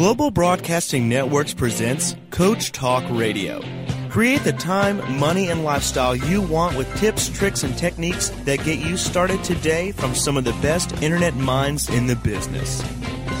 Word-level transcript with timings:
Global 0.00 0.30
Broadcasting 0.30 1.10
Networks 1.10 1.52
presents 1.52 2.16
Coach 2.30 2.72
Talk 2.72 3.04
Radio. 3.10 3.60
Create 4.08 4.42
the 4.44 4.52
time, 4.54 4.96
money, 5.18 5.50
and 5.50 5.62
lifestyle 5.62 6.16
you 6.16 6.40
want 6.40 6.74
with 6.74 6.88
tips, 6.96 7.28
tricks, 7.28 7.64
and 7.64 7.76
techniques 7.76 8.30
that 8.46 8.64
get 8.64 8.78
you 8.78 8.96
started 8.96 9.44
today 9.44 9.92
from 9.92 10.14
some 10.14 10.38
of 10.38 10.44
the 10.44 10.54
best 10.62 11.02
internet 11.02 11.34
minds 11.34 11.90
in 11.90 12.06
the 12.06 12.16
business. 12.16 12.82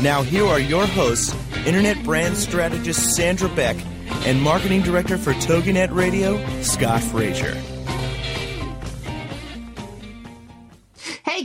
Now, 0.02 0.20
here 0.20 0.44
are 0.44 0.60
your 0.60 0.84
hosts, 0.86 1.34
Internet 1.64 2.04
brand 2.04 2.36
strategist 2.36 3.16
Sandra 3.16 3.48
Beck 3.48 3.78
and 4.26 4.38
marketing 4.42 4.82
director 4.82 5.16
for 5.16 5.32
TogiNet 5.32 5.94
Radio, 5.94 6.36
Scott 6.60 7.00
Frazier. 7.00 7.54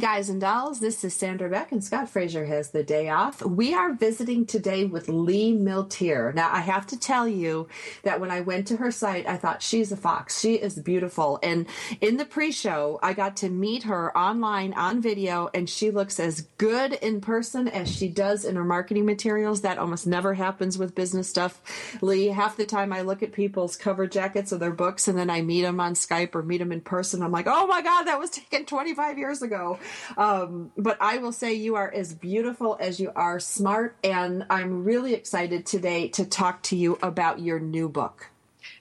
Guys 0.05 0.29
and 0.29 0.39
dolls, 0.39 0.81
this 0.81 1.03
is 1.03 1.15
Sandra 1.15 1.49
Beck 1.49 1.71
and 1.71 1.83
Scott 1.83 2.07
Fraser 2.07 2.45
has 2.45 2.69
the 2.69 2.83
day 2.83 3.09
off. 3.09 3.43
We 3.43 3.73
are 3.73 3.91
visiting 3.91 4.45
today 4.45 4.85
with 4.85 5.09
Lee 5.09 5.51
Milteer. 5.51 6.31
Now 6.35 6.51
I 6.53 6.59
have 6.59 6.85
to 6.87 6.99
tell 6.99 7.27
you 7.27 7.67
that 8.03 8.19
when 8.19 8.29
I 8.29 8.41
went 8.41 8.67
to 8.67 8.77
her 8.77 8.91
site, 8.91 9.25
I 9.25 9.37
thought 9.37 9.63
she's 9.63 9.91
a 9.91 9.97
fox. 9.97 10.39
She 10.39 10.57
is 10.57 10.75
beautiful. 10.75 11.39
And 11.41 11.65
in 12.01 12.17
the 12.17 12.25
pre-show, 12.25 12.99
I 13.01 13.13
got 13.13 13.35
to 13.37 13.49
meet 13.49 13.81
her 13.81 14.15
online 14.15 14.75
on 14.75 15.01
video 15.01 15.49
and 15.55 15.67
she 15.67 15.89
looks 15.89 16.19
as 16.19 16.41
good 16.59 16.93
in 16.93 17.19
person 17.19 17.67
as 17.67 17.89
she 17.91 18.07
does 18.07 18.45
in 18.45 18.57
her 18.57 18.63
marketing 18.63 19.07
materials. 19.07 19.61
That 19.61 19.79
almost 19.79 20.05
never 20.05 20.35
happens 20.35 20.77
with 20.77 20.93
business 20.93 21.27
stuff. 21.27 21.59
Lee, 22.03 22.27
half 22.27 22.57
the 22.57 22.67
time 22.67 22.93
I 22.93 23.01
look 23.01 23.23
at 23.23 23.31
people's 23.31 23.75
cover 23.75 24.05
jackets 24.05 24.51
of 24.51 24.59
their 24.59 24.69
books 24.69 25.07
and 25.07 25.17
then 25.17 25.31
I 25.31 25.41
meet 25.41 25.63
them 25.63 25.79
on 25.79 25.95
Skype 25.95 26.35
or 26.35 26.43
meet 26.43 26.59
them 26.59 26.71
in 26.71 26.81
person. 26.81 27.23
I'm 27.23 27.31
like, 27.31 27.47
oh 27.47 27.65
my 27.65 27.81
God, 27.81 28.03
that 28.03 28.19
was 28.19 28.29
taken 28.29 28.65
25 28.65 29.17
years 29.17 29.41
ago. 29.41 29.79
Um, 30.17 30.71
but 30.77 30.97
I 31.01 31.17
will 31.17 31.31
say 31.31 31.53
you 31.53 31.75
are 31.75 31.91
as 31.91 32.13
beautiful 32.13 32.77
as 32.79 32.99
you 32.99 33.11
are 33.15 33.39
smart, 33.39 33.97
and 34.03 34.45
I'm 34.49 34.83
really 34.83 35.13
excited 35.13 35.65
today 35.65 36.07
to 36.09 36.25
talk 36.25 36.63
to 36.63 36.75
you 36.75 36.97
about 37.01 37.39
your 37.39 37.59
new 37.59 37.89
book. 37.89 38.29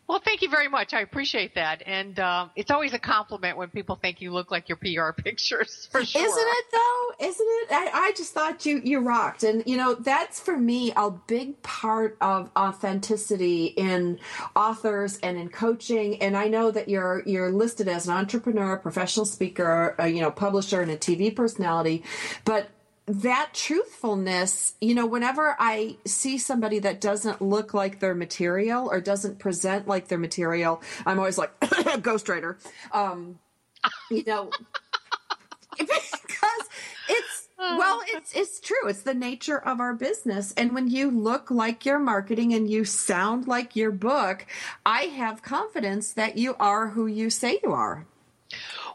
Well, 0.07 0.21
thank 0.23 0.43
you 0.43 0.51
very 0.51 0.69
much. 0.69 0.93
I 0.93 1.01
appreciate 1.01 1.55
that, 1.55 1.83
and 1.87 2.19
um, 2.21 2.51
it's 2.57 2.71
always 2.71 2.93
a 2.93 2.99
compliment 2.99 3.57
when 3.57 3.71
people 3.71 3.97
think 3.97 4.21
you 4.21 4.33
look 4.33 4.51
like 4.51 4.69
your 4.69 4.77
PR 4.77 5.13
pictures. 5.23 5.89
For 5.91 6.05
sure, 6.05 6.23
isn't 6.23 6.47
it 6.47 6.65
though? 6.73 7.27
Isn't 7.27 7.47
it? 7.49 7.73
I, 7.73 7.91
I 7.95 8.13
just 8.15 8.35
thought 8.35 8.67
you 8.67 8.83
you 8.85 9.01
rocked, 9.01 9.45
and 9.45 9.63
you 9.67 9.79
know 9.79 9.95
that's 9.95 10.39
for 10.41 10.59
me 10.59 10.93
a 10.95 11.11
big 11.11 11.63
part 11.63 12.19
of 12.21 12.51
authenticity 12.55 13.67
in 13.67 14.19
authors 14.55 15.19
and 15.23 15.39
in 15.39 15.49
coaching. 15.49 16.21
And 16.21 16.37
I 16.37 16.49
know 16.49 16.71
that 16.71 16.91
you're 16.91 17.23
you're 17.25 17.51
listed 17.51 17.89
as 17.89 18.07
an 18.07 18.15
entrepreneur, 18.15 18.77
professional 18.77 19.25
speaker, 19.25 19.95
a, 19.99 20.09
you 20.09 20.21
know, 20.21 20.31
publisher, 20.31 20.83
and 20.83 20.91
a 20.91 20.99
TV 20.99 21.35
personality, 21.35 22.05
but 22.45 22.69
that 23.07 23.51
truthfulness, 23.53 24.75
you 24.81 24.95
know, 24.95 25.07
whenever 25.07 25.57
I 25.59 25.97
see 26.07 26.39
somebody 26.39 26.79
that 26.81 27.01
doesn't 27.01 27.43
look 27.43 27.75
like 27.75 28.01
their 28.01 28.15
material 28.15 28.89
or 28.91 29.01
doesn't 29.01 29.39
present 29.39 29.87
like 29.87 30.09
their 30.09 30.19
material, 30.19 30.81
I'm 31.05 31.19
always 31.19 31.37
like, 31.37 31.59
ghostwriter. 31.61 32.57
Um, 32.93 33.39
you 34.11 34.25
know, 34.27 34.51
because 35.79 36.63
it's, 37.09 37.49
well, 37.59 38.01
it's, 38.09 38.35
it's 38.35 38.61
true. 38.61 38.89
It's 38.89 39.03
the 39.03 39.15
nature 39.15 39.59
of 39.59 39.81
our 39.81 39.93
business. 39.93 40.55
And 40.57 40.73
when 40.75 40.89
you 40.89 41.11
look 41.11 41.51
like 41.51 41.85
your 41.85 41.99
marketing 41.99 42.55
and 42.55 42.71
you 42.71 42.87
sound 42.87 43.47
like 43.47 43.77
your 43.77 43.91
book, 43.91 44.47
I 44.87 45.03
have 45.03 45.43
confidence 45.43 46.13
that 46.15 46.39
you 46.39 46.57
are 46.59 46.89
who 46.89 47.07
you 47.07 47.29
say 47.29 47.61
you 47.63 47.73
are. 47.73 48.07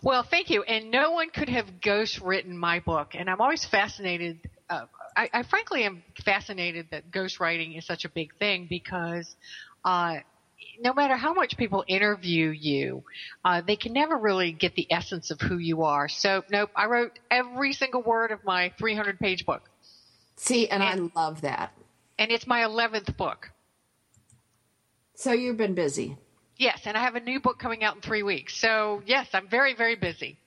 Well, 0.01 0.23
thank 0.23 0.49
you. 0.49 0.63
And 0.63 0.91
no 0.91 1.11
one 1.11 1.29
could 1.29 1.49
have 1.49 1.81
ghost 1.81 2.21
written 2.21 2.57
my 2.57 2.79
book. 2.79 3.09
And 3.15 3.29
I'm 3.29 3.41
always 3.41 3.65
fascinated. 3.65 4.39
Uh, 4.69 4.85
I, 5.15 5.29
I, 5.33 5.43
frankly 5.43 5.83
am 5.83 6.03
fascinated 6.23 6.87
that 6.91 7.11
ghostwriting 7.11 7.77
is 7.77 7.85
such 7.85 8.05
a 8.05 8.09
big 8.09 8.35
thing 8.37 8.67
because 8.69 9.35
uh, 9.83 10.17
no 10.79 10.93
matter 10.93 11.17
how 11.17 11.33
much 11.33 11.57
people 11.57 11.83
interview 11.87 12.49
you, 12.49 13.03
uh, 13.43 13.61
they 13.65 13.75
can 13.75 13.93
never 13.93 14.17
really 14.17 14.51
get 14.51 14.75
the 14.75 14.87
essence 14.91 15.31
of 15.31 15.41
who 15.41 15.57
you 15.57 15.83
are. 15.83 16.07
So, 16.07 16.43
nope, 16.49 16.69
I 16.75 16.85
wrote 16.85 17.19
every 17.29 17.73
single 17.73 18.01
word 18.01 18.31
of 18.31 18.43
my 18.45 18.71
300 18.77 19.19
page 19.19 19.45
book. 19.45 19.63
See, 20.37 20.69
and, 20.69 20.81
and 20.81 21.11
I 21.15 21.19
love 21.19 21.41
that. 21.41 21.73
And 22.17 22.31
it's 22.31 22.47
my 22.47 22.61
11th 22.61 23.17
book. 23.17 23.51
So 25.15 25.33
you've 25.33 25.57
been 25.57 25.73
busy. 25.73 26.17
Yes, 26.59 26.81
and 26.83 26.97
I 26.97 27.01
have 27.01 27.15
a 27.15 27.21
new 27.21 27.39
book 27.39 27.57
coming 27.57 27.85
out 27.85 27.95
in 27.95 28.01
three 28.01 28.21
weeks. 28.21 28.59
So 28.59 29.01
yes, 29.05 29.27
I'm 29.33 29.47
very, 29.47 29.73
very 29.75 29.95
busy. 29.95 30.37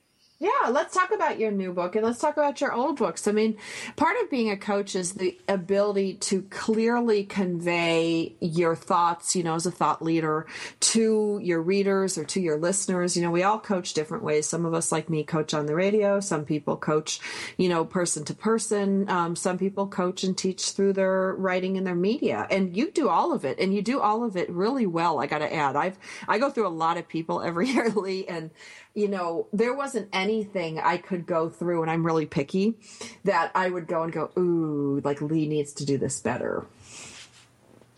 Yeah, 0.42 0.70
let's 0.70 0.92
talk 0.92 1.12
about 1.12 1.38
your 1.38 1.52
new 1.52 1.72
book 1.72 1.94
and 1.94 2.04
let's 2.04 2.18
talk 2.18 2.36
about 2.36 2.60
your 2.60 2.72
old 2.72 2.96
books. 2.96 3.28
I 3.28 3.30
mean, 3.30 3.56
part 3.94 4.16
of 4.20 4.28
being 4.28 4.50
a 4.50 4.56
coach 4.56 4.96
is 4.96 5.12
the 5.12 5.38
ability 5.46 6.14
to 6.14 6.42
clearly 6.50 7.22
convey 7.22 8.34
your 8.40 8.74
thoughts, 8.74 9.36
you 9.36 9.44
know, 9.44 9.54
as 9.54 9.66
a 9.66 9.70
thought 9.70 10.02
leader 10.02 10.48
to 10.80 11.38
your 11.40 11.62
readers 11.62 12.18
or 12.18 12.24
to 12.24 12.40
your 12.40 12.58
listeners. 12.58 13.16
You 13.16 13.22
know, 13.22 13.30
we 13.30 13.44
all 13.44 13.60
coach 13.60 13.94
different 13.94 14.24
ways. 14.24 14.48
Some 14.48 14.64
of 14.64 14.74
us, 14.74 14.90
like 14.90 15.08
me, 15.08 15.22
coach 15.22 15.54
on 15.54 15.66
the 15.66 15.76
radio. 15.76 16.18
Some 16.18 16.44
people 16.44 16.76
coach, 16.76 17.20
you 17.56 17.68
know, 17.68 17.84
person 17.84 18.24
to 18.24 18.34
person. 18.34 19.08
Um, 19.08 19.36
some 19.36 19.58
people 19.58 19.86
coach 19.86 20.24
and 20.24 20.36
teach 20.36 20.72
through 20.72 20.94
their 20.94 21.34
writing 21.34 21.76
and 21.76 21.86
their 21.86 21.94
media. 21.94 22.48
And 22.50 22.76
you 22.76 22.90
do 22.90 23.08
all 23.08 23.32
of 23.32 23.44
it 23.44 23.60
and 23.60 23.72
you 23.72 23.80
do 23.80 24.00
all 24.00 24.24
of 24.24 24.36
it 24.36 24.50
really 24.50 24.86
well. 24.86 25.20
I 25.20 25.26
got 25.28 25.38
to 25.38 25.54
add, 25.54 25.76
I've, 25.76 25.98
I 26.26 26.40
go 26.40 26.50
through 26.50 26.66
a 26.66 26.68
lot 26.74 26.96
of 26.96 27.06
people 27.06 27.42
every 27.42 27.68
year, 27.72 27.90
Lee, 27.90 28.26
and 28.26 28.50
you 28.94 29.08
know, 29.08 29.46
there 29.52 29.74
wasn't 29.74 30.08
anything 30.12 30.78
I 30.78 30.98
could 30.98 31.26
go 31.26 31.48
through, 31.48 31.82
and 31.82 31.90
I'm 31.90 32.04
really 32.04 32.26
picky, 32.26 32.74
that 33.24 33.50
I 33.54 33.70
would 33.70 33.86
go 33.86 34.02
and 34.02 34.12
go, 34.12 34.30
ooh, 34.38 35.00
like 35.04 35.22
Lee 35.22 35.46
needs 35.46 35.72
to 35.74 35.86
do 35.86 35.98
this 35.98 36.20
better. 36.20 36.66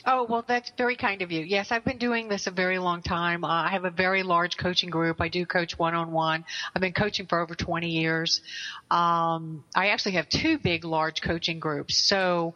Oh, 0.06 0.24
well, 0.24 0.44
that's 0.46 0.70
very 0.76 0.96
kind 0.96 1.22
of 1.22 1.32
you. 1.32 1.40
Yes, 1.40 1.72
I've 1.72 1.84
been 1.84 1.96
doing 1.96 2.28
this 2.28 2.46
a 2.46 2.50
very 2.50 2.78
long 2.78 3.00
time. 3.00 3.42
Uh, 3.42 3.48
I 3.48 3.70
have 3.70 3.86
a 3.86 3.90
very 3.90 4.22
large 4.22 4.58
coaching 4.58 4.90
group. 4.90 5.18
I 5.18 5.28
do 5.28 5.46
coach 5.46 5.78
one 5.78 5.94
on 5.94 6.12
one. 6.12 6.44
I've 6.74 6.82
been 6.82 6.92
coaching 6.92 7.26
for 7.26 7.40
over 7.40 7.54
20 7.54 7.88
years. 7.88 8.42
Um, 8.90 9.64
I 9.74 9.88
actually 9.88 10.12
have 10.12 10.28
two 10.28 10.58
big, 10.58 10.84
large 10.84 11.22
coaching 11.22 11.58
groups. 11.58 11.96
So, 11.96 12.54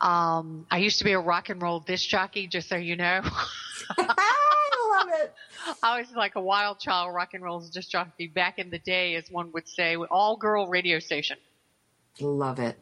um, 0.00 0.66
I 0.70 0.78
used 0.78 0.98
to 0.98 1.04
be 1.04 1.12
a 1.12 1.20
rock 1.20 1.48
and 1.48 1.60
roll 1.60 1.80
disc 1.80 2.08
jockey, 2.08 2.46
just 2.46 2.68
so 2.68 2.76
you 2.76 2.96
know. 2.96 3.20
I 3.98 4.98
love 4.98 5.08
it. 5.20 5.34
I 5.82 6.00
was 6.00 6.10
like 6.12 6.36
a 6.36 6.40
wild 6.40 6.80
child 6.80 7.14
rock 7.14 7.34
and 7.34 7.42
roll 7.42 7.60
disc 7.60 7.90
jockey 7.90 8.28
back 8.28 8.58
in 8.58 8.70
the 8.70 8.78
day, 8.78 9.14
as 9.14 9.30
one 9.30 9.52
would 9.52 9.68
say, 9.68 9.96
all 9.96 10.36
girl 10.36 10.68
radio 10.68 10.98
station. 10.98 11.38
Love 12.20 12.58
it. 12.58 12.78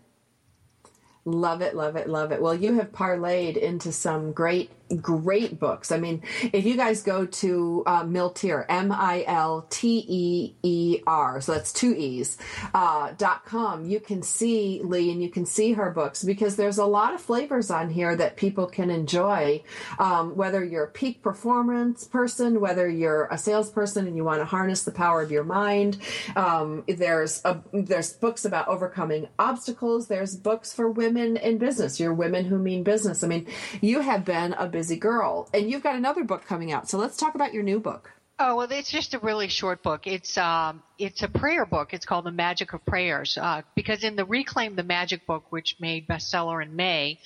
Love 1.27 1.63
it, 1.63 1.75
love 1.75 1.97
it, 1.97 2.09
love 2.09 2.33
it. 2.33 2.43
Well, 2.43 2.55
you 2.55 2.75
have 2.75 2.93
parlayed 2.93 3.57
into 3.57 3.93
some 3.93 4.33
great 4.33 4.71
great 5.01 5.59
books. 5.59 5.91
I 5.91 5.99
mean, 5.99 6.23
if 6.53 6.65
you 6.65 6.77
guys 6.77 7.03
go 7.03 7.27
to 7.27 7.83
uh, 7.87 8.05
Milteer, 8.05 8.65
M 8.69 8.93
I 8.93 9.25
L 9.27 9.67
T 9.71 10.05
E 10.07 10.55
E 10.63 11.01
R, 11.07 11.41
so 11.41 11.53
that's 11.53 11.73
two 11.73 11.95
E's, 11.95 12.39
uh, 12.75 13.13
dot 13.17 13.45
com, 13.45 13.87
you 13.87 14.01
can 14.01 14.23
see 14.23 14.81
Lee 14.85 15.11
and 15.11 15.23
you 15.23 15.31
can 15.31 15.47
see 15.47 15.73
her 15.73 15.91
books 15.91 16.23
because 16.23 16.57
there's 16.57 16.79
a 16.79 16.85
lot 16.85 17.15
of 17.15 17.21
flavors 17.21 17.71
on 17.71 17.91
here 17.91 18.15
that 18.15 18.37
people 18.37 18.67
can 18.67 18.91
enjoy. 18.91 19.63
Um, 19.99 20.37
whether 20.37 20.63
you're 20.63 20.85
a 20.85 20.91
peak 20.91 21.23
performance 21.23 22.05
person, 22.05 22.61
whether 22.61 22.89
you're 22.89 23.27
a 23.31 23.39
salesperson 23.39 24.07
and 24.07 24.17
you 24.17 24.25
want 24.25 24.41
to 24.41 24.45
harness 24.45 24.83
the 24.83 24.93
power 24.93 25.23
of 25.23 25.31
your 25.31 25.45
mind, 25.45 25.99
um, 26.37 26.85
there's 26.87 27.41
a, 27.45 27.61
there's 27.73 28.13
books 28.13 28.45
about 28.45 28.69
overcoming 28.69 29.29
obstacles. 29.39 30.09
There's 30.09 30.37
books 30.37 30.73
for 30.73 30.91
women 30.91 31.37
in 31.37 31.59
business. 31.59 31.99
You're 31.99 32.15
women 32.15 32.45
who 32.45 32.59
mean 32.59 32.83
business. 32.83 33.25
I 33.25 33.29
mean, 33.29 33.47
you 33.81 34.01
have 34.01 34.25
been 34.25 34.53
a 34.55 34.67
busy 34.75 34.97
girl. 34.97 35.49
And 35.55 35.71
you've 35.71 35.85
got 35.85 35.95
another 35.95 36.25
book 36.25 36.45
coming 36.47 36.73
out. 36.73 36.91
So 36.91 36.99
let's 36.99 37.17
talk 37.17 37.37
about 37.37 37.55
your 37.55 37.63
new 37.63 37.79
book. 37.79 38.11
Oh 38.41 38.57
well, 38.57 38.67
it's 38.73 38.91
just 38.91 39.15
a 39.15 39.21
really 39.21 39.47
short 39.47 39.85
book. 39.85 40.09
It's 40.09 40.37
um, 40.37 40.83
it's 40.99 41.23
a 41.23 41.29
prayer 41.29 41.65
book. 41.65 41.95
It's 41.95 42.05
called 42.05 42.25
The 42.25 42.33
Magic 42.33 42.73
of 42.73 42.85
Prayers. 42.85 43.39
Uh, 43.41 43.63
because 43.77 44.03
in 44.03 44.17
the 44.17 44.25
Reclaim 44.25 44.75
the 44.75 44.83
Magic 44.83 45.25
book, 45.25 45.45
which 45.51 45.77
made 45.79 46.09
bestseller 46.09 46.61
in 46.61 46.75
May, 46.75 47.21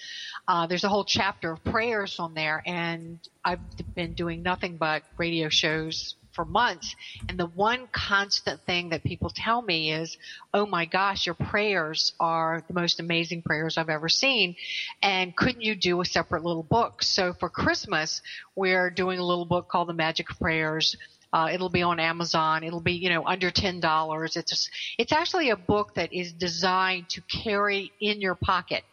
uh, 0.47 0.67
there's 0.67 0.85
a 0.85 0.91
whole 0.91 1.07
chapter 1.07 1.53
of 1.53 1.65
prayers 1.65 2.19
on 2.19 2.35
there, 2.35 2.63
and 2.67 3.19
I've 3.43 3.61
been 3.95 4.13
doing 4.13 4.43
nothing 4.43 4.77
but 4.77 5.03
radio 5.17 5.49
shows 5.49 6.15
for 6.39 6.45
months. 6.45 6.95
And 7.29 7.37
the 7.37 7.47
one 7.47 7.89
constant 7.91 8.61
thing 8.65 8.91
that 8.91 9.03
people 9.03 9.29
tell 9.35 9.61
me 9.61 9.93
is, 9.93 10.17
Oh 10.55 10.67
my 10.67 10.85
gosh, 10.85 11.27
your 11.27 11.35
prayers 11.35 12.13
are 12.21 12.63
the 12.69 12.75
most 12.75 13.01
amazing 13.01 13.43
prayers 13.43 13.77
I've 13.77 13.89
ever 13.89 14.09
seen. 14.09 14.55
And 15.03 15.35
couldn't 15.35 15.63
you 15.63 15.75
do 15.75 16.01
a 16.01 16.05
separate 16.05 16.45
little 16.45 16.63
book? 16.63 17.03
So 17.03 17.33
for 17.33 17.49
Christmas, 17.49 18.23
we're 18.55 18.89
doing 18.89 19.19
a 19.19 19.25
little 19.25 19.47
book 19.47 19.69
called 19.69 19.89
The 19.89 19.95
Magic 19.95 20.31
of 20.31 20.39
Prayers. 20.39 20.97
Uh, 21.33 21.49
it'll 21.53 21.71
be 21.71 21.83
on 21.83 21.99
Amazon. 21.99 22.63
It'll 22.63 22.81
be, 22.81 22.93
you 22.93 23.11
know, 23.11 23.27
under 23.27 23.51
ten 23.51 23.81
dollars. 23.81 24.37
It's 24.37 24.71
it's 24.97 25.13
actually 25.13 25.51
a 25.51 25.57
book 25.57 25.95
that 25.97 26.13
is 26.13 26.33
designed 26.33 27.09
to 27.11 27.21
carry 27.23 27.91
in 28.01 28.21
your 28.21 28.37
pocket. 28.37 28.85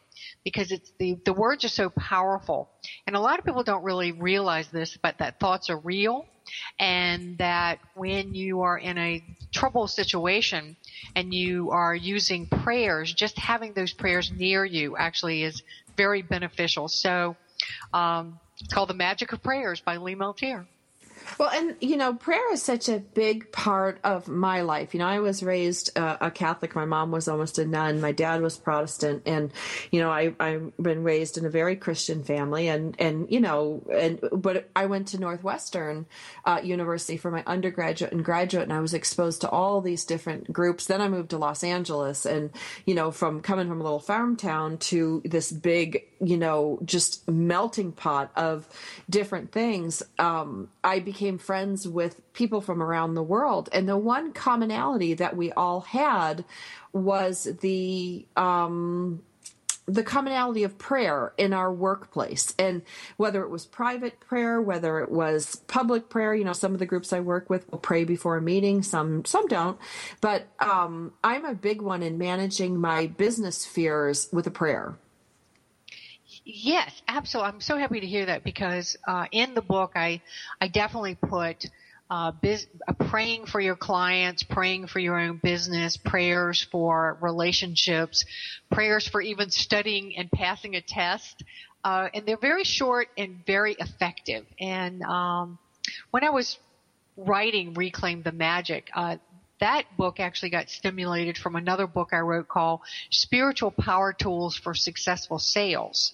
Because 0.46 0.72
it's 0.72 0.94
the, 1.00 1.18
the 1.26 1.34
words 1.34 1.66
are 1.66 1.70
so 1.70 1.90
powerful. 1.90 2.70
And 3.06 3.16
a 3.16 3.20
lot 3.20 3.40
of 3.40 3.46
people 3.46 3.64
don't 3.64 3.84
really 3.84 4.14
realize 4.14 4.70
this, 4.70 4.98
but 5.02 5.18
that 5.18 5.40
thoughts 5.40 5.70
are 5.70 5.80
real 5.80 6.26
and 6.80 7.38
that 7.40 7.80
when 7.96 8.36
you 8.36 8.62
are 8.62 8.78
in 8.78 8.98
a 8.98 9.22
trouble 9.52 9.88
situation 9.88 10.78
and 11.16 11.34
you 11.34 11.72
are 11.72 11.96
using 11.96 12.46
prayers, 12.46 13.12
just 13.12 13.38
having 13.40 13.74
those 13.74 13.92
prayers 13.92 14.32
near 14.32 14.64
you 14.64 14.96
actually 14.96 15.44
is 15.44 15.62
very 15.98 16.22
beneficial. 16.22 16.88
So, 16.88 17.36
um, 17.92 18.40
it's 18.60 18.74
called 18.74 18.90
The 18.90 18.94
Magic 18.94 19.34
of 19.34 19.42
Prayers 19.42 19.82
by 19.82 19.98
Lee 19.98 20.16
Milteer. 20.16 20.66
Well, 21.38 21.50
and 21.50 21.76
you 21.82 21.98
know, 21.98 22.14
prayer 22.14 22.54
is 22.54 22.62
such 22.62 22.90
a 22.90 23.00
big 23.00 23.52
part 23.52 24.00
of 24.04 24.28
my 24.28 24.62
life. 24.62 24.94
You 24.94 25.00
know, 25.00 25.08
I 25.08 25.20
was 25.20 25.44
raised 25.44 25.98
uh, 25.98 26.18
a 26.22 26.32
Catholic. 26.32 26.76
My 26.76 26.86
mom 26.86 27.12
was 27.12 27.28
almost 27.28 27.60
a 27.60 27.66
nun. 27.66 28.00
My 28.00 28.12
dad 28.12 28.42
was 28.42 28.58
Protestant, 28.58 29.24
and 29.26 29.52
you 29.92 30.00
know, 30.00 30.12
I 30.12 30.34
I've 30.40 30.72
been 30.78 31.04
raised 31.04 31.38
in 31.38 31.46
a 31.46 31.50
very 31.50 31.76
Christian 31.76 32.24
family, 32.24 32.68
and 32.68 32.96
and 33.00 33.28
you 33.30 33.40
know, 33.40 33.84
and 33.92 34.20
but 34.32 34.70
I 34.76 34.86
went 34.86 35.08
to 35.10 35.20
Northwestern 35.20 36.06
uh, 36.46 36.62
University 36.64 37.18
for 37.18 37.32
my 37.32 37.44
undergraduate 37.46 38.12
and 38.12 38.24
graduate, 38.24 38.64
and 38.64 38.74
I 38.74 38.82
was 38.82 38.94
exposed 38.94 39.42
to 39.42 39.50
all 39.50 39.82
these 39.82 40.06
different 40.06 40.52
groups. 40.54 40.86
Then 40.86 41.02
I 41.02 41.08
moved 41.08 41.32
to 41.32 41.38
Los 41.38 41.64
Angeles, 41.64 42.26
and 42.26 42.52
you 42.86 42.96
know, 42.96 43.12
from 43.12 43.42
coming 43.42 43.68
from 43.68 43.82
a 43.82 43.84
little 43.84 44.00
farm 44.00 44.38
town 44.38 44.78
to 44.78 45.22
this 45.26 45.52
big, 45.52 46.04
you 46.22 46.38
know, 46.38 46.80
just 46.86 47.28
melting 47.28 47.92
pot 47.92 48.32
of 48.36 48.68
different 49.10 49.52
things. 49.52 50.04
Um, 50.20 50.70
I 50.84 51.00
became 51.00 51.15
became 51.16 51.38
friends 51.38 51.88
with 51.88 52.22
people 52.34 52.60
from 52.60 52.84
around 52.84 53.14
the 53.14 53.24
world. 53.24 53.70
And 53.72 53.88
the 53.88 53.98
one 53.98 54.34
commonality 54.34 55.14
that 55.14 55.38
we 55.38 55.50
all 55.54 55.80
had 55.80 56.44
was 56.92 57.46
the, 57.62 58.26
um, 58.36 59.24
the 59.86 60.04
commonality 60.04 60.64
of 60.64 60.78
prayer 60.78 61.32
in 61.38 61.54
our 61.54 61.72
workplace. 61.72 62.54
And 62.60 62.82
whether 63.16 63.44
it 63.44 63.50
was 63.50 63.66
private 63.66 64.20
prayer 64.20 64.62
whether 64.62 65.00
it 65.00 65.10
was 65.10 65.56
public 65.68 66.10
prayer 66.10 66.36
you 66.36 66.44
know 66.44 66.54
some 66.54 66.74
of 66.74 66.80
the 66.80 66.86
groups 66.86 67.14
i 67.14 67.20
work 67.20 67.50
with 67.50 67.72
will 67.72 67.78
pray 67.78 68.04
before 68.04 68.36
a 68.36 68.42
meeting 68.42 68.84
some 68.84 69.24
some 69.24 69.48
don't. 69.48 69.78
But 70.22 70.48
um, 70.60 71.14
i'm 71.24 71.46
a 71.46 71.54
big 71.54 71.82
one 71.82 72.04
in 72.04 72.18
managing 72.18 72.78
my 72.78 73.08
business 73.08 73.66
fears 73.66 74.28
with 74.34 74.48
a 74.48 74.52
prayer 74.52 74.98
Yes, 76.46 77.02
absolutely. 77.08 77.50
I'm 77.54 77.62
so 77.62 77.78
happy 77.78 78.00
to 78.00 78.08
hear 78.08 78.26
that 78.28 78.44
because 78.44 78.96
uh, 79.08 79.26
in 79.32 79.56
the 79.56 79.62
book, 79.62 79.94
I 79.96 80.22
I 80.62 80.68
definitely 80.68 81.16
put 81.16 81.66
uh, 82.12 82.32
biz, 82.32 82.68
uh, 82.88 82.94
praying 82.94 83.48
for 83.48 83.60
your 83.60 83.76
clients, 83.76 84.44
praying 84.44 84.88
for 84.88 85.00
your 85.00 85.20
own 85.20 85.40
business, 85.42 85.98
prayers 85.98 86.62
for 86.72 87.18
relationships, 87.20 88.24
prayers 88.72 89.08
for 89.08 89.22
even 89.22 89.50
studying 89.50 90.16
and 90.18 90.30
passing 90.32 90.76
a 90.76 90.82
test. 90.82 91.44
Uh, 91.84 92.10
and 92.14 92.28
they're 92.28 92.38
very 92.38 92.64
short 92.64 93.08
and 93.18 93.44
very 93.46 93.74
effective. 93.80 94.46
And 94.60 95.02
um, 95.04 95.58
when 96.12 96.24
I 96.24 96.30
was 96.30 96.60
writing 97.18 97.74
Reclaim 97.74 98.24
the 98.24 98.32
Magic, 98.32 98.90
uh, 98.96 99.18
that 99.60 99.86
book 99.98 100.20
actually 100.20 100.50
got 100.50 100.70
stimulated 100.70 101.38
from 101.38 101.56
another 101.56 101.88
book 101.88 102.10
I 102.12 102.20
wrote 102.20 102.48
called 102.48 102.82
Spiritual 103.10 103.72
Power 103.72 104.14
Tools 104.14 104.58
for 104.58 104.74
Successful 104.74 105.40
Sales. 105.40 106.14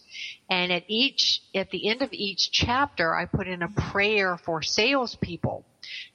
And 0.50 0.72
at 0.72 0.84
each, 0.88 1.42
at 1.56 1.72
the 1.72 1.90
end 1.90 2.02
of 2.02 2.10
each 2.12 2.52
chapter, 2.52 3.16
I 3.16 3.26
put 3.26 3.48
in 3.48 3.64
a 3.64 3.70
prayer 3.70 4.38
for 4.38 4.62
salespeople 4.62 5.66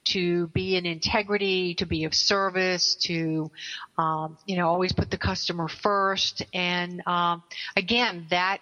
to 0.05 0.47
be 0.47 0.77
in 0.77 0.85
integrity, 0.85 1.75
to 1.75 1.85
be 1.85 2.05
of 2.05 2.13
service, 2.13 2.95
to, 3.07 3.51
um, 3.97 4.37
you 4.45 4.55
know, 4.55 4.67
always 4.69 4.93
put 4.93 5.11
the 5.11 5.17
customer 5.17 5.67
first. 5.67 6.43
And, 6.53 7.05
um, 7.05 7.43
again, 7.75 8.27
that 8.29 8.59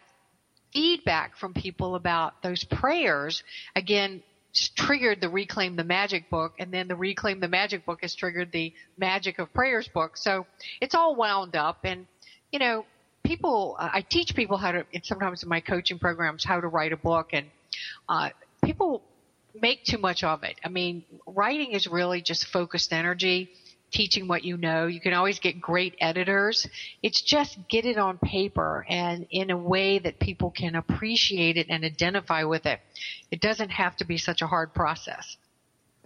feedback 0.74 1.38
from 1.38 1.54
people 1.54 1.96
about 1.96 2.42
those 2.42 2.64
prayers, 2.64 3.44
again, 3.76 4.24
triggered 4.76 5.22
the 5.22 5.30
Reclaim 5.30 5.76
the 5.76 5.84
Magic 5.84 6.30
book, 6.30 6.54
and 6.60 6.72
then 6.72 6.88
the 6.88 6.96
Reclaim 6.96 7.40
the 7.40 7.48
Magic 7.48 7.86
book 7.86 8.00
has 8.02 8.16
triggered 8.16 8.52
the 8.52 8.74
Magic 8.98 9.40
of 9.40 9.54
Prayers 9.54 9.88
book. 9.88 10.18
So 10.18 10.46
it's 10.82 10.96
all 10.96 11.16
wound 11.16 11.56
up, 11.56 11.80
and 11.84 12.08
you 12.52 12.60
know, 12.60 12.86
people. 13.24 13.76
Uh, 13.80 13.90
I 13.94 14.02
teach 14.02 14.36
people 14.36 14.58
how 14.58 14.72
to, 14.72 14.86
sometimes 15.04 15.44
in 15.44 15.50
my 15.50 15.60
coaching 15.60 16.00
programs, 16.00 16.44
how 16.44 16.60
to 16.60 16.68
write 16.68 16.94
a 16.94 16.98
book, 16.98 17.30
and 17.34 17.48
uh, 18.08 18.30
people 18.64 19.02
make 19.60 19.84
too 19.84 19.98
much 19.98 20.24
of 20.24 20.44
it. 20.44 20.56
I 20.64 20.70
mean, 20.70 21.04
writing 21.26 21.72
is 21.72 21.88
really 21.88 22.22
just 22.22 22.48
focused 22.48 22.94
energy 22.94 23.50
teaching 23.96 24.28
what 24.28 24.44
you 24.44 24.58
know. 24.58 24.88
You 24.88 25.00
can 25.00 25.14
always 25.14 25.40
get 25.40 25.62
great 25.62 25.96
editors. 26.00 26.68
It's 27.02 27.22
just 27.22 27.58
get 27.70 27.86
it 27.86 27.98
on 27.98 28.18
paper 28.18 28.86
and 28.90 29.26
in 29.32 29.50
a 29.50 29.58
way 29.58 30.00
that 30.00 30.20
people 30.20 30.52
can 30.52 30.76
appreciate 30.76 31.58
it 31.58 31.68
and 31.70 31.84
identify 31.84 32.44
with 32.44 32.66
it. 32.66 32.82
It 33.32 33.42
doesn't 33.42 33.70
have 33.70 33.96
to 33.98 34.06
be 34.06 34.18
such 34.18 34.42
a 34.42 34.48
hard 34.48 34.74
process. 34.74 35.38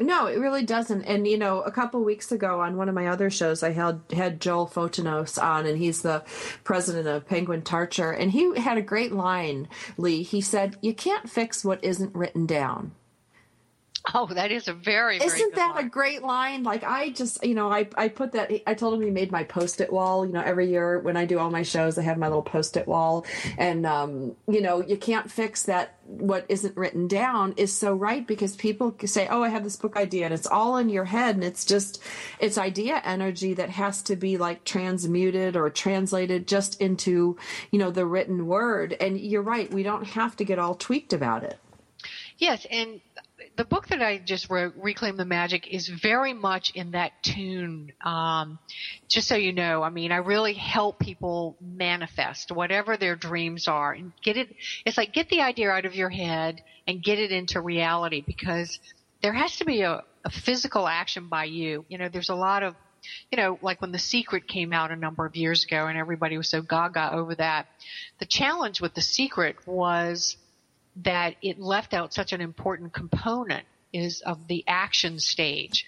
No, 0.02 0.28
it 0.28 0.40
really 0.40 0.64
doesn't. 0.64 1.04
And 1.04 1.28
you 1.28 1.38
know, 1.38 1.62
a 1.62 1.72
couple 1.72 2.02
weeks 2.04 2.32
ago 2.32 2.62
on 2.62 2.78
one 2.78 2.88
of 2.88 2.96
my 2.96 3.08
other 3.08 3.30
shows, 3.30 3.64
I 3.64 3.72
had 3.72 4.00
had 4.14 4.40
Joel 4.40 4.66
Fotinos 4.66 5.42
on, 5.42 5.66
and 5.66 5.78
he's 5.78 6.04
the 6.04 6.24
president 6.64 7.08
of 7.08 7.28
Penguin 7.28 7.64
Tarcher, 7.64 8.18
and 8.18 8.32
he 8.32 8.58
had 8.58 8.78
a 8.78 8.82
great 8.82 9.12
line. 9.12 9.68
Lee, 9.98 10.24
he 10.24 10.40
said, 10.40 10.78
"You 10.82 10.94
can't 10.94 11.30
fix 11.30 11.66
what 11.66 11.84
isn't 11.84 12.16
written 12.16 12.46
down." 12.46 12.94
Oh, 14.14 14.28
that 14.28 14.52
is 14.52 14.68
a 14.68 14.74
very, 14.74 15.20
very 15.20 15.28
isn't 15.28 15.56
that 15.56 15.76
line. 15.76 15.86
a 15.86 15.90
great 15.90 16.24
line? 16.24 16.64
Like 16.64 16.84
I 16.84 17.10
just, 17.10 17.44
you 17.44 17.54
know, 17.54 17.70
I 17.72 17.88
I 17.98 18.08
put 18.08 18.32
that. 18.32 18.52
I 18.66 18.74
told 18.74 18.94
him 18.96 19.02
he 19.02 19.12
made 19.12 19.32
my 19.32 19.44
post-it 19.44 19.92
wall. 19.92 20.26
You 20.26 20.32
know, 20.32 20.42
every 20.42 20.70
year 20.70 21.00
when 21.00 21.18
I 21.18 21.26
do 21.26 21.38
all 21.38 21.52
my 21.52 21.64
shows, 21.64 21.98
I 21.98 22.04
have 22.04 22.18
my 22.18 22.28
little 22.28 22.42
post-it 22.42 22.88
wall, 22.88 23.26
and 23.58 23.86
um, 23.86 24.36
you 24.48 24.62
know, 24.62 24.82
you 24.82 24.98
can't 24.98 25.30
fix 25.30 25.64
that. 25.64 25.96
What 26.06 26.46
isn't 26.50 26.76
written 26.76 27.08
down 27.08 27.54
is 27.58 27.76
so 27.76 27.94
right 27.94 28.26
because 28.26 28.56
people 28.56 28.96
say, 29.06 29.28
"Oh, 29.28 29.44
I 29.44 29.50
have 29.50 29.64
this 29.64 29.76
book 29.76 29.98
idea," 29.98 30.26
and 30.26 30.34
it's 30.34 30.48
all 30.48 30.78
in 30.78 30.90
your 30.90 31.06
head, 31.06 31.36
and 31.36 31.44
it's 31.44 31.66
just 31.66 32.02
it's 32.40 32.58
idea 32.58 33.02
energy 33.04 33.54
that 33.56 33.70
has 33.70 34.02
to 34.04 34.16
be 34.16 34.38
like 34.38 34.64
transmuted 34.64 35.56
or 35.56 35.70
translated 35.70 36.48
just 36.48 36.80
into 36.82 37.38
you 37.70 37.78
know 37.78 37.92
the 37.92 38.06
written 38.06 38.48
word. 38.48 38.96
And 39.00 39.20
you're 39.20 39.42
right, 39.42 39.72
we 39.72 39.84
don't 39.84 40.06
have 40.06 40.38
to 40.38 40.46
get 40.46 40.58
all 40.58 40.74
tweaked 40.74 41.14
about 41.14 41.44
it. 41.44 41.60
Yes, 42.38 42.66
and 42.72 43.02
the 43.60 43.66
book 43.66 43.88
that 43.90 44.02
I 44.02 44.20
just 44.20 44.50
wrote, 44.50 44.74
Reclaim 44.78 45.18
the 45.18 45.26
Magic, 45.26 45.68
is 45.68 45.90
very 45.90 46.32
much 46.32 46.72
in 46.76 46.92
that 46.92 47.12
tune. 47.22 47.92
Um, 48.06 48.58
just 49.10 49.28
so 49.28 49.36
you 49.36 49.52
know, 49.52 49.84
I 49.84 49.90
mean, 49.90 50.14
I 50.14 50.18
really 50.18 50.54
help 50.54 50.98
people 50.98 51.58
manifest 51.60 52.54
whatever 52.54 52.96
their 52.96 53.18
dreams 53.18 53.68
are 53.68 53.92
and 53.92 54.14
get 54.24 54.38
it. 54.38 54.56
It's 54.86 54.96
like 54.98 55.12
get 55.12 55.28
the 55.28 55.42
idea 55.42 55.72
out 55.72 55.84
of 55.84 55.94
your 55.94 56.10
head 56.10 56.62
and 56.88 57.04
get 57.04 57.20
it 57.20 57.34
into 57.34 57.60
reality 57.60 58.24
because 58.26 58.80
there 59.22 59.34
has 59.34 59.58
to 59.58 59.66
be 59.66 59.82
a, 59.82 60.04
a 60.24 60.30
physical 60.30 60.88
action 60.88 61.28
by 61.28 61.44
you. 61.44 61.84
You 61.90 61.98
know, 61.98 62.08
there's 62.08 62.30
a 62.30 62.36
lot 62.36 62.64
of 62.64 62.76
you 63.30 63.38
know, 63.38 63.60
like 63.62 63.82
when 63.82 63.92
The 63.92 64.00
Secret 64.00 64.48
came 64.48 64.72
out 64.72 64.92
a 64.92 64.96
number 64.96 65.26
of 65.26 65.36
years 65.36 65.66
ago 65.66 65.88
and 65.88 65.98
everybody 65.98 66.38
was 66.38 66.50
so 66.50 66.62
gaga 66.62 67.12
over 67.14 67.36
that. 67.36 67.68
The 68.20 68.26
challenge 68.26 68.80
with 68.80 68.94
The 68.94 69.02
Secret 69.02 69.56
was 69.68 70.38
that 71.04 71.36
it 71.42 71.60
left 71.60 71.94
out 71.94 72.14
such 72.14 72.34
an 72.34 72.42
important 72.42 72.94
component 72.94 73.66
is 73.94 74.22
of 74.22 74.48
the 74.48 74.64
action 74.68 75.20
stage. 75.20 75.86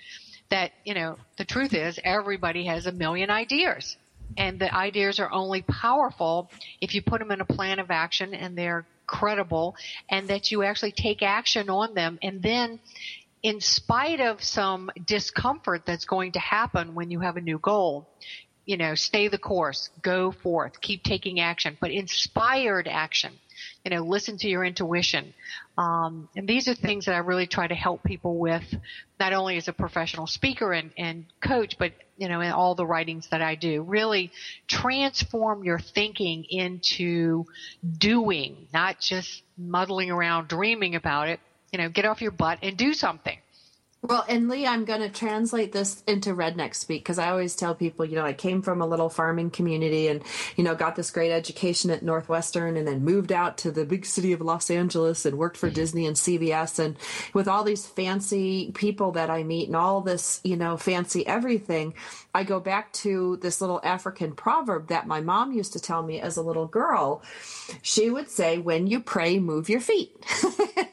That, 0.49 0.71
you 0.83 0.93
know, 0.93 1.17
the 1.37 1.45
truth 1.45 1.73
is 1.73 1.99
everybody 2.03 2.65
has 2.65 2.85
a 2.85 2.91
million 2.91 3.29
ideas 3.29 3.95
and 4.37 4.59
the 4.59 4.73
ideas 4.73 5.19
are 5.19 5.31
only 5.31 5.61
powerful 5.61 6.49
if 6.79 6.93
you 6.95 7.01
put 7.01 7.19
them 7.19 7.31
in 7.31 7.41
a 7.41 7.45
plan 7.45 7.79
of 7.79 7.91
action 7.91 8.33
and 8.33 8.57
they're 8.57 8.85
credible 9.07 9.75
and 10.09 10.27
that 10.29 10.51
you 10.51 10.63
actually 10.63 10.91
take 10.91 11.21
action 11.21 11.69
on 11.69 11.93
them. 11.93 12.19
And 12.21 12.41
then 12.41 12.79
in 13.43 13.59
spite 13.59 14.19
of 14.19 14.43
some 14.43 14.91
discomfort 15.05 15.83
that's 15.85 16.05
going 16.05 16.33
to 16.33 16.39
happen 16.39 16.95
when 16.95 17.11
you 17.11 17.19
have 17.21 17.37
a 17.37 17.41
new 17.41 17.59
goal, 17.59 18.07
you 18.65 18.77
know, 18.77 18.95
stay 18.95 19.27
the 19.27 19.37
course, 19.37 19.89
go 20.01 20.31
forth, 20.31 20.79
keep 20.81 21.03
taking 21.03 21.39
action, 21.39 21.77
but 21.79 21.91
inspired 21.91 22.87
action 22.87 23.33
you 23.83 23.91
know, 23.91 24.03
listen 24.03 24.37
to 24.37 24.47
your 24.47 24.63
intuition. 24.63 25.33
Um, 25.77 26.29
and 26.35 26.47
these 26.47 26.67
are 26.67 26.75
things 26.75 27.05
that 27.05 27.15
I 27.15 27.19
really 27.19 27.47
try 27.47 27.67
to 27.67 27.75
help 27.75 28.03
people 28.03 28.37
with, 28.37 28.63
not 29.19 29.33
only 29.33 29.57
as 29.57 29.67
a 29.67 29.73
professional 29.73 30.27
speaker 30.27 30.73
and, 30.73 30.91
and 30.97 31.25
coach, 31.45 31.77
but, 31.77 31.91
you 32.17 32.29
know, 32.29 32.41
in 32.41 32.51
all 32.51 32.75
the 32.75 32.85
writings 32.85 33.27
that 33.31 33.41
I 33.41 33.55
do. 33.55 33.81
Really 33.81 34.31
transform 34.67 35.63
your 35.63 35.79
thinking 35.79 36.45
into 36.49 37.45
doing, 37.97 38.67
not 38.73 38.99
just 38.99 39.43
muddling 39.57 40.11
around 40.11 40.47
dreaming 40.47 40.95
about 40.95 41.27
it. 41.27 41.39
You 41.71 41.79
know, 41.79 41.89
get 41.89 42.05
off 42.05 42.21
your 42.21 42.31
butt 42.31 42.59
and 42.61 42.77
do 42.77 42.93
something. 42.93 43.37
Well, 44.03 44.25
and 44.27 44.50
Lee, 44.50 44.65
I'm 44.65 44.84
going 44.84 45.01
to 45.01 45.10
translate 45.10 45.74
this 45.74 46.01
into 46.08 46.34
redneck 46.34 46.74
speak 46.74 47.03
because 47.03 47.20
I 47.20 47.29
always 47.29 47.55
tell 47.55 47.75
people, 47.75 48.03
you 48.03 48.15
know, 48.15 48.25
I 48.25 48.34
came 48.34 48.63
from 48.63 48.81
a 48.81 48.88
little 48.88 49.10
farming 49.10 49.51
community 49.51 50.08
and, 50.08 50.24
you 50.55 50.63
know, 50.63 50.74
got 50.74 50.96
this 50.96 51.12
great 51.12 51.31
education 51.31 51.91
at 51.91 52.01
Northwestern 52.01 52.77
and 52.77 52.88
then 52.88 53.03
moved 53.03 53.31
out 53.31 53.60
to 53.60 53.70
the 53.70 53.86
big 53.86 54.08
city 54.08 54.34
of 54.34 54.41
Los 54.41 54.72
Angeles 54.72 55.24
and 55.24 55.38
worked 55.38 55.55
for 55.55 55.67
mm-hmm. 55.67 55.75
Disney 55.75 56.08
and 56.08 56.15
CBS. 56.15 56.79
And 56.79 56.98
with 57.36 57.48
all 57.48 57.63
these 57.63 57.86
fancy 57.86 58.72
people 58.72 59.12
that 59.12 59.29
I 59.29 59.43
meet 59.43 59.67
and 59.67 59.75
all 59.75 60.01
this, 60.01 60.41
you 60.43 60.58
know, 60.58 60.77
fancy 60.77 61.25
everything, 61.27 61.93
I 62.34 62.43
go 62.43 62.60
back 62.60 62.91
to 62.93 63.38
this 63.38 63.62
little 63.62 63.81
African 63.84 64.31
proverb 64.31 64.88
that 64.88 65.05
my 65.05 65.22
mom 65.22 65.51
used 65.51 65.74
to 65.74 65.79
tell 65.79 66.01
me 66.01 66.20
as 66.20 66.38
a 66.38 66.41
little 66.41 66.65
girl. 66.65 67.22
She 67.84 68.10
would 68.10 68.31
say, 68.31 68.58
when 68.58 68.88
you 68.88 69.00
pray, 69.00 69.38
move 69.38 69.70
your 69.70 69.79
feet. 69.79 70.12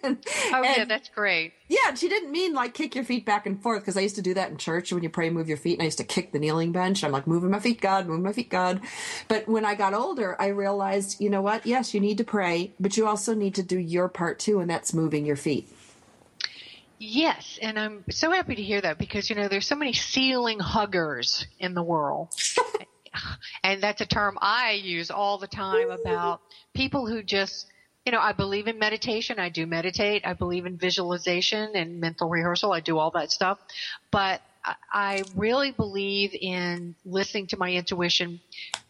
and, 0.03 0.19
oh, 0.53 0.63
yeah, 0.63 0.85
that's 0.85 1.09
great. 1.09 1.55
Yeah, 1.69 1.93
she 1.95 2.09
didn't 2.09 2.33
mean 2.33 2.55
like 2.55 2.73
kick 2.73 2.95
your 2.95 3.05
feet 3.05 3.27
back 3.27 3.45
and 3.45 3.63
forth 3.63 3.83
because 3.83 3.97
I 3.97 4.01
used 4.01 4.17
to 4.17 4.23
do 4.23 4.33
that 4.35 4.51
in 4.51 4.57
church 4.57 4.91
when 4.91 5.03
you 5.03 5.11
pray, 5.11 5.29
move 5.29 5.49
your 5.49 5.59
feet, 5.59 5.75
and 5.75 5.83
I 5.83 5.85
used 5.85 5.99
to 5.99 6.05
kick 6.05 6.33
the 6.33 6.39
kneeling 6.39 6.73
bench. 6.73 7.05
I'm 7.05 7.13
like, 7.13 7.27
moving 7.27 7.51
my 7.51 7.61
feet, 7.61 7.83
God, 7.83 8.07
moving 8.07 8.23
my 8.23 8.33
feet, 8.33 8.49
God. 8.49 8.81
But 9.29 9.47
when 9.47 9.67
I 9.67 9.75
got 9.75 9.93
older, 9.93 10.41
I 10.41 10.47
realized, 10.49 11.21
you 11.21 11.29
know 11.29 11.43
what? 11.43 11.67
Yes, 11.67 11.93
you 11.93 12.01
need 12.01 12.19
to 12.19 12.25
pray, 12.25 12.73
but 12.81 12.97
you 12.97 13.07
also 13.07 13.35
need 13.35 13.55
to 13.57 13.63
do 13.63 13.79
your 13.79 14.09
part 14.09 14.39
too, 14.39 14.61
and 14.61 14.71
that's 14.71 14.95
moving 14.95 15.27
your 15.27 15.37
feet. 15.37 15.71
Yes, 16.99 17.59
and 17.61 17.79
I'm 17.79 18.05
so 18.11 18.33
happy 18.33 18.57
to 18.57 18.63
hear 18.63 18.81
that 18.81 18.99
because 18.99 19.29
you 19.29 19.37
know 19.37 19.47
there's 19.47 19.67
so 19.69 19.77
many 19.77 19.93
ceiling 19.93 20.59
huggers 20.59 21.47
in 21.59 21.75
the 21.75 21.83
world. 21.83 22.35
and 23.63 23.83
that's 23.83 24.01
a 24.01 24.07
term 24.07 24.39
I 24.41 24.73
use 24.73 25.11
all 25.11 25.39
the 25.39 25.47
time 25.47 25.91
about 25.91 26.41
people 26.75 27.07
who 27.07 27.23
just 27.23 27.67
you 28.09 28.13
know, 28.13 28.21
I 28.21 28.33
believe 28.33 28.69
in 28.69 28.79
meditation. 28.79 29.39
I 29.39 29.51
do 29.51 29.67
meditate. 29.67 30.23
I 30.25 30.33
believe 30.33 30.65
in 30.65 30.79
visualization 30.79 31.73
and 31.75 32.01
mental 32.01 32.31
rehearsal. 32.31 32.73
I 32.73 32.81
do 32.81 32.97
all 32.97 33.11
that 33.11 33.31
stuff. 33.31 33.59
But 34.11 34.41
I 34.91 35.25
really 35.37 35.73
believe 35.73 36.31
in 36.33 36.95
listening 37.05 37.49
to 37.49 37.59
my 37.59 37.71
intuition, 37.71 38.41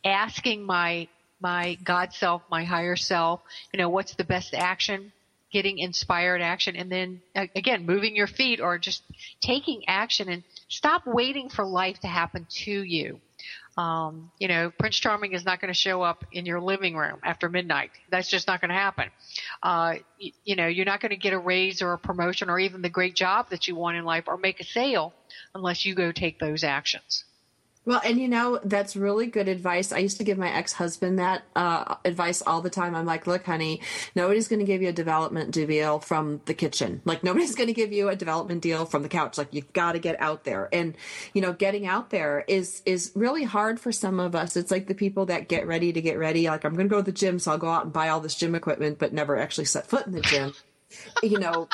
asking 0.04 0.64
my 0.64 1.08
my 1.40 1.76
God 1.82 2.12
self, 2.12 2.42
my 2.48 2.62
higher 2.62 2.94
self, 2.94 3.40
you 3.72 3.78
know, 3.78 3.88
what's 3.88 4.14
the 4.14 4.22
best 4.22 4.54
action, 4.54 5.10
getting 5.52 5.78
inspired 5.78 6.40
action, 6.40 6.76
and 6.76 6.88
then 6.88 7.20
again, 7.56 7.86
moving 7.86 8.14
your 8.14 8.28
feet 8.28 8.60
or 8.60 8.78
just 8.78 9.02
taking 9.40 9.82
action 9.88 10.28
and 10.28 10.44
stop 10.68 11.02
waiting 11.08 11.48
for 11.48 11.64
life 11.64 11.98
to 12.02 12.06
happen 12.06 12.46
to 12.50 12.70
you. 12.70 13.20
Um, 13.78 14.32
you 14.40 14.48
know, 14.48 14.72
Prince 14.76 14.98
Charming 14.98 15.34
is 15.34 15.44
not 15.44 15.60
going 15.60 15.72
to 15.72 15.78
show 15.78 16.02
up 16.02 16.24
in 16.32 16.46
your 16.46 16.60
living 16.60 16.96
room 16.96 17.20
after 17.22 17.48
midnight. 17.48 17.92
That's 18.10 18.28
just 18.28 18.48
not 18.48 18.60
going 18.60 18.70
to 18.70 18.74
happen. 18.74 19.08
Uh, 19.62 19.94
you, 20.18 20.32
you 20.44 20.56
know, 20.56 20.66
you're 20.66 20.84
not 20.84 21.00
going 21.00 21.10
to 21.10 21.16
get 21.16 21.32
a 21.32 21.38
raise 21.38 21.80
or 21.80 21.92
a 21.92 21.98
promotion 21.98 22.50
or 22.50 22.58
even 22.58 22.82
the 22.82 22.88
great 22.88 23.14
job 23.14 23.50
that 23.50 23.68
you 23.68 23.76
want 23.76 23.96
in 23.96 24.04
life 24.04 24.24
or 24.26 24.36
make 24.36 24.58
a 24.58 24.64
sale 24.64 25.14
unless 25.54 25.86
you 25.86 25.94
go 25.94 26.10
take 26.10 26.40
those 26.40 26.64
actions. 26.64 27.22
Well, 27.88 28.02
and 28.04 28.20
you 28.20 28.28
know, 28.28 28.60
that's 28.62 28.96
really 28.96 29.28
good 29.28 29.48
advice. 29.48 29.92
I 29.92 29.98
used 30.00 30.18
to 30.18 30.24
give 30.24 30.36
my 30.36 30.52
ex 30.52 30.74
husband 30.74 31.18
that 31.20 31.44
uh, 31.56 31.94
advice 32.04 32.42
all 32.42 32.60
the 32.60 32.68
time. 32.68 32.94
I'm 32.94 33.06
like, 33.06 33.26
look, 33.26 33.46
honey, 33.46 33.80
nobody's 34.14 34.46
going 34.46 34.58
to 34.58 34.66
give 34.66 34.82
you 34.82 34.90
a 34.90 34.92
development 34.92 35.52
deal 35.52 35.98
from 35.98 36.42
the 36.44 36.52
kitchen. 36.52 37.00
Like, 37.06 37.24
nobody's 37.24 37.54
going 37.56 37.68
to 37.68 37.72
give 37.72 37.90
you 37.90 38.10
a 38.10 38.14
development 38.14 38.60
deal 38.60 38.84
from 38.84 39.02
the 39.04 39.08
couch. 39.08 39.38
Like, 39.38 39.54
you've 39.54 39.72
got 39.72 39.92
to 39.92 40.00
get 40.00 40.20
out 40.20 40.44
there. 40.44 40.68
And, 40.70 40.98
you 41.32 41.40
know, 41.40 41.54
getting 41.54 41.86
out 41.86 42.10
there 42.10 42.44
is, 42.46 42.82
is 42.84 43.10
really 43.14 43.44
hard 43.44 43.80
for 43.80 43.90
some 43.90 44.20
of 44.20 44.34
us. 44.34 44.54
It's 44.54 44.70
like 44.70 44.86
the 44.86 44.94
people 44.94 45.24
that 45.24 45.48
get 45.48 45.66
ready 45.66 45.90
to 45.90 46.02
get 46.02 46.18
ready. 46.18 46.46
Like, 46.46 46.66
I'm 46.66 46.74
going 46.74 46.90
to 46.90 46.94
go 46.94 46.98
to 46.98 47.10
the 47.10 47.10
gym, 47.10 47.38
so 47.38 47.52
I'll 47.52 47.58
go 47.58 47.70
out 47.70 47.84
and 47.84 47.92
buy 47.94 48.10
all 48.10 48.20
this 48.20 48.34
gym 48.34 48.54
equipment, 48.54 48.98
but 48.98 49.14
never 49.14 49.38
actually 49.38 49.64
set 49.64 49.86
foot 49.86 50.04
in 50.04 50.12
the 50.12 50.20
gym. 50.20 50.52
you 51.22 51.38
know, 51.38 51.68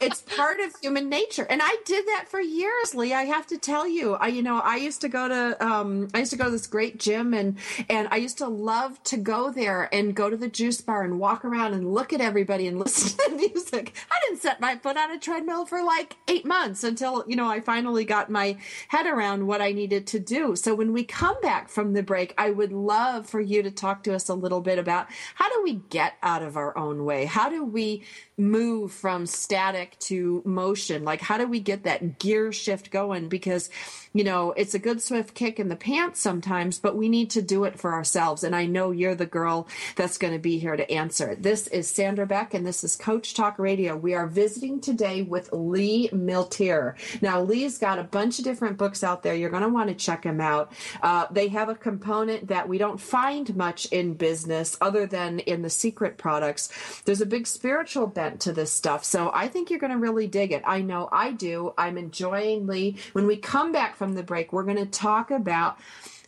it's 0.00 0.22
part 0.22 0.60
of 0.60 0.74
human 0.80 1.08
nature. 1.08 1.46
And 1.48 1.60
i 1.62 1.76
did 1.84 2.06
that 2.06 2.26
for 2.28 2.40
years 2.40 2.94
lee 2.94 3.12
i 3.14 3.22
have 3.24 3.46
to 3.48 3.58
tell 3.58 3.86
you. 3.86 4.14
I 4.14 4.28
you 4.28 4.42
know 4.42 4.60
i 4.60 4.76
used 4.76 5.00
to 5.02 5.08
go 5.08 5.28
to 5.28 5.64
um 5.64 6.08
i 6.14 6.20
used 6.20 6.30
to 6.32 6.36
go 6.36 6.44
to 6.44 6.50
this 6.50 6.66
great 6.66 6.98
gym 6.98 7.32
and 7.34 7.56
and 7.88 8.08
i 8.10 8.16
used 8.16 8.38
to 8.38 8.48
love 8.48 9.02
to 9.04 9.16
go 9.16 9.50
there 9.50 9.88
and 9.94 10.14
go 10.14 10.28
to 10.28 10.36
the 10.36 10.48
juice 10.48 10.80
bar 10.80 11.02
and 11.02 11.18
walk 11.18 11.44
around 11.44 11.74
and 11.74 11.92
look 11.92 12.12
at 12.12 12.20
everybody 12.20 12.66
and 12.66 12.78
listen 12.86 13.16
to 13.18 13.30
the 13.30 13.36
music. 13.36 13.94
I 14.10 14.16
didn't 14.26 14.42
set 14.42 14.60
my 14.60 14.76
foot 14.76 14.96
on 14.96 15.10
a 15.10 15.18
treadmill 15.18 15.66
for 15.66 15.82
like 15.82 16.16
eight 16.28 16.44
months 16.44 16.84
until 16.84 17.24
you 17.26 17.36
know 17.36 17.48
i 17.48 17.60
finally 17.60 18.04
got 18.04 18.30
my 18.30 18.56
head 18.88 19.06
around 19.06 19.46
what 19.46 19.62
i 19.62 19.72
needed 19.72 20.06
to 20.08 20.18
do. 20.18 20.56
So 20.56 20.74
when 20.74 20.92
we 20.92 21.04
come 21.04 21.36
back 21.40 21.68
from 21.68 21.92
the 21.92 22.02
break 22.02 22.34
i 22.36 22.50
would 22.50 22.72
love 22.72 23.26
for 23.26 23.40
you 23.40 23.62
to 23.62 23.70
talk 23.70 24.02
to 24.04 24.14
us 24.14 24.28
a 24.28 24.34
little 24.34 24.60
bit 24.60 24.78
about 24.78 25.06
how 25.34 25.48
do 25.48 25.62
we 25.62 25.74
get 25.90 26.14
out 26.22 26.42
of 26.42 26.56
our 26.56 26.76
own 26.76 27.04
way? 27.04 27.24
How 27.24 27.48
do 27.48 27.64
we 27.64 28.02
move 28.36 28.92
from 28.92 29.26
static 29.26 29.85
to 30.00 30.42
motion? 30.44 31.04
Like, 31.04 31.20
how 31.20 31.38
do 31.38 31.46
we 31.46 31.60
get 31.60 31.84
that 31.84 32.18
gear 32.18 32.52
shift 32.52 32.90
going? 32.90 33.28
Because, 33.28 33.70
you 34.12 34.24
know, 34.24 34.52
it's 34.52 34.74
a 34.74 34.78
good 34.78 35.02
swift 35.02 35.34
kick 35.34 35.60
in 35.60 35.68
the 35.68 35.76
pants 35.76 36.20
sometimes, 36.20 36.78
but 36.78 36.96
we 36.96 37.08
need 37.08 37.30
to 37.30 37.42
do 37.42 37.64
it 37.64 37.78
for 37.78 37.92
ourselves. 37.92 38.44
And 38.44 38.54
I 38.54 38.66
know 38.66 38.90
you're 38.90 39.14
the 39.14 39.26
girl 39.26 39.68
that's 39.96 40.18
going 40.18 40.32
to 40.32 40.38
be 40.38 40.58
here 40.58 40.76
to 40.76 40.90
answer. 40.90 41.34
This 41.34 41.66
is 41.68 41.88
Sandra 41.88 42.26
Beck, 42.26 42.54
and 42.54 42.66
this 42.66 42.84
is 42.84 42.96
Coach 42.96 43.34
Talk 43.34 43.58
Radio. 43.58 43.96
We 43.96 44.14
are 44.14 44.26
visiting 44.26 44.80
today 44.80 45.22
with 45.22 45.52
Lee 45.52 46.08
Milteer. 46.12 46.94
Now, 47.22 47.40
Lee's 47.42 47.78
got 47.78 47.98
a 47.98 48.04
bunch 48.04 48.38
of 48.38 48.44
different 48.44 48.78
books 48.78 49.04
out 49.04 49.22
there. 49.22 49.34
You're 49.34 49.50
going 49.50 49.62
to 49.62 49.68
want 49.68 49.88
to 49.88 49.94
check 49.94 50.22
them 50.22 50.40
out. 50.40 50.72
Uh, 51.02 51.26
they 51.30 51.48
have 51.48 51.68
a 51.68 51.74
component 51.74 52.48
that 52.48 52.68
we 52.68 52.78
don't 52.78 53.00
find 53.00 53.54
much 53.56 53.86
in 53.86 54.14
business 54.14 54.76
other 54.80 55.06
than 55.06 55.40
in 55.40 55.62
the 55.62 55.70
secret 55.70 56.18
products. 56.18 56.70
There's 57.04 57.20
a 57.20 57.26
big 57.26 57.46
spiritual 57.46 58.06
bent 58.06 58.40
to 58.42 58.52
this 58.52 58.72
stuff. 58.72 59.04
So 59.04 59.30
I 59.32 59.48
think 59.48 59.70
you're 59.70 59.75
going 59.78 59.92
to 59.92 59.98
really 59.98 60.26
dig 60.26 60.52
it. 60.52 60.62
I 60.66 60.80
know 60.80 61.08
I 61.12 61.32
do. 61.32 61.74
I'm 61.76 61.98
enjoying 61.98 62.66
Lee. 62.66 62.96
When 63.12 63.26
we 63.26 63.36
come 63.36 63.72
back 63.72 63.96
from 63.96 64.14
the 64.14 64.22
break, 64.22 64.52
we're 64.52 64.64
going 64.64 64.76
to 64.76 64.86
talk 64.86 65.30
about 65.30 65.78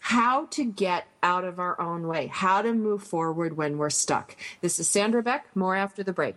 how 0.00 0.46
to 0.46 0.64
get 0.64 1.06
out 1.22 1.44
of 1.44 1.58
our 1.58 1.80
own 1.80 2.06
way, 2.06 2.28
how 2.28 2.62
to 2.62 2.72
move 2.72 3.02
forward 3.02 3.56
when 3.56 3.78
we're 3.78 3.90
stuck. 3.90 4.36
This 4.60 4.78
is 4.78 4.88
Sandra 4.88 5.22
Beck. 5.22 5.54
More 5.54 5.76
after 5.76 6.02
the 6.02 6.12
break. 6.12 6.36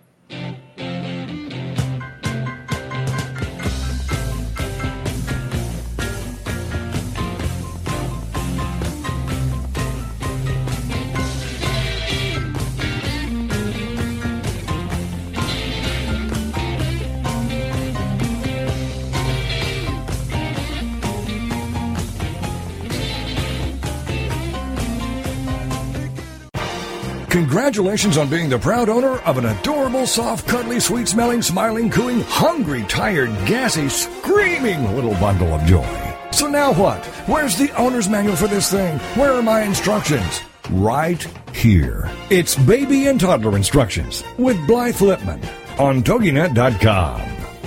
Congratulations 27.52 28.16
on 28.16 28.30
being 28.30 28.48
the 28.48 28.58
proud 28.58 28.88
owner 28.88 29.20
of 29.24 29.38
an 29.38 29.44
adorable, 29.44 30.08
soft, 30.08 30.48
cuddly, 30.48 30.80
sweet 30.80 31.06
smelling, 31.10 31.42
smiling, 31.42 31.90
cooing, 31.90 32.22
hungry, 32.22 32.86
tired, 32.88 33.28
gassy, 33.46 33.90
screaming 33.90 34.96
little 34.96 35.16
bundle 35.16 35.54
of 35.54 35.62
joy. 35.66 36.16
So 36.32 36.48
now 36.48 36.72
what? 36.72 37.06
Where's 37.28 37.58
the 37.58 37.70
owner's 37.72 38.08
manual 38.08 38.38
for 38.38 38.48
this 38.48 38.72
thing? 38.72 39.00
Where 39.20 39.34
are 39.34 39.44
my 39.44 39.64
instructions? 39.64 40.40
Right 40.70 41.22
here. 41.54 42.10
It's 42.30 42.56
baby 42.56 43.08
and 43.08 43.20
toddler 43.20 43.58
instructions 43.58 44.24
with 44.38 44.56
Blythe 44.66 44.96
Lipman 44.96 45.44
on 45.78 46.04
TogiNet.com. 46.04 47.22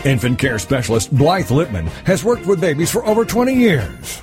Infant 0.06 0.38
care 0.38 0.58
specialist 0.58 1.14
Blythe 1.14 1.48
Lipman 1.48 1.88
has 2.06 2.24
worked 2.24 2.46
with 2.46 2.58
babies 2.58 2.90
for 2.90 3.04
over 3.04 3.26
20 3.26 3.52
years 3.52 4.22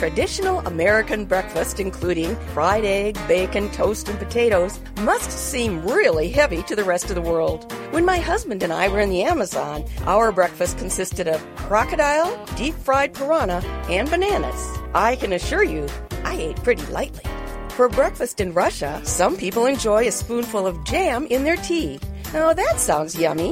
traditional 0.00 0.60
American 0.60 1.26
breakfast, 1.26 1.78
including 1.78 2.34
fried 2.54 2.86
egg, 2.86 3.18
bacon, 3.28 3.70
toast, 3.70 4.08
and 4.08 4.18
potatoes, 4.18 4.80
must 5.02 5.30
seem 5.30 5.86
really 5.86 6.30
heavy 6.30 6.62
to 6.62 6.74
the 6.74 6.82
rest 6.82 7.10
of 7.10 7.16
the 7.16 7.20
world. 7.20 7.70
When 7.90 8.06
my 8.06 8.16
husband 8.16 8.62
and 8.62 8.72
I 8.72 8.88
were 8.88 9.00
in 9.00 9.10
the 9.10 9.24
Amazon, 9.24 9.84
our 10.06 10.32
breakfast 10.32 10.78
consisted 10.78 11.28
of 11.28 11.44
crocodile, 11.54 12.32
deep 12.56 12.74
fried 12.76 13.12
piranha, 13.12 13.60
and 13.90 14.08
bananas. 14.08 14.78
I 14.94 15.16
can 15.16 15.34
assure 15.34 15.64
you, 15.64 15.86
I 16.24 16.34
ate 16.34 16.64
pretty 16.64 16.86
lightly. 16.86 17.30
For 17.72 17.90
breakfast 17.90 18.40
in 18.40 18.54
Russia, 18.54 19.02
some 19.04 19.36
people 19.36 19.66
enjoy 19.66 20.06
a 20.06 20.12
spoonful 20.12 20.66
of 20.66 20.82
jam 20.84 21.26
in 21.26 21.44
their 21.44 21.56
tea. 21.58 22.00
Now 22.32 22.54
that 22.54 22.80
sounds 22.80 23.18
yummy. 23.18 23.50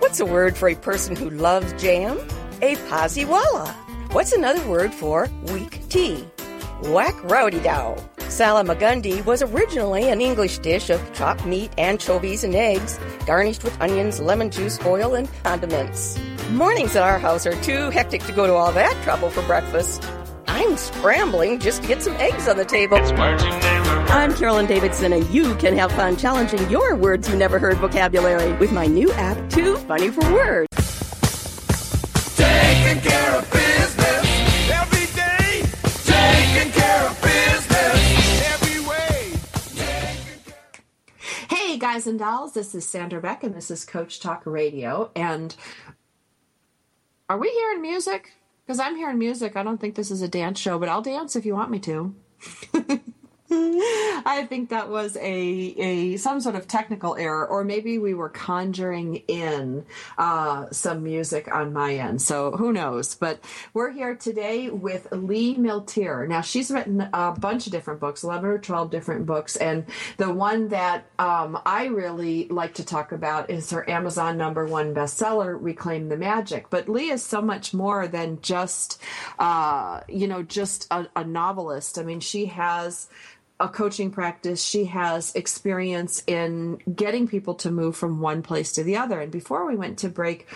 What's 0.00 0.20
a 0.20 0.26
word 0.26 0.58
for 0.58 0.68
a 0.68 0.74
person 0.74 1.16
who 1.16 1.30
loves 1.30 1.72
jam? 1.82 2.18
A 2.60 2.76
poziwala. 2.90 3.85
What's 4.16 4.32
another 4.32 4.66
word 4.66 4.94
for 4.94 5.28
weak 5.52 5.86
tea? 5.90 6.24
Whack 6.84 7.14
rowdy 7.24 7.60
dow. 7.60 7.96
Salmagundi 8.16 9.22
was 9.26 9.42
originally 9.42 10.08
an 10.08 10.22
English 10.22 10.56
dish 10.60 10.88
of 10.88 11.12
chopped 11.12 11.44
meat, 11.44 11.70
anchovies, 11.76 12.42
and 12.42 12.54
eggs, 12.54 12.98
garnished 13.26 13.62
with 13.62 13.78
onions, 13.78 14.18
lemon 14.18 14.50
juice, 14.50 14.80
oil, 14.86 15.16
and 15.16 15.28
condiments. 15.42 16.18
Mornings 16.50 16.96
at 16.96 17.02
our 17.02 17.18
house 17.18 17.46
are 17.46 17.60
too 17.60 17.90
hectic 17.90 18.22
to 18.22 18.32
go 18.32 18.46
to 18.46 18.54
all 18.54 18.72
that 18.72 18.94
trouble 19.04 19.28
for 19.28 19.42
breakfast. 19.42 20.02
I'm 20.48 20.78
scrambling 20.78 21.58
just 21.58 21.82
to 21.82 21.88
get 21.88 22.02
some 22.02 22.14
eggs 22.14 22.48
on 22.48 22.56
the 22.56 22.64
table. 22.64 22.96
I'm 22.96 24.34
Carolyn 24.34 24.64
Davidson, 24.64 25.12
and 25.12 25.28
you 25.28 25.54
can 25.56 25.76
have 25.76 25.92
fun 25.92 26.16
challenging 26.16 26.70
your 26.70 26.96
words 26.96 27.28
you 27.28 27.36
never 27.36 27.58
heard 27.58 27.76
vocabulary 27.76 28.54
with 28.54 28.72
my 28.72 28.86
new 28.86 29.12
app, 29.12 29.50
Too 29.50 29.76
Funny 29.76 30.08
for 30.08 30.22
Words. 30.32 30.75
Guys 41.86 42.08
and 42.08 42.18
dolls, 42.18 42.52
this 42.52 42.74
is 42.74 42.84
Sandra 42.84 43.20
Beck, 43.20 43.44
and 43.44 43.54
this 43.54 43.70
is 43.70 43.84
Coach 43.84 44.18
Talk 44.18 44.44
Radio. 44.44 45.12
And 45.14 45.54
are 47.28 47.38
we 47.38 47.48
hearing 47.48 47.80
music? 47.80 48.32
Because 48.66 48.80
I'm 48.80 48.96
hearing 48.96 49.20
music. 49.20 49.54
I 49.54 49.62
don't 49.62 49.80
think 49.80 49.94
this 49.94 50.10
is 50.10 50.20
a 50.20 50.26
dance 50.26 50.58
show, 50.58 50.80
but 50.80 50.88
I'll 50.88 51.00
dance 51.00 51.36
if 51.36 51.46
you 51.46 51.54
want 51.54 51.70
me 51.70 51.78
to. 51.78 52.12
I 53.50 54.44
think 54.48 54.70
that 54.70 54.88
was 54.88 55.16
a, 55.16 55.22
a 55.22 56.16
some 56.16 56.40
sort 56.40 56.56
of 56.56 56.66
technical 56.66 57.14
error, 57.14 57.46
or 57.46 57.62
maybe 57.62 57.96
we 57.96 58.12
were 58.12 58.28
conjuring 58.28 59.22
in 59.28 59.84
uh, 60.18 60.66
some 60.72 61.04
music 61.04 61.52
on 61.54 61.72
my 61.72 61.94
end. 61.94 62.20
So 62.20 62.50
who 62.50 62.72
knows? 62.72 63.14
But 63.14 63.38
we're 63.72 63.92
here 63.92 64.16
today 64.16 64.70
with 64.70 65.06
Lee 65.12 65.54
Milteer. 65.54 66.26
Now 66.26 66.40
she's 66.40 66.72
written 66.72 67.08
a 67.12 67.32
bunch 67.38 67.66
of 67.66 67.72
different 67.72 68.00
books, 68.00 68.24
eleven 68.24 68.50
or 68.50 68.58
twelve 68.58 68.90
different 68.90 69.26
books, 69.26 69.54
and 69.54 69.84
the 70.16 70.32
one 70.32 70.68
that 70.68 71.04
um, 71.20 71.56
I 71.64 71.84
really 71.84 72.48
like 72.48 72.74
to 72.74 72.84
talk 72.84 73.12
about 73.12 73.48
is 73.48 73.70
her 73.70 73.88
Amazon 73.88 74.36
number 74.36 74.66
one 74.66 74.92
bestseller, 74.92 75.56
"Reclaim 75.60 76.08
the 76.08 76.16
Magic." 76.16 76.68
But 76.68 76.88
Lee 76.88 77.10
is 77.10 77.22
so 77.22 77.40
much 77.40 77.72
more 77.72 78.08
than 78.08 78.40
just 78.42 79.00
uh, 79.38 80.00
you 80.08 80.26
know 80.26 80.42
just 80.42 80.88
a, 80.90 81.06
a 81.14 81.22
novelist. 81.22 81.96
I 81.96 82.02
mean, 82.02 82.18
she 82.18 82.46
has 82.46 83.08
a 83.58 83.68
coaching 83.68 84.10
practice, 84.10 84.62
she 84.62 84.84
has 84.86 85.34
experience 85.34 86.22
in 86.26 86.78
getting 86.94 87.26
people 87.26 87.54
to 87.54 87.70
move 87.70 87.96
from 87.96 88.20
one 88.20 88.42
place 88.42 88.72
to 88.72 88.84
the 88.84 88.96
other. 88.96 89.20
And 89.20 89.32
before 89.32 89.66
we 89.66 89.76
went 89.76 89.98
to 90.00 90.10
break, 90.10 90.46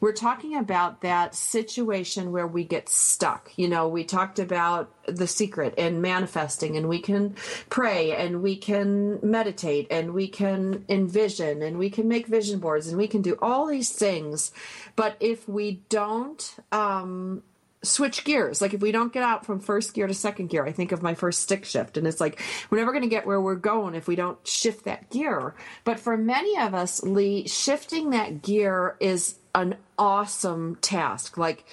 we're 0.00 0.12
talking 0.12 0.56
about 0.56 1.02
that 1.02 1.34
situation 1.34 2.32
where 2.32 2.46
we 2.46 2.64
get 2.64 2.88
stuck. 2.88 3.50
You 3.56 3.68
know, 3.68 3.88
we 3.88 4.04
talked 4.04 4.38
about 4.38 4.90
the 5.06 5.26
secret 5.26 5.74
and 5.76 6.00
manifesting, 6.00 6.76
and 6.76 6.88
we 6.88 7.00
can 7.00 7.34
pray 7.68 8.16
and 8.16 8.42
we 8.42 8.56
can 8.56 9.20
meditate 9.22 9.86
and 9.90 10.14
we 10.14 10.28
can 10.28 10.84
envision 10.88 11.62
and 11.62 11.78
we 11.78 11.90
can 11.90 12.08
make 12.08 12.26
vision 12.26 12.60
boards 12.60 12.88
and 12.88 12.96
we 12.96 13.08
can 13.08 13.20
do 13.20 13.36
all 13.42 13.66
these 13.66 13.90
things. 13.90 14.52
But 14.96 15.16
if 15.20 15.46
we 15.48 15.82
don't, 15.88 16.56
um, 16.72 17.42
switch 17.82 18.24
gears. 18.24 18.60
Like 18.60 18.74
if 18.74 18.80
we 18.80 18.92
don't 18.92 19.12
get 19.12 19.22
out 19.22 19.46
from 19.46 19.60
first 19.60 19.94
gear 19.94 20.06
to 20.06 20.14
second 20.14 20.48
gear, 20.48 20.66
I 20.66 20.72
think 20.72 20.92
of 20.92 21.02
my 21.02 21.14
first 21.14 21.40
stick 21.40 21.64
shift 21.64 21.96
and 21.96 22.06
it's 22.06 22.20
like 22.20 22.40
we're 22.68 22.78
never 22.78 22.92
going 22.92 23.02
to 23.02 23.08
get 23.08 23.26
where 23.26 23.40
we're 23.40 23.54
going 23.54 23.94
if 23.94 24.06
we 24.06 24.16
don't 24.16 24.38
shift 24.46 24.84
that 24.84 25.10
gear. 25.10 25.54
But 25.84 25.98
for 25.98 26.16
many 26.16 26.58
of 26.58 26.74
us, 26.74 27.02
Lee, 27.02 27.46
shifting 27.48 28.10
that 28.10 28.42
gear 28.42 28.96
is 29.00 29.36
an 29.54 29.76
awesome 29.98 30.76
task. 30.76 31.38
Like 31.38 31.64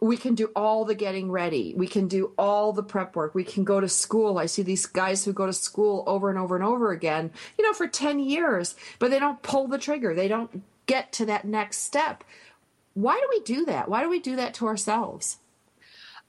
we 0.00 0.18
can 0.18 0.34
do 0.34 0.50
all 0.54 0.84
the 0.84 0.94
getting 0.94 1.30
ready. 1.30 1.72
We 1.74 1.86
can 1.86 2.06
do 2.06 2.32
all 2.36 2.72
the 2.72 2.82
prep 2.82 3.16
work. 3.16 3.34
We 3.34 3.44
can 3.44 3.64
go 3.64 3.80
to 3.80 3.88
school. 3.88 4.38
I 4.38 4.46
see 4.46 4.62
these 4.62 4.84
guys 4.84 5.24
who 5.24 5.32
go 5.32 5.46
to 5.46 5.54
school 5.54 6.04
over 6.06 6.28
and 6.28 6.38
over 6.38 6.54
and 6.54 6.64
over 6.64 6.92
again, 6.92 7.30
you 7.56 7.64
know, 7.64 7.72
for 7.72 7.88
10 7.88 8.18
years, 8.18 8.76
but 8.98 9.10
they 9.10 9.18
don't 9.18 9.42
pull 9.42 9.68
the 9.68 9.78
trigger. 9.78 10.14
They 10.14 10.28
don't 10.28 10.62
get 10.84 11.12
to 11.14 11.26
that 11.26 11.46
next 11.46 11.78
step. 11.78 12.24
Why 12.92 13.18
do 13.18 13.26
we 13.30 13.40
do 13.40 13.64
that? 13.66 13.88
Why 13.88 14.02
do 14.02 14.10
we 14.10 14.20
do 14.20 14.36
that 14.36 14.52
to 14.54 14.66
ourselves? 14.66 15.38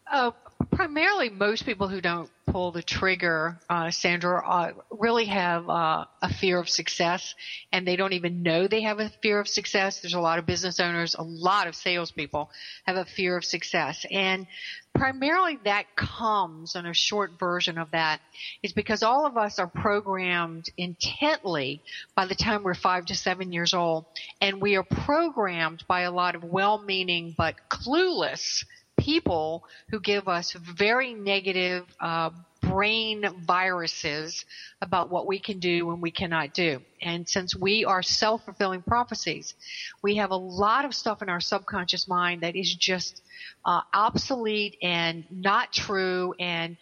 Uh, 0.10 0.32
primarily, 0.72 1.30
most 1.30 1.66
people 1.66 1.88
who 1.88 2.00
don't 2.00 2.30
pull 2.46 2.72
the 2.72 2.82
trigger, 2.82 3.60
uh, 3.70 3.92
Sandra, 3.92 4.42
uh, 4.48 4.72
really 4.90 5.26
have 5.26 5.70
uh, 5.70 6.06
a 6.22 6.34
fear 6.34 6.60
of 6.60 6.70
success, 6.70 7.36
and 7.74 7.86
they 7.86 7.98
don't 7.98 8.14
even 8.14 8.42
know 8.42 8.68
they 8.68 8.84
have 8.84 9.00
a 9.00 9.12
fear 9.22 9.40
of 9.40 9.50
success. 9.50 10.00
There's 10.00 10.14
a 10.14 10.20
lot 10.22 10.40
of 10.40 10.46
business 10.46 10.80
owners, 10.80 11.16
a 11.16 11.24
lot 11.24 11.68
of 11.68 11.76
salespeople 11.76 12.50
have 12.86 12.96
a 12.96 13.04
fear 13.04 13.36
of 13.36 13.44
success, 13.44 14.06
and 14.10 14.48
primarily 14.96 15.60
that 15.66 15.94
comes, 15.98 16.76
and 16.76 16.88
a 16.88 16.94
short 16.94 17.32
version 17.38 17.78
of 17.78 17.92
that 17.92 18.22
is 18.64 18.72
because 18.72 19.04
all 19.04 19.26
of 19.26 19.36
us 19.36 19.60
are 19.60 19.68
programmed 19.68 20.70
intently 20.78 21.82
by 22.16 22.26
the 22.26 22.36
time 22.36 22.64
we're 22.64 22.74
five 22.74 23.06
to 23.08 23.16
seven 23.16 23.52
years 23.52 23.74
old, 23.74 24.06
and 24.40 24.62
we 24.62 24.78
are 24.78 24.84
programmed 24.84 25.84
by 25.86 26.02
a 26.02 26.12
lot 26.12 26.36
of 26.36 26.44
well-meaning 26.46 27.36
but 27.38 27.56
clueless 27.70 28.64
people 29.08 29.64
who 29.90 30.02
give 30.02 30.28
us 30.28 30.52
very 30.52 31.14
negative 31.14 31.86
uh, 32.02 32.30
brain 32.62 33.26
viruses 33.46 34.44
about 34.82 35.10
what 35.10 35.26
we 35.26 35.40
can 35.40 35.60
do 35.60 35.90
and 35.92 36.02
we 36.02 36.12
cannot 36.12 36.54
do. 36.54 36.82
And 37.02 37.26
since 37.28 37.56
we 37.56 37.86
are 37.86 38.04
self-fulfilling 38.04 38.82
prophecies, 38.82 39.54
we 40.02 40.18
have 40.18 40.32
a 40.32 40.36
lot 40.36 40.84
of 40.84 40.94
stuff 40.94 41.22
in 41.22 41.30
our 41.30 41.40
subconscious 41.40 42.06
mind 42.10 42.42
that 42.42 42.58
is 42.58 42.76
just 42.76 43.22
uh, 43.64 43.80
obsolete 43.94 44.76
and 44.82 45.24
not 45.32 45.72
true 45.72 46.34
and 46.38 46.76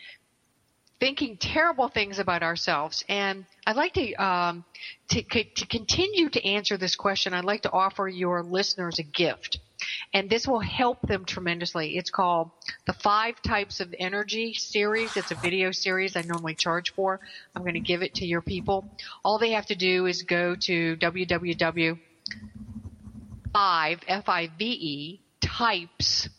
thinking 0.99 1.37
terrible 1.37 1.89
things 1.89 2.17
about 2.17 2.41
ourselves. 2.41 3.05
And 3.07 3.45
I'd 3.67 3.75
like 3.75 3.93
to, 3.93 4.13
um, 4.15 4.65
to, 5.09 5.21
to 5.21 5.67
continue 5.67 6.29
to 6.29 6.43
answer 6.43 6.75
this 6.75 6.95
question. 6.95 7.35
I'd 7.35 7.45
like 7.45 7.61
to 7.63 7.71
offer 7.71 8.07
your 8.07 8.41
listeners 8.41 8.97
a 8.97 9.03
gift 9.03 9.59
and 10.13 10.29
this 10.29 10.47
will 10.47 10.59
help 10.59 11.01
them 11.01 11.25
tremendously. 11.25 11.97
It's 11.97 12.09
called 12.09 12.51
the 12.85 12.93
Five 12.93 13.41
Types 13.41 13.79
of 13.79 13.93
Energy 13.99 14.53
series. 14.53 15.15
It's 15.17 15.31
a 15.31 15.35
video 15.35 15.71
series 15.71 16.15
I 16.15 16.21
normally 16.21 16.55
charge 16.55 16.93
for. 16.93 17.19
I'm 17.55 17.61
going 17.61 17.75
to 17.75 17.79
give 17.79 18.03
it 18.03 18.15
to 18.15 18.25
your 18.25 18.41
people. 18.41 18.85
All 19.23 19.37
they 19.37 19.51
have 19.51 19.67
to 19.67 19.75
do 19.75 20.05
is 20.05 20.23
go 20.23 20.55
to 20.55 20.97
www. 20.97 21.99
5 23.53 23.99
F-I-V-E 24.07 25.21
types 25.39 26.29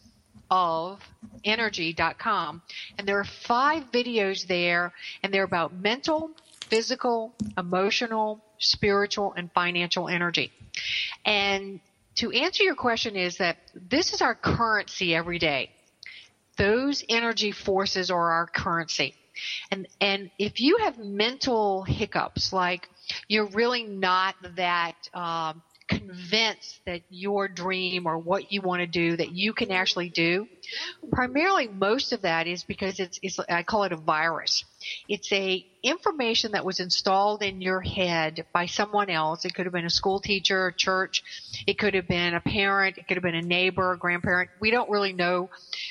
of 0.51 1.01
energy.com 1.45 2.63
and 2.99 3.09
there 3.09 3.19
are 3.19 3.25
five 3.25 3.91
videos 3.91 4.47
there 4.47 4.93
and 5.23 5.33
they're 5.33 5.45
about 5.45 5.75
mental, 5.75 6.31
physical, 6.69 7.35
emotional, 7.57 8.45
spiritual, 8.59 9.33
and 9.37 9.51
financial 9.53 10.09
energy. 10.09 10.53
And 11.25 11.81
to 12.17 12.31
answer 12.33 12.63
your 12.63 12.75
question 12.75 13.17
is 13.17 13.39
that 13.39 13.59
this 13.75 14.13
is 14.13 14.23
our 14.23 14.35
currency 14.35 15.15
every 15.15 15.39
day. 15.39 15.71
Those 16.57 17.05
energy 17.09 17.53
forces 17.53 18.11
are 18.11 18.31
our 18.33 18.47
currency. 18.47 19.15
And, 19.71 19.87
and 20.01 20.31
if 20.39 20.61
you 20.61 20.79
have 20.79 20.99
mental 20.99 21.83
hiccups, 21.83 22.53
like 22.53 22.89
you're 23.29 23.49
really 23.49 23.85
not 23.85 24.35
that, 24.57 24.95
um, 25.13 25.63
convinced 25.89 26.81
that 26.87 27.03
your 27.09 27.49
dream 27.49 28.07
or 28.07 28.19
what 28.19 28.51
you 28.51 28.61
want 28.61 28.81
to 28.81 28.87
do 28.87 29.17
that 29.17 29.31
you 29.31 29.53
can 29.53 29.71
actually 29.71 30.11
do. 30.11 30.49
Primarily 31.13 31.69
most 31.69 32.13
of 32.13 32.23
that 32.23 32.47
is 32.47 32.65
because 32.65 32.99
it's, 33.01 33.19
it's 33.23 33.39
i 33.49 33.63
call 33.63 33.85
it 33.85 33.93
a 33.93 33.97
virus. 33.97 34.65
It's 35.09 35.33
a 35.33 35.65
information 35.83 36.53
that 36.53 36.65
was 36.65 36.81
installed 36.81 37.43
in 37.43 37.61
your 37.61 37.81
head 37.81 38.45
by 38.53 38.67
someone 38.67 39.11
else. 39.11 39.45
It 39.45 39.55
could 39.55 39.67
have 39.67 39.73
been 39.73 39.87
a 39.87 39.91
school 39.91 40.21
teacher 40.21 40.69
a 40.69 40.75
church. 40.75 41.23
It 41.67 41.79
could 41.79 41.95
have 41.95 42.09
been 42.09 42.35
a 42.35 42.41
parent. 42.41 42.99
It 42.99 43.07
could 43.07 43.17
have 43.17 43.23
been 43.23 43.35
a 43.35 43.43
neighbor 43.43 43.93
a 43.93 43.99
grandparent. 43.99 44.51
We 44.61 44.71
don't 44.71 44.91
really 44.91 45.13
know. 45.13 45.51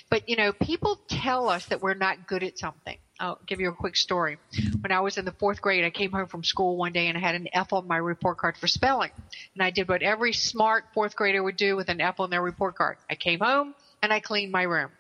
But 0.10 0.24
you 0.28 0.36
know 0.36 0.52
people 0.54 1.00
tell 1.10 1.50
us 1.50 1.66
that 1.68 1.82
we're 1.82 1.94
not 1.94 2.26
good 2.26 2.44
at 2.44 2.58
something 2.58 2.98
I'll 3.20 3.40
give 3.46 3.62
you 3.62 3.70
a 3.70 3.74
quick 3.74 3.96
story. 3.96 4.38
When 4.82 4.92
I 4.92 5.00
was 5.00 5.18
in 5.18 5.26
the 5.26 5.32
fourth 5.32 5.62
grade, 5.62 5.86
I 5.86 5.90
came 5.90 6.12
home 6.12 6.28
from 6.28 6.44
school 6.44 6.76
one 6.76 6.92
day 6.92 7.08
and 7.08 7.18
I 7.18 7.22
had 7.22 7.36
an 7.36 7.48
F 7.54 7.72
on 7.72 7.88
my 7.88 7.98
report 7.98 8.38
card 8.38 8.58
for 8.58 8.68
spelling. 8.68 9.12
And 9.54 9.64
I 9.64 9.70
did 9.70 9.88
what 9.88 10.02
every 10.02 10.34
smart 10.34 10.86
fourth 10.94 11.16
grader 11.16 11.42
would 11.42 11.56
do 11.56 11.76
with 11.76 11.88
an 11.88 12.02
F 12.02 12.20
on 12.20 12.30
their 12.30 12.42
report 12.42 12.76
card. 12.76 12.98
I 13.10 13.16
came 13.16 13.40
home 13.40 13.74
and 14.04 14.12
I 14.12 14.20
cleaned 14.20 14.52
my 14.52 14.64
room. 14.64 14.92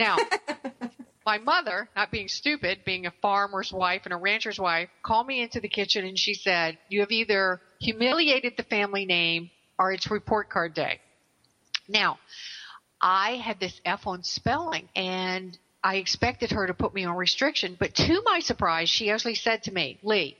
Now, 0.00 0.16
my 1.26 1.38
mother, 1.38 1.88
not 1.94 2.10
being 2.10 2.28
stupid, 2.28 2.80
being 2.86 3.04
a 3.04 3.12
farmer's 3.20 3.70
wife 3.70 4.02
and 4.04 4.14
a 4.14 4.16
rancher's 4.16 4.58
wife, 4.58 4.88
called 5.02 5.26
me 5.26 5.42
into 5.42 5.60
the 5.60 5.68
kitchen 5.68 6.06
and 6.06 6.18
she 6.18 6.32
said, 6.32 6.78
you 6.88 7.00
have 7.00 7.10
either 7.10 7.60
humiliated 7.80 8.54
the 8.56 8.62
family 8.62 9.04
name 9.04 9.50
or 9.78 9.92
it's 9.92 10.10
report 10.10 10.48
card 10.48 10.72
day. 10.72 11.00
Now, 11.86 12.18
I 13.00 13.32
had 13.36 13.60
this 13.60 13.78
F 13.84 14.06
on 14.06 14.22
spelling 14.22 14.88
and 14.96 15.58
I 15.84 15.96
expected 15.96 16.52
her 16.52 16.66
to 16.66 16.74
put 16.74 16.94
me 16.94 17.04
on 17.04 17.16
restriction, 17.16 17.76
but 17.78 17.94
to 17.96 18.22
my 18.24 18.40
surprise, 18.40 18.88
she 18.88 19.10
actually 19.10 19.34
said 19.34 19.64
to 19.64 19.72
me, 19.72 19.98
Lee, 20.02 20.36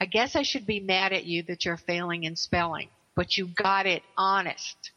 I 0.00 0.06
guess 0.06 0.36
I 0.36 0.42
should 0.42 0.66
be 0.66 0.80
mad 0.80 1.12
at 1.12 1.24
you 1.24 1.42
that 1.44 1.64
you're 1.64 1.76
failing 1.76 2.24
in 2.24 2.36
spelling, 2.36 2.88
but 3.14 3.36
you 3.36 3.46
got 3.46 3.86
it 3.86 4.02
honest. 4.16 4.90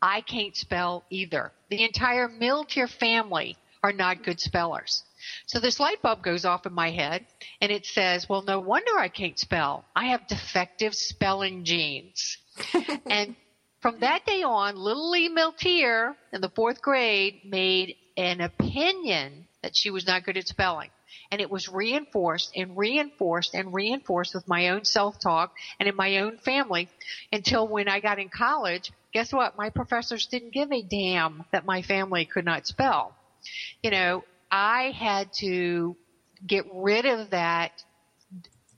I 0.00 0.22
can't 0.22 0.56
spell 0.56 1.04
either. 1.10 1.52
The 1.70 1.84
entire 1.84 2.28
Milteer 2.28 2.88
family 2.88 3.56
are 3.82 3.92
not 3.92 4.22
good 4.22 4.40
spellers. 4.40 5.02
So 5.46 5.60
this 5.60 5.80
light 5.80 6.00
bulb 6.02 6.22
goes 6.22 6.44
off 6.44 6.66
in 6.66 6.72
my 6.72 6.90
head 6.90 7.26
and 7.60 7.70
it 7.70 7.86
says, 7.86 8.28
well, 8.28 8.42
no 8.42 8.60
wonder 8.60 8.98
I 8.98 9.08
can't 9.08 9.38
spell. 9.38 9.84
I 9.94 10.06
have 10.06 10.26
defective 10.26 10.94
spelling 10.94 11.64
genes. 11.64 12.38
and 13.06 13.36
from 13.80 14.00
that 14.00 14.24
day 14.24 14.42
on, 14.42 14.76
little 14.76 15.10
Lee 15.10 15.28
Milteer 15.28 16.14
in 16.32 16.40
the 16.40 16.50
fourth 16.50 16.80
grade 16.80 17.40
made 17.44 17.96
an 18.16 18.40
opinion 18.40 19.46
that 19.62 19.76
she 19.76 19.90
was 19.90 20.06
not 20.06 20.24
good 20.24 20.36
at 20.36 20.48
spelling. 20.48 20.90
And 21.30 21.40
it 21.40 21.50
was 21.50 21.68
reinforced 21.68 22.52
and 22.54 22.76
reinforced 22.76 23.54
and 23.54 23.72
reinforced 23.72 24.34
with 24.34 24.46
my 24.46 24.68
own 24.68 24.84
self-talk 24.84 25.52
and 25.80 25.88
in 25.88 25.96
my 25.96 26.18
own 26.18 26.38
family 26.38 26.88
until 27.32 27.66
when 27.66 27.88
I 27.88 28.00
got 28.00 28.18
in 28.18 28.28
college, 28.28 28.92
guess 29.12 29.32
what? 29.32 29.56
My 29.56 29.70
professors 29.70 30.26
didn't 30.26 30.52
give 30.52 30.70
a 30.70 30.82
damn 30.82 31.44
that 31.50 31.64
my 31.64 31.82
family 31.82 32.24
could 32.24 32.44
not 32.44 32.66
spell. 32.66 33.16
You 33.82 33.90
know, 33.90 34.24
I 34.50 34.92
had 34.96 35.32
to 35.38 35.96
get 36.46 36.66
rid 36.72 37.06
of 37.06 37.30
that 37.30 37.72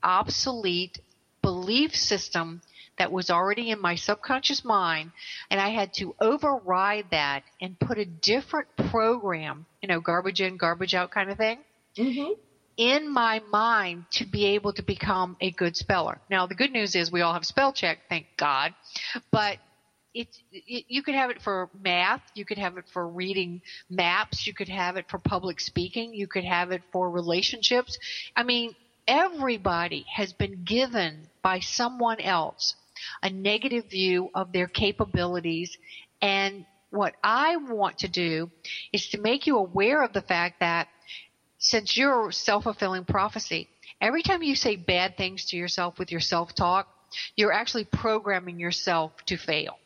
obsolete 0.03 0.99
belief 1.43 1.95
system 1.95 2.63
that 2.99 3.13
was 3.13 3.31
already 3.31 3.71
in 3.71 3.81
my 3.81 3.95
subconscious 3.95 4.65
mind 4.65 5.13
and 5.51 5.61
I 5.61 5.71
had 5.71 5.93
to 5.95 6.15
override 6.21 7.07
that 7.11 7.43
and 7.61 7.79
put 7.79 7.99
a 7.99 8.05
different 8.05 8.69
program, 8.91 9.67
you 9.83 9.89
know, 9.89 10.01
garbage 10.01 10.41
in, 10.41 10.57
garbage 10.57 10.95
out 10.95 11.11
kind 11.11 11.31
of 11.31 11.37
thing. 11.37 11.59
Mm-hmm. 11.97 12.33
In 12.77 13.11
my 13.11 13.41
mind 13.51 14.05
to 14.13 14.27
be 14.27 14.47
able 14.47 14.73
to 14.75 14.83
become 14.83 15.37
a 15.41 15.51
good 15.51 15.77
speller. 15.77 16.21
Now 16.31 16.47
the 16.47 16.55
good 16.55 16.73
news 16.73 16.95
is 16.95 17.11
we 17.11 17.23
all 17.23 17.33
have 17.33 17.47
spell 17.47 17.73
check, 17.73 17.99
thank 18.09 18.27
God, 18.37 18.75
but 19.31 19.59
it's 20.13 20.39
it, 20.51 20.85
you 20.89 21.03
could 21.03 21.15
have 21.15 21.31
it 21.31 21.41
for 21.43 21.71
math, 21.79 22.23
you 22.35 22.45
could 22.45 22.59
have 22.59 22.77
it 22.79 22.85
for 22.93 23.07
reading 23.07 23.61
maps, 23.91 24.47
you 24.47 24.55
could 24.55 24.69
have 24.69 24.97
it 24.97 25.07
for 25.09 25.19
public 25.19 25.61
speaking, 25.61 26.15
you 26.15 26.27
could 26.27 26.45
have 26.45 26.71
it 26.71 26.83
for 26.93 27.11
relationships. 27.11 27.99
I 28.35 28.43
mean, 28.43 28.75
everybody 29.07 30.05
has 30.15 30.33
been 30.33 30.65
given 30.65 31.29
by 31.43 31.61
someone 31.61 32.21
else 32.21 32.75
a 33.23 33.31
negative 33.31 33.85
view 33.91 34.31
of 34.35 34.53
their 34.53 34.67
capabilities 34.69 35.77
and 36.23 36.65
what 36.91 37.15
I 37.23 37.57
want 37.57 37.99
to 37.99 38.09
do 38.09 38.51
is 38.93 39.09
to 39.09 39.21
make 39.21 39.47
you 39.47 39.59
aware 39.59 40.03
of 40.03 40.13
the 40.13 40.23
fact 40.23 40.61
that 40.61 40.89
since 41.59 41.97
you're 41.97 42.31
self-fulfilling 42.31 43.05
prophecy, 43.05 43.69
every 44.01 44.23
time 44.23 44.43
you 44.43 44.55
say 44.55 44.77
bad 44.77 45.17
things 45.17 45.45
to 45.47 45.57
yourself 45.57 45.99
with 45.99 46.11
your 46.11 46.21
self-talk, 46.21 46.87
you're 47.37 47.53
actually 47.53 47.85
programming 47.85 48.59
yourself 48.59 49.13
to 49.27 49.37
fail. 49.37 49.79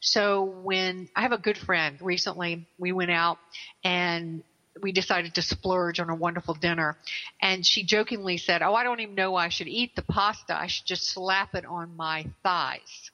So 0.00 0.44
when 0.62 1.08
I 1.16 1.22
have 1.22 1.32
a 1.32 1.38
good 1.38 1.58
friend 1.58 1.98
recently, 2.00 2.66
we 2.78 2.92
went 2.92 3.10
out 3.10 3.38
and 3.82 4.42
we 4.82 4.92
decided 4.92 5.34
to 5.34 5.42
splurge 5.42 6.00
on 6.00 6.10
a 6.10 6.14
wonderful 6.14 6.54
dinner 6.54 6.96
and 7.40 7.64
she 7.64 7.84
jokingly 7.84 8.36
said, 8.38 8.62
Oh, 8.62 8.74
I 8.74 8.84
don't 8.84 9.00
even 9.00 9.14
know 9.14 9.32
why 9.32 9.46
I 9.46 9.48
should 9.48 9.68
eat 9.68 9.94
the 9.96 10.02
pasta. 10.02 10.56
I 10.56 10.66
should 10.66 10.86
just 10.86 11.10
slap 11.10 11.54
it 11.54 11.64
on 11.64 11.96
my 11.96 12.26
thighs. 12.42 13.10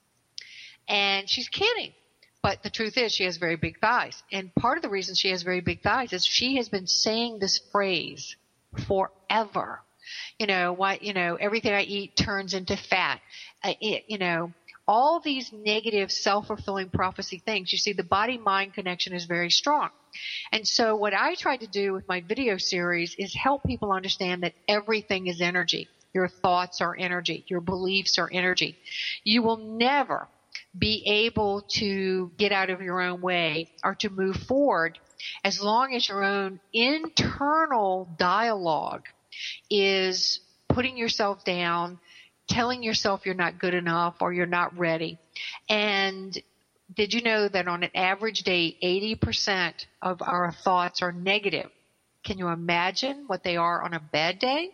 And 0.88 1.28
she's 1.28 1.48
kidding. 1.48 1.92
But 2.42 2.62
the 2.62 2.70
truth 2.70 2.96
is 2.96 3.12
she 3.12 3.24
has 3.24 3.36
very 3.36 3.56
big 3.56 3.78
thighs. 3.80 4.22
And 4.32 4.54
part 4.54 4.78
of 4.78 4.82
the 4.82 4.88
reason 4.88 5.14
she 5.14 5.30
has 5.30 5.42
very 5.42 5.60
big 5.60 5.82
thighs 5.82 6.12
is 6.12 6.24
she 6.24 6.56
has 6.56 6.68
been 6.68 6.86
saying 6.86 7.38
this 7.38 7.60
phrase 7.70 8.36
forever. 8.86 9.80
You 10.38 10.46
know, 10.46 10.72
what, 10.72 11.02
you 11.02 11.12
know, 11.12 11.36
everything 11.36 11.72
I 11.72 11.82
eat 11.82 12.16
turns 12.16 12.54
into 12.54 12.76
fat. 12.76 13.20
Uh, 13.62 13.74
it, 13.80 14.04
you 14.08 14.18
know, 14.18 14.52
all 14.90 15.20
these 15.20 15.53
negative 15.53 16.11
self-fulfilling 16.11 16.90
prophecy 16.90 17.38
things. 17.38 17.70
You 17.70 17.79
see, 17.79 17.92
the 17.92 18.03
body-mind 18.03 18.74
connection 18.74 19.12
is 19.12 19.24
very 19.24 19.48
strong. 19.48 19.90
And 20.50 20.66
so 20.66 20.96
what 20.96 21.14
I 21.14 21.37
try 21.37 21.57
to 21.57 21.68
do 21.68 21.92
with 21.92 22.09
my 22.09 22.22
video 22.22 22.59
series 22.59 23.14
is 23.16 23.33
help 23.33 23.62
people 23.62 23.92
understand 23.92 24.42
that 24.42 24.55
everything 24.66 25.29
is 25.29 25.40
energy. 25.40 25.87
Your 26.12 26.26
thoughts 26.26 26.81
are 26.81 26.96
energy. 26.98 27.44
Your 27.46 27.61
beliefs 27.61 28.18
are 28.18 28.29
energy. 28.33 28.76
You 29.22 29.42
will 29.42 29.59
never 29.59 30.26
be 30.76 31.05
able 31.07 31.62
to 31.79 32.33
get 32.37 32.50
out 32.50 32.70
of 32.70 32.83
your 32.83 33.00
own 33.00 33.20
way 33.20 33.68
or 33.85 33.94
to 33.94 34.11
move 34.11 34.38
forward 34.38 34.98
as 35.44 35.62
long 35.62 35.94
as 35.94 36.09
your 36.09 36.24
own 36.24 36.59
internal 36.72 38.09
dialogue 38.18 39.05
is 39.70 40.40
putting 40.68 40.96
yourself 40.96 41.44
down, 41.44 42.00
telling 42.50 42.82
yourself 42.82 43.24
you're 43.24 43.34
not 43.34 43.58
good 43.58 43.74
enough 43.74 44.16
or 44.20 44.32
you're 44.32 44.44
not 44.44 44.76
ready. 44.76 45.18
And 45.68 46.36
did 46.94 47.14
you 47.14 47.22
know 47.22 47.48
that 47.48 47.68
on 47.68 47.84
an 47.84 47.90
average 47.94 48.42
day, 48.42 48.76
80% 48.82 49.86
of 50.02 50.20
our 50.20 50.52
thoughts 50.52 51.00
are 51.00 51.12
negative? 51.12 51.70
Can 52.24 52.36
you 52.36 52.48
imagine 52.48 53.24
what 53.28 53.44
they 53.44 53.56
are 53.56 53.82
on 53.82 53.94
a 53.94 54.00
bad 54.00 54.38
day? 54.38 54.70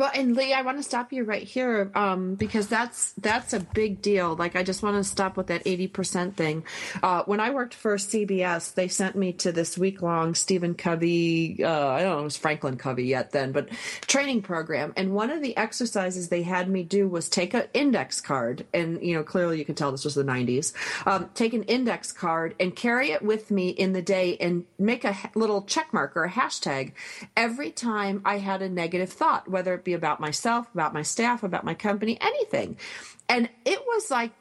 Well, 0.00 0.10
and 0.14 0.34
Lee, 0.34 0.54
I 0.54 0.62
want 0.62 0.78
to 0.78 0.82
stop 0.82 1.12
you 1.12 1.24
right 1.24 1.42
here 1.42 1.90
um, 1.94 2.34
because 2.34 2.68
that's 2.68 3.12
that's 3.18 3.52
a 3.52 3.60
big 3.60 4.00
deal. 4.00 4.34
Like, 4.34 4.56
I 4.56 4.62
just 4.62 4.82
want 4.82 4.96
to 4.96 5.04
stop 5.04 5.36
with 5.36 5.48
that 5.48 5.60
eighty 5.66 5.88
percent 5.88 6.38
thing. 6.38 6.64
Uh, 7.02 7.22
when 7.24 7.38
I 7.38 7.50
worked 7.50 7.74
for 7.74 7.96
CBS, 7.96 8.72
they 8.72 8.88
sent 8.88 9.14
me 9.14 9.34
to 9.34 9.52
this 9.52 9.76
week 9.76 10.00
long 10.00 10.34
Stephen 10.34 10.72
Covey. 10.72 11.62
Uh, 11.62 11.88
I 11.88 12.00
don't 12.00 12.12
know, 12.12 12.20
it 12.20 12.24
was 12.24 12.38
Franklin 12.38 12.78
Covey 12.78 13.04
yet 13.04 13.32
then, 13.32 13.52
but 13.52 13.68
training 14.06 14.40
program. 14.40 14.94
And 14.96 15.12
one 15.12 15.28
of 15.28 15.42
the 15.42 15.54
exercises 15.58 16.30
they 16.30 16.44
had 16.44 16.70
me 16.70 16.82
do 16.82 17.06
was 17.06 17.28
take 17.28 17.52
an 17.52 17.64
index 17.74 18.22
card, 18.22 18.64
and 18.72 19.02
you 19.02 19.14
know, 19.14 19.22
clearly 19.22 19.58
you 19.58 19.66
can 19.66 19.74
tell 19.74 19.92
this 19.92 20.06
was 20.06 20.14
the 20.14 20.24
'90s. 20.24 20.72
Um, 21.06 21.28
take 21.34 21.52
an 21.52 21.64
index 21.64 22.10
card 22.10 22.54
and 22.58 22.74
carry 22.74 23.10
it 23.10 23.20
with 23.20 23.50
me 23.50 23.68
in 23.68 23.92
the 23.92 24.00
day, 24.00 24.38
and 24.38 24.64
make 24.78 25.04
a 25.04 25.14
little 25.34 25.60
check 25.60 25.92
mark 25.92 26.16
or 26.16 26.24
a 26.24 26.30
hashtag 26.30 26.92
every 27.36 27.70
time 27.70 28.22
I 28.24 28.38
had 28.38 28.62
a 28.62 28.68
negative 28.70 29.12
thought, 29.12 29.46
whether 29.46 29.74
it 29.74 29.84
be 29.84 29.89
about 29.92 30.20
myself, 30.20 30.72
about 30.74 30.94
my 30.94 31.02
staff, 31.02 31.42
about 31.42 31.64
my 31.64 31.74
company, 31.74 32.18
anything. 32.20 32.76
And 33.28 33.48
it 33.64 33.80
was 33.86 34.10
like 34.10 34.32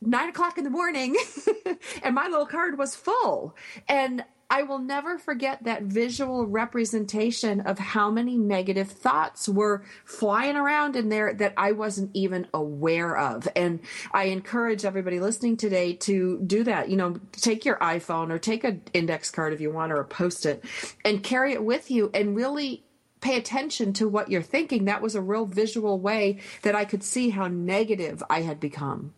nine 0.00 0.28
o'clock 0.28 0.58
in 0.58 0.64
the 0.64 0.70
morning, 0.70 1.16
and 2.02 2.14
my 2.14 2.26
little 2.28 2.46
card 2.46 2.78
was 2.78 2.94
full. 2.94 3.56
And 3.88 4.24
I 4.52 4.64
will 4.64 4.80
never 4.80 5.16
forget 5.16 5.62
that 5.62 5.84
visual 5.84 6.44
representation 6.44 7.60
of 7.60 7.78
how 7.78 8.10
many 8.10 8.36
negative 8.36 8.90
thoughts 8.90 9.48
were 9.48 9.84
flying 10.04 10.56
around 10.56 10.96
in 10.96 11.08
there 11.08 11.32
that 11.34 11.54
I 11.56 11.70
wasn't 11.70 12.10
even 12.14 12.48
aware 12.52 13.16
of. 13.16 13.46
And 13.54 13.78
I 14.12 14.24
encourage 14.24 14.84
everybody 14.84 15.20
listening 15.20 15.56
today 15.56 15.92
to 15.94 16.40
do 16.44 16.64
that. 16.64 16.88
You 16.88 16.96
know, 16.96 17.20
take 17.30 17.64
your 17.64 17.76
iPhone 17.76 18.30
or 18.30 18.40
take 18.40 18.64
an 18.64 18.82
index 18.92 19.30
card 19.30 19.52
if 19.52 19.60
you 19.60 19.70
want 19.70 19.92
or 19.92 20.00
a 20.00 20.04
post 20.04 20.44
it 20.44 20.64
and 21.04 21.22
carry 21.22 21.52
it 21.52 21.62
with 21.62 21.88
you 21.88 22.10
and 22.12 22.34
really 22.34 22.82
pay 23.20 23.36
attention 23.36 23.92
to 23.94 24.08
what 24.08 24.30
you're 24.30 24.42
thinking. 24.42 24.84
That 24.84 25.02
was 25.02 25.14
a 25.14 25.20
real 25.20 25.46
visual 25.46 25.98
way 25.98 26.40
that 26.62 26.74
I 26.74 26.84
could 26.84 27.02
see 27.02 27.30
how 27.30 27.48
negative 27.48 28.22
I 28.30 28.42
had 28.42 28.60
become. 28.60 29.14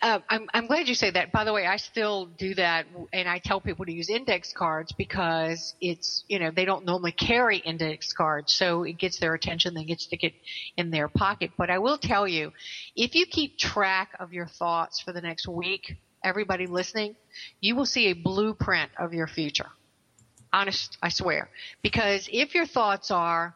Uh, 0.00 0.20
I'm, 0.28 0.48
I'm 0.54 0.66
glad 0.68 0.86
you 0.86 0.94
say 0.94 1.10
that. 1.10 1.32
By 1.32 1.42
the 1.44 1.52
way, 1.52 1.66
I 1.66 1.76
still 1.76 2.26
do 2.26 2.54
that, 2.54 2.86
and 3.12 3.28
I 3.28 3.40
tell 3.40 3.60
people 3.60 3.84
to 3.84 3.92
use 3.92 4.10
index 4.10 4.52
cards 4.52 4.92
because 4.92 5.74
it's 5.80 6.24
you 6.28 6.38
know 6.38 6.52
they 6.52 6.64
don't 6.64 6.84
normally 6.84 7.10
carry 7.10 7.58
index 7.58 8.12
cards, 8.12 8.52
so 8.52 8.84
it 8.84 8.96
gets 8.96 9.18
their 9.18 9.34
attention. 9.34 9.74
They 9.74 9.84
get 9.84 10.00
stick 10.00 10.22
it 10.22 10.34
in 10.76 10.90
their 10.90 11.08
pocket. 11.08 11.50
But 11.56 11.68
I 11.68 11.78
will 11.78 11.98
tell 11.98 12.28
you, 12.28 12.52
if 12.94 13.16
you 13.16 13.26
keep 13.26 13.58
track 13.58 14.10
of 14.20 14.32
your 14.32 14.46
thoughts 14.46 15.00
for 15.00 15.12
the 15.12 15.20
next 15.20 15.48
week, 15.48 15.96
everybody 16.22 16.66
listening, 16.66 17.16
you 17.60 17.74
will 17.74 17.86
see 17.86 18.06
a 18.06 18.12
blueprint 18.12 18.92
of 18.98 19.12
your 19.12 19.26
future. 19.26 19.66
Honest, 20.52 20.96
I 21.02 21.08
swear. 21.10 21.48
Because 21.82 22.28
if 22.32 22.54
your 22.54 22.66
thoughts 22.66 23.10
are, 23.10 23.54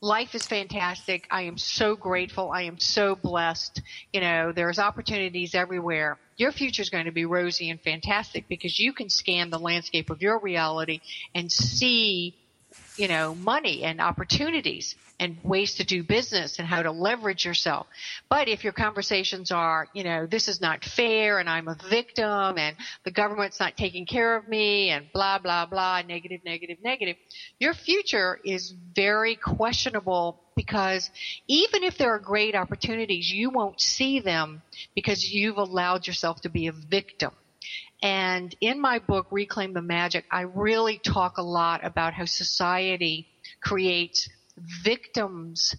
life 0.00 0.34
is 0.34 0.46
fantastic. 0.46 1.26
I 1.30 1.42
am 1.42 1.56
so 1.56 1.96
grateful. 1.96 2.50
I 2.52 2.62
am 2.62 2.78
so 2.78 3.16
blessed. 3.16 3.80
You 4.12 4.20
know, 4.20 4.52
there's 4.52 4.78
opportunities 4.78 5.54
everywhere. 5.54 6.18
Your 6.36 6.52
future 6.52 6.82
is 6.82 6.90
going 6.90 7.06
to 7.06 7.12
be 7.12 7.24
rosy 7.24 7.70
and 7.70 7.80
fantastic 7.80 8.46
because 8.48 8.78
you 8.78 8.92
can 8.92 9.08
scan 9.08 9.50
the 9.50 9.58
landscape 9.58 10.10
of 10.10 10.20
your 10.20 10.38
reality 10.40 11.00
and 11.34 11.50
see, 11.50 12.34
you 12.96 13.08
know, 13.08 13.34
money 13.34 13.82
and 13.82 14.00
opportunities 14.00 14.94
and 15.20 15.38
ways 15.44 15.76
to 15.76 15.84
do 15.84 16.02
business 16.02 16.58
and 16.58 16.66
how 16.66 16.82
to 16.82 16.90
leverage 16.90 17.44
yourself. 17.44 17.86
But 18.28 18.48
if 18.48 18.64
your 18.64 18.72
conversations 18.72 19.52
are, 19.52 19.88
you 19.94 20.04
know, 20.04 20.26
this 20.26 20.48
is 20.48 20.60
not 20.60 20.84
fair 20.84 21.38
and 21.38 21.48
I'm 21.48 21.68
a 21.68 21.76
victim 21.88 22.58
and 22.58 22.76
the 23.04 23.10
government's 23.10 23.60
not 23.60 23.76
taking 23.76 24.06
care 24.06 24.36
of 24.36 24.48
me 24.48 24.90
and 24.90 25.06
blah, 25.12 25.38
blah, 25.38 25.66
blah, 25.66 26.02
negative, 26.02 26.40
negative, 26.44 26.78
negative, 26.82 27.16
your 27.58 27.74
future 27.74 28.40
is 28.44 28.74
very 28.94 29.36
questionable 29.36 30.40
because 30.56 31.10
even 31.48 31.82
if 31.84 31.98
there 31.98 32.14
are 32.14 32.18
great 32.18 32.54
opportunities, 32.54 33.30
you 33.30 33.50
won't 33.50 33.80
see 33.80 34.20
them 34.20 34.62
because 34.94 35.24
you've 35.24 35.58
allowed 35.58 36.06
yourself 36.06 36.40
to 36.42 36.48
be 36.48 36.66
a 36.66 36.72
victim. 36.72 37.32
And 38.02 38.54
in 38.60 38.80
my 38.80 38.98
book, 38.98 39.26
Reclaim 39.30 39.72
the 39.72 39.82
Magic, 39.82 40.24
I 40.30 40.42
really 40.42 40.98
talk 40.98 41.38
a 41.38 41.42
lot 41.42 41.84
about 41.84 42.12
how 42.12 42.26
society 42.26 43.26
creates 43.62 44.28
victims 44.82 45.74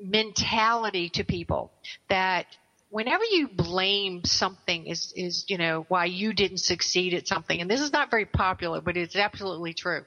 mentality 0.00 1.10
to 1.10 1.24
people 1.24 1.70
that 2.08 2.46
whenever 2.88 3.24
you 3.24 3.48
blame 3.48 4.24
something 4.24 4.86
is, 4.86 5.12
is, 5.14 5.44
you 5.48 5.58
know, 5.58 5.84
why 5.88 6.06
you 6.06 6.32
didn't 6.32 6.58
succeed 6.58 7.14
at 7.14 7.28
something, 7.28 7.60
and 7.60 7.70
this 7.70 7.80
is 7.80 7.92
not 7.92 8.10
very 8.10 8.26
popular, 8.26 8.80
but 8.80 8.96
it's 8.96 9.16
absolutely 9.16 9.74
true. 9.74 10.04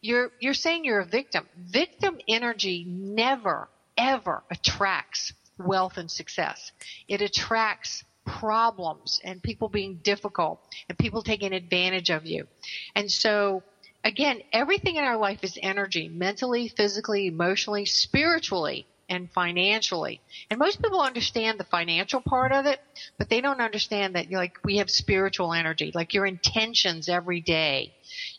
You're, 0.00 0.30
you're 0.40 0.54
saying 0.54 0.84
you're 0.84 1.00
a 1.00 1.06
victim. 1.06 1.46
Victim 1.56 2.18
energy 2.28 2.84
never, 2.88 3.68
ever 3.96 4.42
attracts 4.50 5.32
wealth 5.58 5.96
and 5.96 6.10
success. 6.10 6.72
It 7.08 7.22
attracts 7.22 8.04
problems 8.24 9.20
and 9.24 9.42
people 9.42 9.68
being 9.68 10.00
difficult 10.02 10.60
and 10.88 10.98
people 10.98 11.22
taking 11.22 11.52
advantage 11.52 12.10
of 12.10 12.26
you. 12.26 12.46
And 12.94 13.10
so 13.10 13.62
again, 14.04 14.40
everything 14.52 14.96
in 14.96 15.04
our 15.04 15.16
life 15.16 15.42
is 15.42 15.58
energy, 15.62 16.08
mentally, 16.08 16.68
physically, 16.68 17.26
emotionally, 17.26 17.84
spiritually, 17.84 18.86
and 19.08 19.30
financially. 19.30 20.20
And 20.50 20.58
most 20.58 20.82
people 20.82 21.00
understand 21.00 21.60
the 21.60 21.64
financial 21.64 22.20
part 22.20 22.52
of 22.52 22.66
it, 22.66 22.80
but 23.18 23.28
they 23.28 23.40
don't 23.40 23.60
understand 23.60 24.14
that 24.14 24.30
like 24.30 24.56
we 24.64 24.78
have 24.78 24.90
spiritual 24.90 25.52
energy, 25.52 25.92
like 25.94 26.14
your 26.14 26.26
intentions 26.26 27.08
every 27.08 27.40
day. 27.40 27.92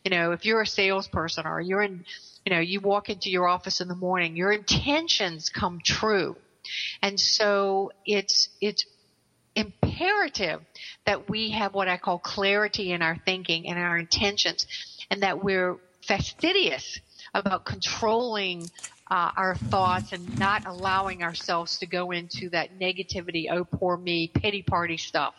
You 0.04 0.12
know, 0.12 0.32
if 0.32 0.46
you're 0.46 0.62
a 0.62 0.68
salesperson 0.68 1.46
or 1.46 1.62
you're 1.62 1.84
in, 1.84 2.06
you 2.46 2.54
know, 2.54 2.60
you 2.60 2.80
walk 2.80 3.10
into 3.10 3.30
your 3.30 3.48
office 3.48 3.82
in 3.82 3.88
the 3.88 3.96
morning, 3.96 4.36
your 4.36 4.52
intentions 4.52 5.50
come 5.50 5.80
true. 5.84 6.36
And 7.02 7.20
so 7.20 7.92
it's, 8.06 8.50
it's 8.62 8.86
imperative 9.56 10.62
that 11.06 11.30
we 11.30 11.52
have 11.52 11.74
what 11.74 11.88
I 11.88 11.98
call 11.98 12.20
clarity 12.20 12.92
in 12.92 13.02
our 13.02 13.18
thinking 13.26 13.68
and 13.68 13.78
our 13.78 13.98
intentions 13.98 14.66
and 15.10 15.24
that 15.24 15.44
we're 15.44 15.78
fastidious 16.02 17.00
about 17.34 17.66
controlling 17.66 18.70
uh, 19.10 19.32
our 19.36 19.56
thoughts 19.56 20.12
and 20.12 20.40
not 20.40 20.66
allowing 20.66 21.24
ourselves 21.24 21.78
to 21.80 21.86
go 21.86 22.12
into 22.12 22.50
that 22.50 22.80
negativity, 22.80 23.46
oh 23.52 23.64
poor 23.66 23.98
me, 23.98 24.32
pity 24.34 24.62
party 24.62 24.98
stuff. 24.98 25.34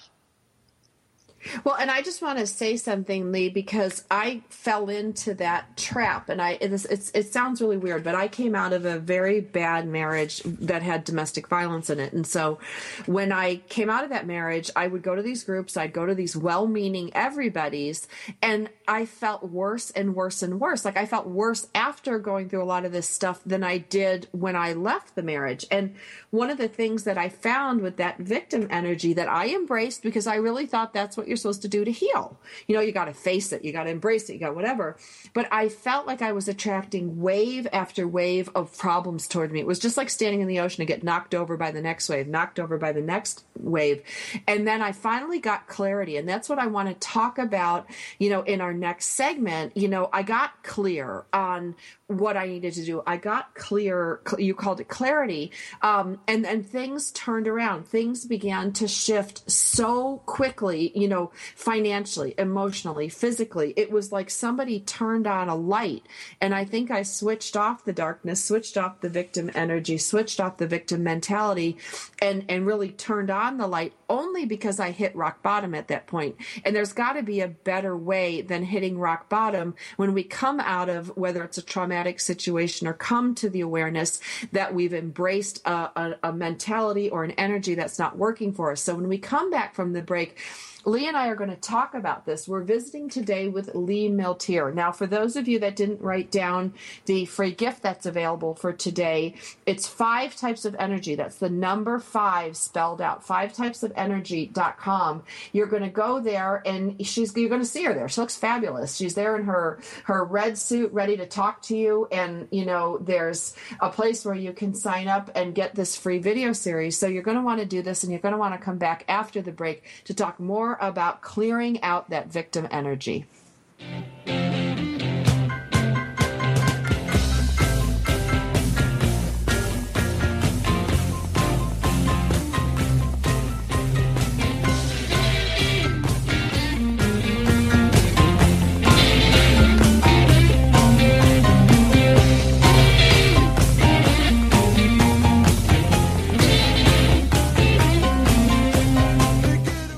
Well, 1.65 1.77
and 1.77 1.91
I 1.91 2.03
just 2.03 2.23
want 2.23 2.39
to 2.39 2.47
say 2.47 2.77
something, 2.77 3.33
Lee, 3.33 3.49
because 3.49 4.05
I 4.11 4.43
fell 4.49 4.89
into 4.89 5.35
that 5.35 5.77
trap, 5.77 6.29
and 6.29 6.41
I 6.41 6.59
it's, 6.61 6.85
it's, 6.87 7.11
it 7.11 7.33
sounds 7.33 7.61
really 7.61 7.77
weird, 7.77 8.05
but 8.05 8.15
I 8.15 8.29
came 8.29 8.55
out 8.55 8.73
of 8.73 8.85
a 8.85 8.99
very 8.99 9.41
bad 9.41 9.87
marriage 9.87 10.43
that 10.45 10.83
had 10.83 11.05
domestic 11.05 11.49
violence 11.49 11.91
in 11.91 12.01
it, 12.01 12.13
and 12.13 12.27
so 12.27 12.59
when 13.07 13.33
I 13.33 13.57
came 13.69 13.91
out 13.91 14.05
of 14.05 14.11
that 14.11 14.27
marriage, 14.27 14.71
I 14.77 14.87
would 14.87 15.03
go 15.03 15.15
to 15.15 15.23
these 15.23 15.45
groups, 15.45 15.77
I'd 15.77 15.93
go 15.93 16.07
to 16.07 16.15
these 16.15 16.37
well-meaning 16.37 17.11
everybody's, 17.15 18.09
and 18.43 18.69
I 18.87 19.07
felt 19.07 19.43
worse 19.43 19.91
and 19.91 20.15
worse 20.15 20.43
and 20.43 20.61
worse. 20.61 20.85
Like 20.85 20.97
I 20.97 21.07
felt 21.07 21.27
worse 21.27 21.69
after 21.75 22.19
going 22.19 22.49
through 22.49 22.63
a 22.63 22.65
lot 22.65 22.85
of 22.85 22.93
this 22.93 23.09
stuff 23.09 23.41
than 23.45 23.65
I 23.65 23.79
did 23.79 24.29
when 24.33 24.57
I 24.57 24.73
left 24.73 25.15
the 25.15 25.23
marriage, 25.23 25.65
and 25.71 25.95
one 26.31 26.51
of 26.51 26.59
the 26.59 26.69
things 26.69 27.05
that 27.05 27.17
I 27.17 27.29
found 27.29 27.81
with 27.81 27.97
that 27.97 28.19
victim 28.19 28.67
energy 28.71 29.13
that 29.15 29.29
I 29.29 29.49
embraced 29.49 30.03
because 30.03 30.27
I 30.27 30.37
really 30.37 30.67
thought 30.67 30.93
that's 30.93 31.17
what 31.17 31.29
you're 31.29 31.37
supposed 31.37 31.63
to 31.63 31.69
do 31.69 31.85
to 31.85 31.91
heal. 31.91 32.39
You 32.67 32.75
know, 32.75 32.83
you 32.83 32.93
got 32.93 33.07
to 33.07 33.15
face 33.15 33.53
it, 33.53 33.65
you 33.65 33.73
got 33.73 33.85
to 33.85 33.91
embrace 33.91 34.29
it, 34.29 34.35
you 34.35 34.41
got 34.41 34.55
whatever. 34.55 34.97
But 35.33 35.49
I 35.51 35.69
felt 35.69 36.07
like 36.07 36.21
I 36.21 36.33
was 36.33 36.49
attracting 36.49 37.21
wave 37.21 37.67
after 37.73 38.07
wave 38.07 38.51
of 38.55 38.77
problems 38.77 39.27
toward 39.27 39.51
me. 39.53 39.61
It 39.61 39.67
was 39.67 39.79
just 39.79 39.97
like 39.97 40.11
standing 40.11 40.41
in 40.41 40.49
the 40.49 40.61
ocean 40.61 40.83
and 40.83 40.89
get 40.89 41.03
knocked 41.03 41.35
over 41.35 41.57
by 41.57 41.71
the 41.71 41.81
next 41.81 42.09
wave, 42.09 42.29
knocked 42.29 42.61
over 42.61 42.77
by 42.77 42.93
the 42.93 43.01
next 43.01 43.45
wave. 43.59 44.03
And 44.47 44.67
then 44.67 44.83
I 44.83 44.93
finally 44.93 45.39
got 45.39 45.67
clarity. 45.69 46.17
And 46.17 46.29
that's 46.29 46.49
what 46.49 46.59
I 46.59 46.67
want 46.67 46.89
to 46.89 46.95
talk 46.95 47.39
about, 47.39 47.87
you 48.19 48.29
know, 48.29 48.43
in 48.43 48.61
our 48.61 48.74
next 48.75 49.07
segment. 49.07 49.77
You 49.77 49.89
know, 49.89 50.09
I 50.13 50.23
got 50.23 50.63
clear 50.63 51.25
on 51.33 51.75
what 52.07 52.37
I 52.37 52.47
needed 52.47 52.75
to 52.75 52.85
do. 52.85 53.03
I 53.07 53.17
got 53.17 53.55
clear, 53.55 54.21
you 54.39 54.55
called 54.55 54.81
it 54.81 54.89
clarity. 54.89 55.53
Um, 55.81 56.21
and 56.29 56.47
and 56.47 56.67
things 56.67 57.11
turned 57.13 57.49
around. 57.49 57.87
Things 57.87 58.27
began 58.27 58.73
to 58.75 58.87
shift 58.87 59.51
so 59.51 60.19
quickly, 60.27 60.93
you 60.95 61.09
know, 61.09 61.33
financially, 61.57 62.35
emotionally, 62.37 63.09
physically. 63.09 63.73
It 63.77 63.91
was 63.91 64.13
like 64.13 64.29
somebody 64.29 64.81
turned 64.81 65.27
on 65.27 65.49
a 65.49 65.55
light. 65.55 66.07
And 66.41 66.55
I 66.55 66.65
think 66.65 66.91
I 66.91 67.03
switched 67.03 67.57
off 67.57 67.85
the 67.85 67.93
darkness, 67.93 68.45
switched 68.45 68.77
off 68.77 69.01
the 69.01 69.09
victim 69.09 69.51
energy, 69.55 69.97
switched 69.97 70.41
off 70.41 70.59
the 70.59 70.67
victim 70.67 71.03
mentality, 71.03 71.79
and, 72.21 72.45
and 72.49 72.67
really 72.67 72.91
turned 72.91 73.31
on 73.31 73.57
the 73.57 73.67
light 73.67 73.95
only 74.09 74.45
because 74.45 74.79
I 74.79 74.91
hit 74.91 75.17
rock 75.17 75.43
bottom 75.43 75.75
at 75.75 75.89
that 75.89 76.07
point. 76.07 76.37
And 76.65 76.77
there's 76.77 76.93
got 76.93 77.15
to 77.15 77.23
be 77.23 77.41
a 77.41 77.49
better 77.49 77.97
way 77.97 78.43
than 78.43 78.63
hitting 78.63 78.99
rock 78.99 79.29
bottom 79.29 79.75
when 79.97 80.13
we 80.13 80.23
come 80.23 80.61
out 80.61 80.89
of 80.89 81.17
whether 81.17 81.43
it's 81.43 81.59
a 81.59 81.63
traumatic 81.95 82.19
situation 82.19 82.89
or 82.89 82.93
come 82.93 83.37
to 83.37 83.49
the 83.49 83.61
awareness 83.61 84.21
that 84.51 84.75
we've 84.75 84.93
embraced 84.93 85.65
a, 85.65 85.71
a, 85.71 86.15
a 86.25 86.33
mentality 86.33 87.09
or 87.09 87.23
an 87.23 87.31
energy 87.33 87.77
that's 87.77 88.01
not 88.01 88.19
working 88.19 88.53
for 88.53 88.73
us. 88.73 88.81
So 88.81 88.97
when 88.97 89.07
we 89.07 89.17
come 89.17 89.49
back 89.49 89.75
from 89.77 89.93
the 89.93 90.03
break, 90.03 90.37
Lee 90.87 91.09
and 91.09 91.17
I 91.17 91.29
are 91.29 91.35
going 91.35 91.51
to 91.51 91.57
talk 91.57 91.95
about 91.95 92.27
this. 92.27 92.47
We're 92.47 92.63
visiting 92.63 93.09
today 93.09 93.49
with 93.49 93.75
Lee 93.75 94.09
Milteer. 94.11 94.73
Now, 94.75 94.93
for 94.93 95.07
those 95.07 95.35
of 95.35 95.49
you 95.49 95.59
that 95.61 95.77
didn't 95.77 96.03
write 96.03 96.31
down 96.31 96.75
the 97.07 97.25
free 97.25 97.53
gift 97.53 97.83
that's 97.83 98.05
available 98.05 98.55
for 98.55 98.73
today, 98.73 99.35
it's 99.65 99.89
five 99.89 100.37
types 100.37 100.67
of 100.67 100.75
energy. 100.79 101.15
That's 101.15 101.39
the 101.39 101.49
number 101.49 101.99
five 101.99 102.57
spelled 102.57 103.01
out, 103.01 103.25
five 103.25 103.55
types 103.55 103.83
of 103.83 103.93
energy.com. 103.97 105.23
You're 105.53 105.69
going 105.69 105.83
to 105.83 105.89
go 105.89 106.21
there 106.21 106.63
and 106.67 107.05
she's, 107.07 107.35
you're 107.35 107.49
going 107.49 107.63
to 107.63 107.67
see 107.67 107.85
her 107.85 107.95
there. 107.95 108.09
She 108.09 108.21
looks 108.21 108.37
fabulous. 108.37 108.97
She's 108.97 109.15
there 109.15 109.37
in 109.37 109.45
her, 109.45 109.81
her 110.05 110.23
red 110.23 110.59
suit, 110.59 110.93
ready 110.93 111.17
to 111.17 111.25
talk 111.25 111.63
to 111.63 111.77
you. 111.77 112.09
And, 112.13 112.47
you 112.51 112.67
know, 112.67 112.99
there's 112.99 113.55
a 113.81 113.89
place 113.89 114.23
where 114.25 114.35
you 114.35 114.53
can 114.53 114.75
sign 114.75 115.09
up 115.09 115.31
and 115.35 115.55
get 115.55 115.75
this 115.75 115.97
free 115.97 116.19
video 116.19 116.53
series. 116.53 116.99
So 116.99 117.07
you're 117.07 117.23
going 117.23 117.39
to 117.39 117.43
want 117.43 117.61
to 117.61 117.67
do 117.67 117.81
this 117.81 118.03
and 118.03 118.13
you're 118.13 118.21
going 118.21 118.33
to 118.33 118.39
want 118.39 118.53
to 118.53 118.63
come 118.63 118.77
back 118.77 119.07
after 119.09 119.41
the 119.41 119.53
break 119.53 119.85
to 120.05 120.13
talk 120.13 120.39
more 120.39 120.74
about 120.81 121.23
clearing 121.23 121.83
out 121.83 122.11
that 122.11 122.29
victim 122.29 122.69
energy. 122.71 123.27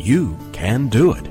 you 0.00 0.38
can 0.52 0.88
do 0.88 1.12
it. 1.12 1.28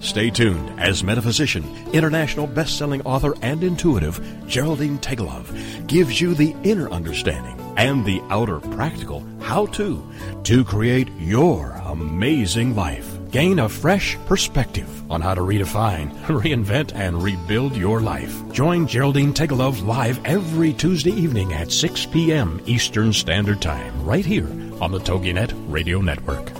Stay 0.00 0.30
tuned 0.30 0.80
as 0.80 1.04
metaphysician, 1.04 1.64
international 1.92 2.46
best-selling 2.46 3.02
author, 3.02 3.34
and 3.42 3.62
intuitive 3.62 4.18
Geraldine 4.46 4.98
Tegelov 4.98 5.86
gives 5.86 6.20
you 6.20 6.34
the 6.34 6.56
inner 6.64 6.90
understanding 6.90 7.60
and 7.76 8.04
the 8.04 8.22
outer 8.30 8.60
practical 8.60 9.24
how-to 9.40 10.02
to 10.44 10.64
create 10.64 11.10
your 11.18 11.72
amazing 11.84 12.74
life. 12.74 13.18
Gain 13.30 13.58
a 13.58 13.68
fresh 13.68 14.16
perspective 14.26 14.88
on 15.10 15.20
how 15.20 15.34
to 15.34 15.40
redefine, 15.42 16.12
reinvent, 16.26 16.94
and 16.94 17.22
rebuild 17.22 17.76
your 17.76 18.00
life. 18.00 18.34
Join 18.52 18.86
Geraldine 18.86 19.34
Tegelov 19.34 19.86
live 19.86 20.24
every 20.24 20.72
Tuesday 20.72 21.12
evening 21.12 21.52
at 21.52 21.70
6 21.70 22.06
p.m. 22.06 22.60
Eastern 22.66 23.12
Standard 23.12 23.60
Time, 23.60 24.04
right 24.04 24.24
here 24.24 24.48
on 24.80 24.92
the 24.92 24.98
TogiNet 24.98 25.52
Radio 25.68 26.00
Network. 26.00 26.50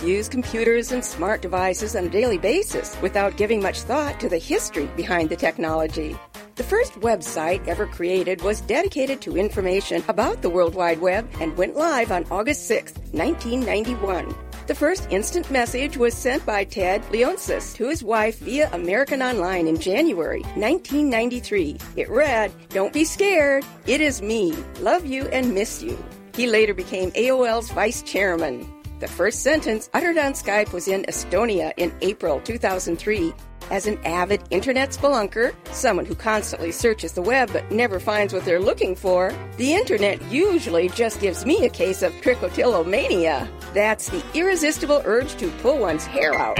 Us 0.00 0.06
use 0.06 0.28
computers 0.28 0.92
and 0.92 1.04
smart 1.04 1.42
devices 1.42 1.96
on 1.96 2.06
a 2.06 2.08
daily 2.08 2.38
basis 2.38 3.00
without 3.02 3.36
giving 3.36 3.62
much 3.62 3.80
thought 3.80 4.18
to 4.20 4.28
the 4.28 4.38
history 4.38 4.86
behind 4.96 5.28
the 5.28 5.36
technology. 5.36 6.16
The 6.56 6.64
first 6.64 6.94
website 6.94 7.66
ever 7.66 7.86
created 7.86 8.42
was 8.42 8.60
dedicated 8.60 9.20
to 9.22 9.36
information 9.36 10.02
about 10.08 10.42
the 10.42 10.50
World 10.50 10.74
Wide 10.74 11.00
Web 11.00 11.28
and 11.40 11.56
went 11.56 11.76
live 11.76 12.12
on 12.12 12.26
August 12.30 12.66
6, 12.66 12.92
1991. 13.12 14.34
The 14.66 14.74
first 14.74 15.08
instant 15.10 15.50
message 15.50 15.96
was 15.96 16.14
sent 16.14 16.44
by 16.46 16.64
Ted 16.64 17.02
Leonsis 17.10 17.74
to 17.74 17.88
his 17.88 18.04
wife 18.04 18.38
via 18.38 18.70
American 18.72 19.22
Online 19.22 19.66
in 19.66 19.80
January 19.80 20.42
1993. 20.54 21.78
It 21.96 22.08
read, 22.10 22.52
Don't 22.68 22.92
be 22.92 23.04
scared. 23.04 23.64
It 23.86 24.00
is 24.00 24.22
me. 24.22 24.52
Love 24.80 25.06
you 25.06 25.26
and 25.28 25.54
miss 25.54 25.82
you. 25.82 25.98
He 26.34 26.46
later 26.46 26.74
became 26.74 27.10
AOL's 27.12 27.70
vice 27.70 28.02
chairman. 28.02 28.79
The 29.00 29.08
first 29.08 29.42
sentence 29.42 29.88
uttered 29.94 30.18
on 30.18 30.34
Skype 30.34 30.74
was 30.74 30.86
in 30.86 31.04
Estonia 31.04 31.72
in 31.78 31.90
April 32.02 32.38
2003. 32.40 33.32
As 33.70 33.86
an 33.86 33.98
avid 34.04 34.42
internet 34.50 34.90
spelunker, 34.90 35.54
someone 35.72 36.04
who 36.04 36.14
constantly 36.14 36.70
searches 36.70 37.14
the 37.14 37.22
web 37.22 37.50
but 37.50 37.70
never 37.70 37.98
finds 37.98 38.34
what 38.34 38.44
they're 38.44 38.60
looking 38.60 38.94
for, 38.94 39.32
the 39.56 39.72
internet 39.72 40.20
usually 40.30 40.90
just 40.90 41.18
gives 41.18 41.46
me 41.46 41.64
a 41.64 41.70
case 41.70 42.02
of 42.02 42.12
trichotillomania. 42.16 43.48
That's 43.72 44.10
the 44.10 44.22
irresistible 44.34 45.00
urge 45.06 45.34
to 45.36 45.48
pull 45.62 45.78
one's 45.78 46.04
hair 46.04 46.34
out. 46.34 46.58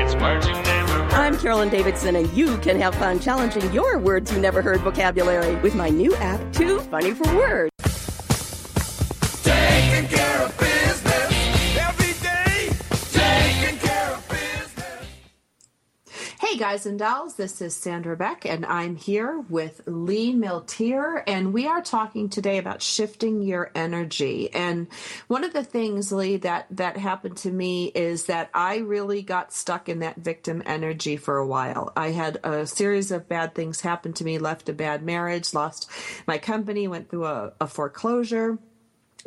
I'm 1.13 1.37
Carolyn 1.37 1.69
Davidson, 1.69 2.17
and 2.17 2.33
you 2.33 2.57
can 2.59 2.81
have 2.81 2.95
fun 2.95 3.21
challenging 3.21 3.71
your 3.71 3.99
words 3.99 4.33
you 4.33 4.41
never 4.41 4.63
heard 4.63 4.81
vocabulary 4.81 5.57
with 5.57 5.75
my 5.75 5.91
new 5.91 6.15
app, 6.17 6.55
Too 6.55 6.81
Funny 6.81 7.11
for 7.11 7.37
Words. 7.37 7.71
Taking 9.43 10.09
care 10.09 10.43
of 10.43 10.57
business 10.57 10.80
Hey 16.51 16.59
guys 16.59 16.85
and 16.85 16.99
dolls, 16.99 17.35
this 17.35 17.63
is 17.63 17.77
Sandra 17.77 18.17
Beck, 18.17 18.45
and 18.45 18.67
I'm 18.67 18.97
here 18.97 19.39
with 19.49 19.83
Lee 19.87 20.35
Milteer, 20.35 21.23
and 21.29 21.53
we 21.53 21.69
are 21.69 21.81
talking 21.81 22.29
today 22.29 22.59
about 22.59 22.83
shifting 22.83 23.41
your 23.41 23.71
energy. 23.77 24.53
And 24.53 24.89
one 25.29 25.45
of 25.45 25.53
the 25.53 25.63
things, 25.63 26.11
Lee, 26.11 26.39
that 26.39 26.67
that 26.73 26.97
happened 26.97 27.37
to 27.37 27.53
me 27.53 27.87
is 27.95 28.25
that 28.25 28.51
I 28.53 28.79
really 28.79 29.23
got 29.23 29.53
stuck 29.53 29.89
in 29.89 30.01
that 30.01 30.17
victim 30.17 30.61
energy 30.67 31.17
for 31.17 31.37
a 31.37 31.47
while. 31.47 31.93
I 31.97 32.11
had 32.11 32.41
a 32.43 32.67
series 32.67 33.13
of 33.13 33.29
bad 33.29 33.55
things 33.55 33.83
happen 33.83 34.13
to 34.15 34.25
me, 34.25 34.39
left 34.39 34.69
a 34.69 34.73
bad 34.73 35.05
marriage, 35.05 35.55
lost 35.55 35.89
my 36.27 36.39
company, 36.39 36.89
went 36.89 37.11
through 37.11 37.27
a, 37.27 37.53
a 37.61 37.69
foreclosure. 37.69 38.59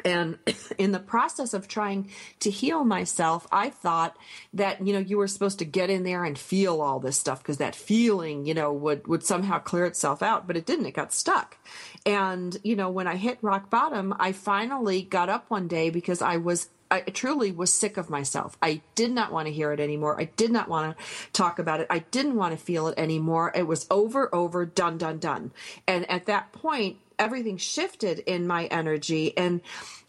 And 0.03 0.37
in 0.77 0.91
the 0.91 0.99
process 0.99 1.53
of 1.53 1.67
trying 1.67 2.09
to 2.39 2.49
heal 2.49 2.83
myself, 2.83 3.47
I 3.51 3.69
thought 3.69 4.17
that, 4.53 4.85
you 4.85 4.93
know, 4.93 4.99
you 4.99 5.17
were 5.17 5.27
supposed 5.27 5.59
to 5.59 5.65
get 5.65 5.89
in 5.89 6.03
there 6.03 6.23
and 6.23 6.37
feel 6.37 6.81
all 6.81 6.99
this 6.99 7.17
stuff 7.17 7.41
because 7.41 7.57
that 7.57 7.75
feeling, 7.75 8.45
you 8.45 8.53
know, 8.53 8.71
would, 8.71 9.07
would 9.07 9.23
somehow 9.23 9.59
clear 9.59 9.85
itself 9.85 10.21
out, 10.21 10.47
but 10.47 10.57
it 10.57 10.65
didn't. 10.65 10.85
It 10.85 10.93
got 10.93 11.13
stuck. 11.13 11.57
And, 12.05 12.57
you 12.63 12.75
know, 12.75 12.89
when 12.89 13.07
I 13.07 13.15
hit 13.15 13.37
rock 13.41 13.69
bottom, 13.69 14.15
I 14.19 14.31
finally 14.31 15.01
got 15.01 15.29
up 15.29 15.49
one 15.49 15.67
day 15.67 15.89
because 15.89 16.21
I 16.21 16.37
was 16.37 16.69
I 16.93 17.01
truly 17.01 17.51
was 17.51 17.73
sick 17.73 17.97
of 17.97 18.11
myself. 18.11 18.55
I 18.61 18.81
did 18.93 19.11
not 19.11 19.31
want 19.31 19.47
to 19.47 19.53
hear 19.53 19.71
it 19.71 19.79
anymore. 19.79 20.19
I 20.21 20.25
did 20.25 20.51
not 20.51 20.69
want 20.69 20.95
to 20.95 21.03
talk 21.31 21.57
about 21.57 21.79
it. 21.79 21.87
I 21.89 21.99
didn't 21.99 22.35
want 22.35 22.57
to 22.57 22.63
feel 22.63 22.87
it 22.87 22.99
anymore. 22.99 23.51
It 23.55 23.65
was 23.65 23.87
over, 23.89 24.33
over, 24.33 24.63
done, 24.63 24.99
done, 24.99 25.17
done. 25.17 25.51
And 25.87 26.07
at 26.07 26.27
that 26.27 26.51
point, 26.51 26.97
everything 27.19 27.57
shifted 27.57 28.19
in 28.19 28.47
my 28.47 28.65
energy 28.65 29.37
and 29.37 29.61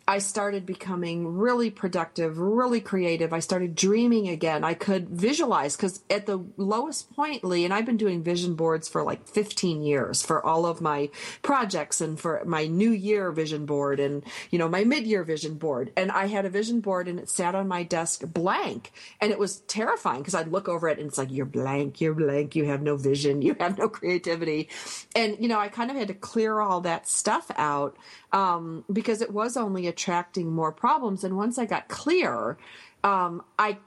I 0.06 0.18
started 0.18 0.66
becoming 0.66 1.38
really 1.38 1.70
productive, 1.70 2.38
really 2.38 2.80
creative. 2.80 3.32
I 3.32 3.38
started 3.38 3.74
dreaming 3.74 4.28
again. 4.28 4.62
I 4.62 4.74
could 4.74 5.08
visualize 5.08 5.76
because 5.76 6.02
at 6.10 6.26
the 6.26 6.44
lowest 6.58 7.14
point, 7.16 7.42
Lee, 7.42 7.64
and 7.64 7.72
I've 7.72 7.86
been 7.86 7.96
doing 7.96 8.22
vision 8.22 8.54
boards 8.54 8.86
for 8.86 9.02
like 9.02 9.26
15 9.26 9.82
years 9.82 10.20
for 10.20 10.44
all 10.44 10.66
of 10.66 10.82
my 10.82 11.08
projects 11.40 12.02
and 12.02 12.20
for 12.20 12.42
my 12.44 12.66
new 12.66 12.90
year 12.90 13.32
vision 13.32 13.64
board 13.64 13.98
and, 13.98 14.22
you 14.50 14.58
know, 14.58 14.68
my 14.68 14.84
mid 14.84 15.06
year 15.06 15.24
vision 15.24 15.54
board. 15.54 15.90
And 15.96 16.12
I 16.12 16.26
had 16.26 16.44
a 16.44 16.50
vision 16.50 16.80
board 16.80 17.08
and 17.08 17.18
it 17.18 17.30
sat 17.30 17.54
on 17.54 17.66
my 17.66 17.82
desk 17.82 18.24
blank. 18.26 18.92
And 19.22 19.32
it 19.32 19.38
was 19.38 19.60
terrifying 19.60 20.18
because 20.18 20.34
I'd 20.34 20.52
look 20.52 20.68
over 20.68 20.86
it 20.88 20.98
and 20.98 21.08
it's 21.08 21.16
like, 21.16 21.32
you're 21.32 21.46
blank, 21.46 22.02
you're 22.02 22.14
blank, 22.14 22.54
you 22.54 22.66
have 22.66 22.82
no 22.82 22.96
vision, 22.98 23.40
you 23.40 23.56
have 23.58 23.78
no 23.78 23.88
creativity. 23.88 24.68
And, 25.16 25.38
you 25.40 25.48
know, 25.48 25.58
I 25.58 25.68
kind 25.68 25.90
of 25.90 25.96
had 25.96 26.08
to 26.08 26.14
clear 26.14 26.60
all 26.60 26.82
that 26.82 26.93
stuff 27.02 27.50
out 27.56 27.96
um, 28.32 28.84
because 28.92 29.20
it 29.20 29.32
was 29.32 29.56
only 29.56 29.86
attracting 29.86 30.52
more 30.52 30.72
problems. 30.72 31.24
And 31.24 31.36
once 31.36 31.58
I 31.58 31.66
got 31.66 31.88
clear, 31.88 32.56
um, 33.02 33.42
I 33.58 33.78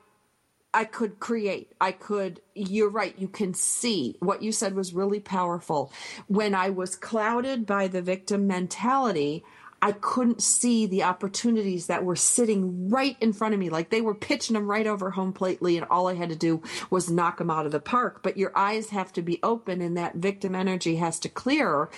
I 0.74 0.84
could 0.86 1.20
create. 1.20 1.72
I 1.82 1.92
could. 1.92 2.42
You're 2.54 2.90
right. 2.90 3.16
You 3.18 3.28
can 3.28 3.54
see 3.54 4.16
what 4.20 4.44
you 4.44 4.52
said 4.52 4.76
was 4.76 4.94
really 4.94 5.20
powerful. 5.20 5.92
When 6.28 6.54
I 6.54 6.70
was 6.70 6.96
clouded 6.96 7.66
by 7.66 7.88
the 7.88 8.02
victim 8.02 8.46
mentality, 8.46 9.44
I 9.82 9.92
couldn't 9.92 10.42
see 10.42 10.88
the 10.88 11.04
opportunities 11.04 11.88
that 11.88 12.04
were 12.04 12.16
sitting 12.16 12.90
right 12.90 13.16
in 13.22 13.34
front 13.34 13.54
of 13.54 13.60
me. 13.60 13.70
Like 13.70 13.90
they 13.90 14.02
were 14.02 14.16
pitching 14.16 14.56
them 14.56 14.70
right 14.70 14.88
over 14.88 15.12
home 15.12 15.34
plate, 15.34 15.62
Lee, 15.62 15.78
and 15.78 15.86
all 15.90 16.08
I 16.08 16.16
had 16.16 16.30
to 16.30 16.36
do 16.36 16.64
was 16.90 17.12
knock 17.12 17.38
them 17.38 17.52
out 17.52 17.66
of 17.66 17.72
the 17.72 17.80
park. 17.80 18.22
But 18.24 18.38
your 18.38 18.52
eyes 18.58 18.90
have 18.90 19.14
to 19.14 19.22
be 19.22 19.40
open, 19.44 19.82
and 19.82 19.96
that 19.98 20.16
victim 20.16 20.56
energy 20.56 20.96
has 20.96 21.20
to 21.20 21.30
clear. 21.30 21.90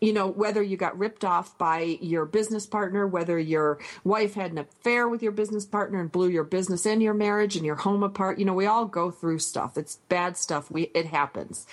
You 0.00 0.12
know, 0.12 0.28
whether 0.28 0.62
you 0.62 0.76
got 0.76 0.98
ripped 0.98 1.24
off 1.24 1.56
by 1.58 1.98
your 2.00 2.24
business 2.24 2.66
partner, 2.66 3.06
whether 3.06 3.38
your 3.38 3.78
wife 4.04 4.34
had 4.34 4.52
an 4.52 4.58
affair 4.58 5.08
with 5.08 5.22
your 5.22 5.32
business 5.32 5.66
partner 5.66 6.00
and 6.00 6.10
blew 6.10 6.28
your 6.28 6.44
business 6.44 6.86
and 6.86 7.02
your 7.02 7.14
marriage 7.14 7.56
and 7.56 7.66
your 7.66 7.76
home 7.76 8.02
apart. 8.02 8.38
You 8.38 8.44
know, 8.46 8.54
we 8.54 8.66
all 8.66 8.86
go 8.86 9.10
through 9.10 9.40
stuff. 9.40 9.76
It's 9.76 9.96
bad 10.08 10.36
stuff. 10.36 10.70
We 10.70 10.90
it 10.94 11.06
happens 11.06 11.66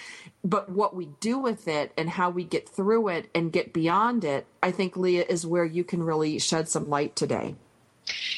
but 0.44 0.70
what 0.70 0.96
we 0.96 1.06
do 1.20 1.40
with 1.40 1.68
it 1.68 1.94
and 1.98 2.10
how 2.10 2.30
we 2.30 2.44
get 2.44 2.68
through 2.68 3.08
it 3.10 3.30
and 3.34 3.52
get 3.52 3.72
beyond 3.72 4.26
it, 4.26 4.46
I 4.62 4.72
think, 4.72 4.98
Leah, 4.98 5.26
is 5.28 5.46
where 5.46 5.66
you 5.66 5.84
can 5.84 6.04
really 6.04 6.38
shed 6.40 6.68
some 6.68 6.90
light 6.90 7.16
today. 7.16 7.56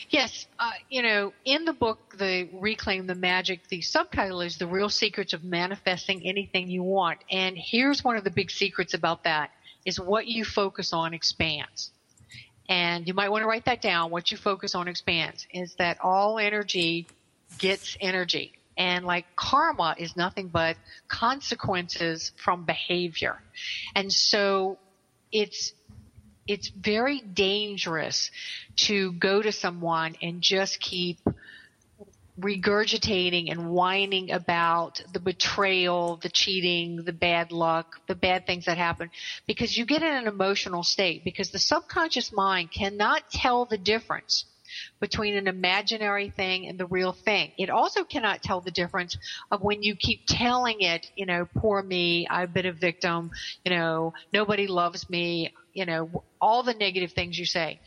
Yes, 0.10 0.46
uh, 0.60 0.72
you 0.90 1.02
know, 1.02 1.34
in 1.44 1.66
the 1.66 1.74
book, 1.74 2.16
the 2.18 2.48
Reclaim 2.54 3.08
the 3.08 3.16
Magic, 3.16 3.68
the 3.68 3.82
subtitle 3.82 4.42
is 4.42 4.58
The 4.58 4.68
Real 4.68 4.90
Secrets 4.90 5.34
of 5.34 5.44
Manifesting 5.44 6.26
Anything 6.26 6.70
You 6.70 6.84
Want. 6.84 7.20
And 7.32 7.58
here's 7.58 8.04
one 8.04 8.16
of 8.16 8.24
the 8.24 8.30
big 8.30 8.52
secrets 8.52 8.94
about 8.94 9.24
that 9.24 9.52
is 9.84 10.00
what 10.00 10.28
you 10.28 10.46
focus 10.46 10.94
on 10.94 11.14
expands. 11.16 11.92
And 12.70 13.08
you 13.08 13.14
might 13.14 13.30
want 13.30 13.44
to 13.44 13.48
write 13.48 13.66
that 13.66 13.82
down. 13.82 14.12
What 14.12 14.32
you 14.32 14.38
focus 14.38 14.76
on 14.76 14.88
expands 14.88 15.48
is 15.52 15.76
that 15.76 16.00
all 16.02 16.38
energy 16.38 17.08
gets 17.58 17.98
energy. 18.00 18.54
And 18.78 19.06
like 19.06 19.26
karma 19.36 19.96
is 19.98 20.16
nothing 20.16 20.50
but 20.50 20.78
consequences 21.08 22.32
from 22.36 22.66
behavior. 22.66 23.42
And 23.96 24.12
so 24.12 24.80
it's, 25.32 25.74
it's 26.48 26.70
very 26.70 27.22
dangerous 27.22 28.30
to 28.78 29.14
go 29.14 29.42
to 29.42 29.52
someone 29.52 30.16
and 30.22 30.42
just 30.42 30.80
keep 30.80 31.20
regurgitating 32.40 33.50
and 33.50 33.70
whining 33.70 34.32
about 34.32 35.02
the 35.14 35.20
betrayal, 35.20 36.18
the 36.22 36.30
cheating, 36.30 37.04
the 37.06 37.14
bad 37.14 37.52
luck, 37.52 37.88
the 38.08 38.16
bad 38.16 38.46
things 38.46 38.66
that 38.66 38.78
happen 38.78 39.10
because 39.48 39.78
you 39.78 39.86
get 39.86 40.02
in 40.02 40.14
an 40.14 40.28
emotional 40.28 40.84
state 40.84 41.24
because 41.24 41.52
the 41.52 41.60
subconscious 41.60 42.34
mind 42.34 42.72
cannot 42.72 43.24
tell 43.32 43.66
the 43.66 43.78
difference 43.78 44.46
between 45.00 45.36
an 45.36 45.48
imaginary 45.48 46.30
thing 46.30 46.68
and 46.68 46.80
the 46.80 46.88
real 46.88 47.14
thing. 47.14 47.52
It 47.58 47.70
also 47.70 48.04
cannot 48.04 48.42
tell 48.42 48.62
the 48.62 48.72
difference 48.72 49.18
of 49.52 49.62
when 49.62 49.84
you 49.84 49.96
keep 49.96 50.22
telling 50.28 50.82
it, 50.82 51.06
you 51.16 51.26
know, 51.26 51.46
poor 51.58 51.82
me, 51.82 52.28
I've 52.30 52.54
been 52.54 52.66
a 52.66 52.74
victim, 52.74 53.32
you 53.64 53.72
know, 53.72 54.14
nobody 54.34 54.68
loves 54.68 55.10
me, 55.10 55.52
you 55.74 55.86
know, 55.86 56.24
all 56.42 56.64
the 56.64 56.74
negative 56.74 57.12
things 57.12 57.38
you 57.38 57.46
say. 57.46 57.80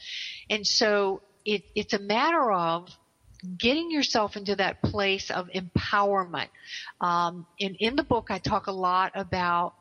And 0.50 0.66
so 0.66 1.22
it, 1.44 1.62
it's 1.74 1.92
a 1.94 1.98
matter 1.98 2.50
of 2.52 2.88
getting 3.56 3.90
yourself 3.90 4.36
into 4.36 4.56
that 4.56 4.82
place 4.82 5.30
of 5.30 5.48
empowerment. 5.54 6.48
Um, 7.00 7.46
and 7.60 7.76
in 7.78 7.96
the 7.96 8.02
book, 8.02 8.28
I 8.30 8.38
talk 8.38 8.66
a 8.66 8.72
lot 8.72 9.12
about 9.14 9.74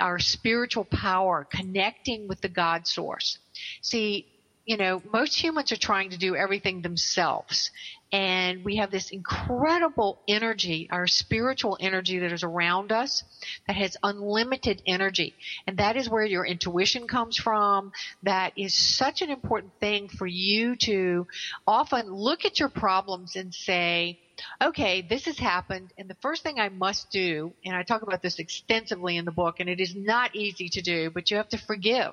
our 0.00 0.18
spiritual 0.18 0.84
power, 0.84 1.46
connecting 1.50 2.26
with 2.28 2.40
the 2.40 2.48
God 2.48 2.86
source. 2.86 3.38
See, 3.82 4.26
you 4.64 4.76
know, 4.76 5.02
most 5.12 5.42
humans 5.42 5.72
are 5.72 5.76
trying 5.76 6.10
to 6.10 6.18
do 6.18 6.34
everything 6.34 6.80
themselves. 6.80 7.70
And 8.12 8.64
we 8.64 8.76
have 8.76 8.90
this 8.90 9.10
incredible 9.10 10.20
energy, 10.28 10.88
our 10.90 11.06
spiritual 11.06 11.76
energy 11.80 12.20
that 12.20 12.32
is 12.32 12.44
around 12.44 12.92
us 12.92 13.24
that 13.66 13.76
has 13.76 13.96
unlimited 14.02 14.80
energy. 14.86 15.34
And 15.66 15.78
that 15.78 15.96
is 15.96 16.08
where 16.08 16.24
your 16.24 16.46
intuition 16.46 17.08
comes 17.08 17.36
from. 17.36 17.92
That 18.22 18.52
is 18.56 18.96
such 18.96 19.20
an 19.20 19.30
important 19.30 19.72
thing 19.80 20.08
for 20.08 20.26
you 20.26 20.76
to 20.84 21.26
often 21.66 22.12
look 22.12 22.44
at 22.44 22.60
your 22.60 22.68
problems 22.68 23.36
and 23.36 23.52
say, 23.52 24.20
okay, 24.62 25.02
this 25.02 25.26
has 25.26 25.38
happened, 25.38 25.92
and 25.96 26.10
the 26.10 26.16
first 26.20 26.42
thing 26.42 26.58
I 26.58 26.68
must 26.68 27.08
do, 27.12 27.52
and 27.64 27.76
I 27.76 27.84
talk 27.84 28.02
about 28.02 28.20
this 28.20 28.40
extensively 28.40 29.16
in 29.16 29.24
the 29.24 29.30
book, 29.30 29.56
and 29.60 29.68
it 29.68 29.78
is 29.78 29.94
not 29.94 30.34
easy 30.34 30.68
to 30.70 30.82
do, 30.82 31.10
but 31.10 31.30
you 31.30 31.36
have 31.36 31.48
to 31.50 31.58
forgive 31.58 32.12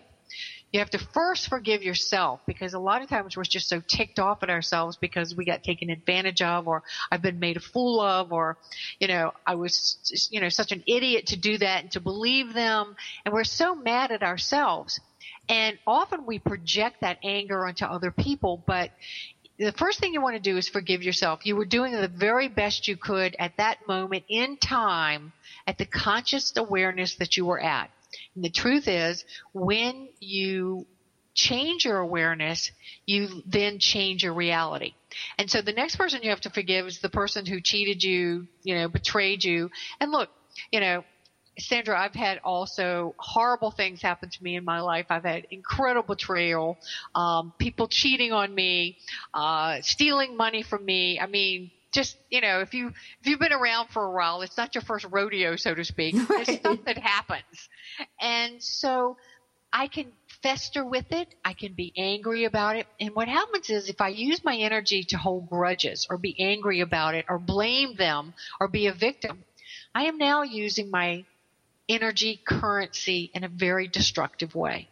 You 0.71 0.79
have 0.79 0.89
to 0.91 0.97
first 0.97 1.49
forgive 1.49 1.84
yourself 1.84 2.39
because 2.47 2.73
a 2.73 2.79
lot 2.79 3.01
of 3.01 3.10
times 3.10 3.36
we're 3.36 3.43
just 3.43 3.67
so 3.67 3.81
ticked 3.86 4.19
off 4.19 4.41
at 4.41 4.49
ourselves 4.49 4.97
because 4.97 5.36
we 5.36 5.43
got 5.43 5.63
taken 5.63 5.89
advantage 5.89 6.41
of 6.41 6.67
or 6.67 6.84
I've 7.12 7.21
been 7.21 7.39
made 7.39 7.57
a 7.57 7.62
fool 7.62 7.99
of 7.99 8.31
or, 8.31 8.57
you 8.99 9.07
know, 9.07 9.31
I 9.45 9.55
was, 9.55 10.29
you 10.31 10.39
know, 10.39 10.49
such 10.49 10.71
an 10.71 10.84
idiot 10.88 11.27
to 11.27 11.38
do 11.38 11.57
that 11.57 11.84
and 11.84 11.91
to 11.91 11.99
believe 11.99 12.53
them. 12.53 12.95
And 13.25 13.34
we're 13.34 13.43
so 13.43 13.75
mad 13.75 14.12
at 14.12 14.23
ourselves. 14.23 14.99
And 15.49 15.77
often 15.86 16.25
we 16.25 16.39
project 16.39 17.01
that 17.01 17.17
anger 17.23 17.65
onto 17.65 17.84
other 17.84 18.12
people, 18.12 18.63
but 18.65 18.91
the 19.57 19.74
first 19.74 19.99
thing 19.99 20.13
you 20.13 20.22
want 20.22 20.36
to 20.36 20.41
do 20.41 20.57
is 20.57 20.69
forgive 20.69 21.03
yourself. 21.03 21.45
You 21.45 21.55
were 21.55 21.65
doing 21.65 21.91
the 21.91 22.07
very 22.07 22.47
best 22.47 22.88
you 22.88 22.95
could 22.95 23.36
at 23.38 23.57
that 23.57 23.88
moment 23.88 24.24
in 24.30 24.57
time 24.57 25.34
at 25.67 25.78
the 25.78 25.86
conscious 25.86 26.53
awareness 26.55 27.15
that 27.15 27.36
you 27.38 27.45
were 27.45 27.59
at. 27.59 27.91
And 28.36 28.43
the 28.43 28.49
truth 28.49 28.88
is, 28.88 29.24
when 29.53 30.09
you 30.20 30.88
change 31.34 31.86
your 31.86 31.97
awareness, 31.99 32.72
you 33.05 33.41
then 33.45 33.80
change 33.80 34.24
your 34.24 34.34
reality. 34.34 34.95
And 35.38 35.49
so 35.49 35.62
the 35.62 35.72
next 35.74 35.95
person 35.95 36.22
you 36.24 36.30
have 36.30 36.41
to 36.41 36.49
forgive 36.49 36.88
is 36.88 36.99
the 36.99 37.09
person 37.09 37.45
who 37.45 37.62
cheated 37.62 38.03
you, 38.03 38.47
you 38.64 38.76
know, 38.76 38.89
betrayed 38.89 39.43
you. 39.43 39.70
And 39.99 40.12
look, 40.12 40.30
you 40.72 40.80
know, 40.80 41.03
Sandra, 41.59 41.99
I've 41.99 42.16
had 42.16 42.39
also 42.43 43.14
horrible 43.20 43.72
things 43.72 44.01
happen 44.01 44.30
to 44.30 44.43
me 44.43 44.55
in 44.55 44.64
my 44.64 44.80
life. 44.80 45.05
I've 45.09 45.26
had 45.26 45.45
incredible 45.51 46.16
betrayal, 46.16 46.78
um, 47.14 47.53
people 47.59 47.88
cheating 47.88 48.32
on 48.32 48.53
me, 48.55 48.97
uh, 49.34 49.82
stealing 49.82 50.36
money 50.38 50.64
from 50.64 50.86
me. 50.86 51.20
I 51.20 51.28
mean, 51.28 51.72
just 51.91 52.17
you 52.29 52.41
know, 52.41 52.59
if 52.61 52.73
you 52.73 52.87
if 52.87 53.27
you've 53.27 53.39
been 53.39 53.53
around 53.53 53.89
for 53.89 54.03
a 54.03 54.11
while, 54.11 54.41
it's 54.41 54.57
not 54.57 54.75
your 54.75 54.81
first 54.81 55.05
rodeo, 55.09 55.55
so 55.55 55.73
to 55.73 55.83
speak. 55.83 56.15
Right. 56.29 56.47
It's 56.47 56.59
stuff 56.59 56.79
that 56.85 56.97
happens, 56.97 57.69
and 58.19 58.61
so 58.61 59.17
I 59.73 59.87
can 59.87 60.11
fester 60.41 60.83
with 60.83 61.11
it. 61.11 61.33
I 61.45 61.53
can 61.53 61.73
be 61.73 61.93
angry 61.97 62.45
about 62.45 62.75
it. 62.75 62.87
And 62.99 63.15
what 63.15 63.27
happens 63.27 63.69
is 63.69 63.89
if 63.89 64.01
I 64.01 64.09
use 64.09 64.43
my 64.43 64.55
energy 64.55 65.03
to 65.09 65.17
hold 65.17 65.49
grudges 65.49 66.07
or 66.09 66.17
be 66.17 66.35
angry 66.39 66.81
about 66.81 67.15
it 67.15 67.25
or 67.29 67.39
blame 67.39 67.95
them 67.95 68.33
or 68.59 68.67
be 68.67 68.87
a 68.87 68.93
victim, 68.93 69.43
I 69.93 70.05
am 70.05 70.17
now 70.17 70.43
using 70.43 70.89
my 70.89 71.25
energy 71.87 72.41
currency 72.45 73.29
in 73.33 73.43
a 73.43 73.49
very 73.49 73.87
destructive 73.87 74.55
way. 74.55 74.87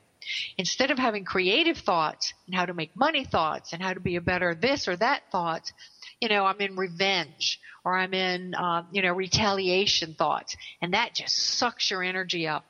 Instead 0.57 0.91
of 0.91 0.99
having 0.99 1.25
creative 1.25 1.77
thoughts 1.77 2.33
and 2.45 2.53
how 2.53 2.65
to 2.65 2.73
make 2.73 2.95
money 2.95 3.25
thoughts 3.25 3.73
and 3.73 3.81
how 3.81 3.93
to 3.93 3.99
be 3.99 4.15
a 4.15 4.21
better 4.21 4.53
this 4.53 4.87
or 4.87 4.95
that 4.95 5.23
thoughts, 5.31 5.73
you 6.21 6.27
know, 6.29 6.45
I'm 6.45 6.59
in 6.59 6.75
revenge 6.75 7.59
or 7.85 7.97
I'm 7.97 8.13
in, 8.13 8.53
uh, 8.55 8.83
you 8.91 9.01
know, 9.01 9.13
retaliation 9.13 10.15
thoughts. 10.15 10.55
And 10.81 10.93
that 10.93 11.15
just 11.15 11.35
sucks 11.57 11.89
your 11.89 12.03
energy 12.03 12.47
up. 12.47 12.65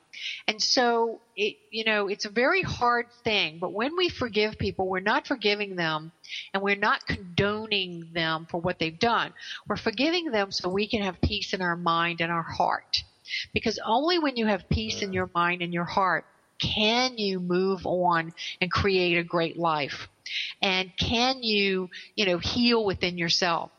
And 0.48 0.62
so 0.62 1.22
it, 1.36 1.56
you 1.72 1.84
know, 1.84 2.08
it's 2.08 2.26
a 2.26 2.30
very 2.30 2.62
hard 2.62 3.08
thing, 3.24 3.58
but 3.60 3.72
when 3.72 3.96
we 3.96 4.10
forgive 4.10 4.58
people, 4.58 4.88
we're 4.88 5.00
not 5.00 5.28
forgiving 5.28 5.76
them 5.76 6.12
and 6.54 6.62
we're 6.62 6.76
not 6.76 7.06
condoning 7.08 8.10
them 8.14 8.46
for 8.50 8.60
what 8.60 8.80
they've 8.80 9.00
done. 9.00 9.34
We're 9.68 9.78
forgiving 9.78 10.32
them 10.32 10.52
so 10.52 10.70
we 10.70 10.88
can 10.88 11.02
have 11.02 11.22
peace 11.22 11.54
in 11.54 11.62
our 11.62 11.78
mind 11.78 12.22
and 12.22 12.32
our 12.32 12.44
heart. 12.44 13.04
Because 13.54 13.80
only 13.86 14.20
when 14.20 14.36
you 14.36 14.48
have 14.48 14.68
peace 14.70 15.02
in 15.02 15.14
your 15.14 15.30
mind 15.34 15.62
and 15.62 15.74
your 15.74 15.86
heart 15.86 16.26
can 16.60 17.18
you 17.18 17.40
move 17.40 17.86
on 17.86 18.34
and 18.62 18.72
create 18.72 19.18
a 19.18 19.24
great 19.24 19.58
life. 19.58 20.08
And 20.62 20.92
can 20.98 21.42
you, 21.42 21.90
you 22.16 22.26
know, 22.26 22.38
heal 22.38 22.86
within 22.86 23.18
yourself. 23.18 23.72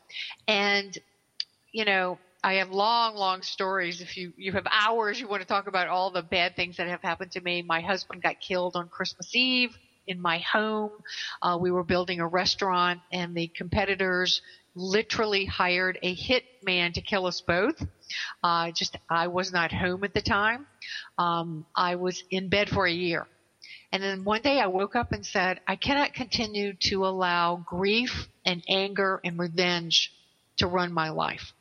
And, 0.47 0.97
you 1.71 1.85
know, 1.85 2.19
I 2.43 2.55
have 2.55 2.71
long, 2.71 3.15
long 3.15 3.43
stories. 3.43 4.01
If 4.01 4.17
you, 4.17 4.33
you 4.35 4.51
have 4.53 4.65
hours, 4.69 5.19
you 5.19 5.27
want 5.27 5.41
to 5.41 5.47
talk 5.47 5.67
about 5.67 5.87
all 5.87 6.11
the 6.11 6.23
bad 6.23 6.55
things 6.55 6.77
that 6.77 6.87
have 6.87 7.01
happened 7.01 7.31
to 7.33 7.41
me. 7.41 7.61
My 7.61 7.81
husband 7.81 8.21
got 8.23 8.39
killed 8.39 8.75
on 8.75 8.89
Christmas 8.89 9.33
Eve 9.35 9.77
in 10.07 10.19
my 10.19 10.39
home. 10.39 10.91
Uh, 11.41 11.57
we 11.61 11.71
were 11.71 11.83
building 11.83 12.19
a 12.19 12.27
restaurant 12.27 12.99
and 13.11 13.35
the 13.35 13.49
competitors 13.55 14.41
literally 14.75 15.45
hired 15.45 15.99
a 16.01 16.13
hit 16.13 16.43
man 16.63 16.93
to 16.93 17.01
kill 17.01 17.27
us 17.27 17.41
both. 17.41 17.85
Uh, 18.43 18.71
just, 18.71 18.97
I 19.09 19.27
was 19.27 19.51
not 19.51 19.71
home 19.71 20.03
at 20.03 20.13
the 20.13 20.21
time. 20.21 20.67
Um, 21.17 21.65
I 21.75 21.95
was 21.95 22.23
in 22.29 22.49
bed 22.49 22.69
for 22.69 22.85
a 22.85 22.91
year. 22.91 23.27
And 23.91 24.01
then 24.01 24.23
one 24.23 24.41
day 24.41 24.59
I 24.59 24.67
woke 24.67 24.95
up 24.95 25.11
and 25.11 25.25
said, 25.25 25.59
I 25.67 25.75
cannot 25.75 26.13
continue 26.13 26.73
to 26.89 27.05
allow 27.05 27.57
grief 27.57 28.27
and 28.45 28.63
anger 28.69 29.19
and 29.23 29.37
revenge 29.37 30.13
to 30.57 30.67
run 30.67 30.93
my 30.93 31.09
life. 31.09 31.53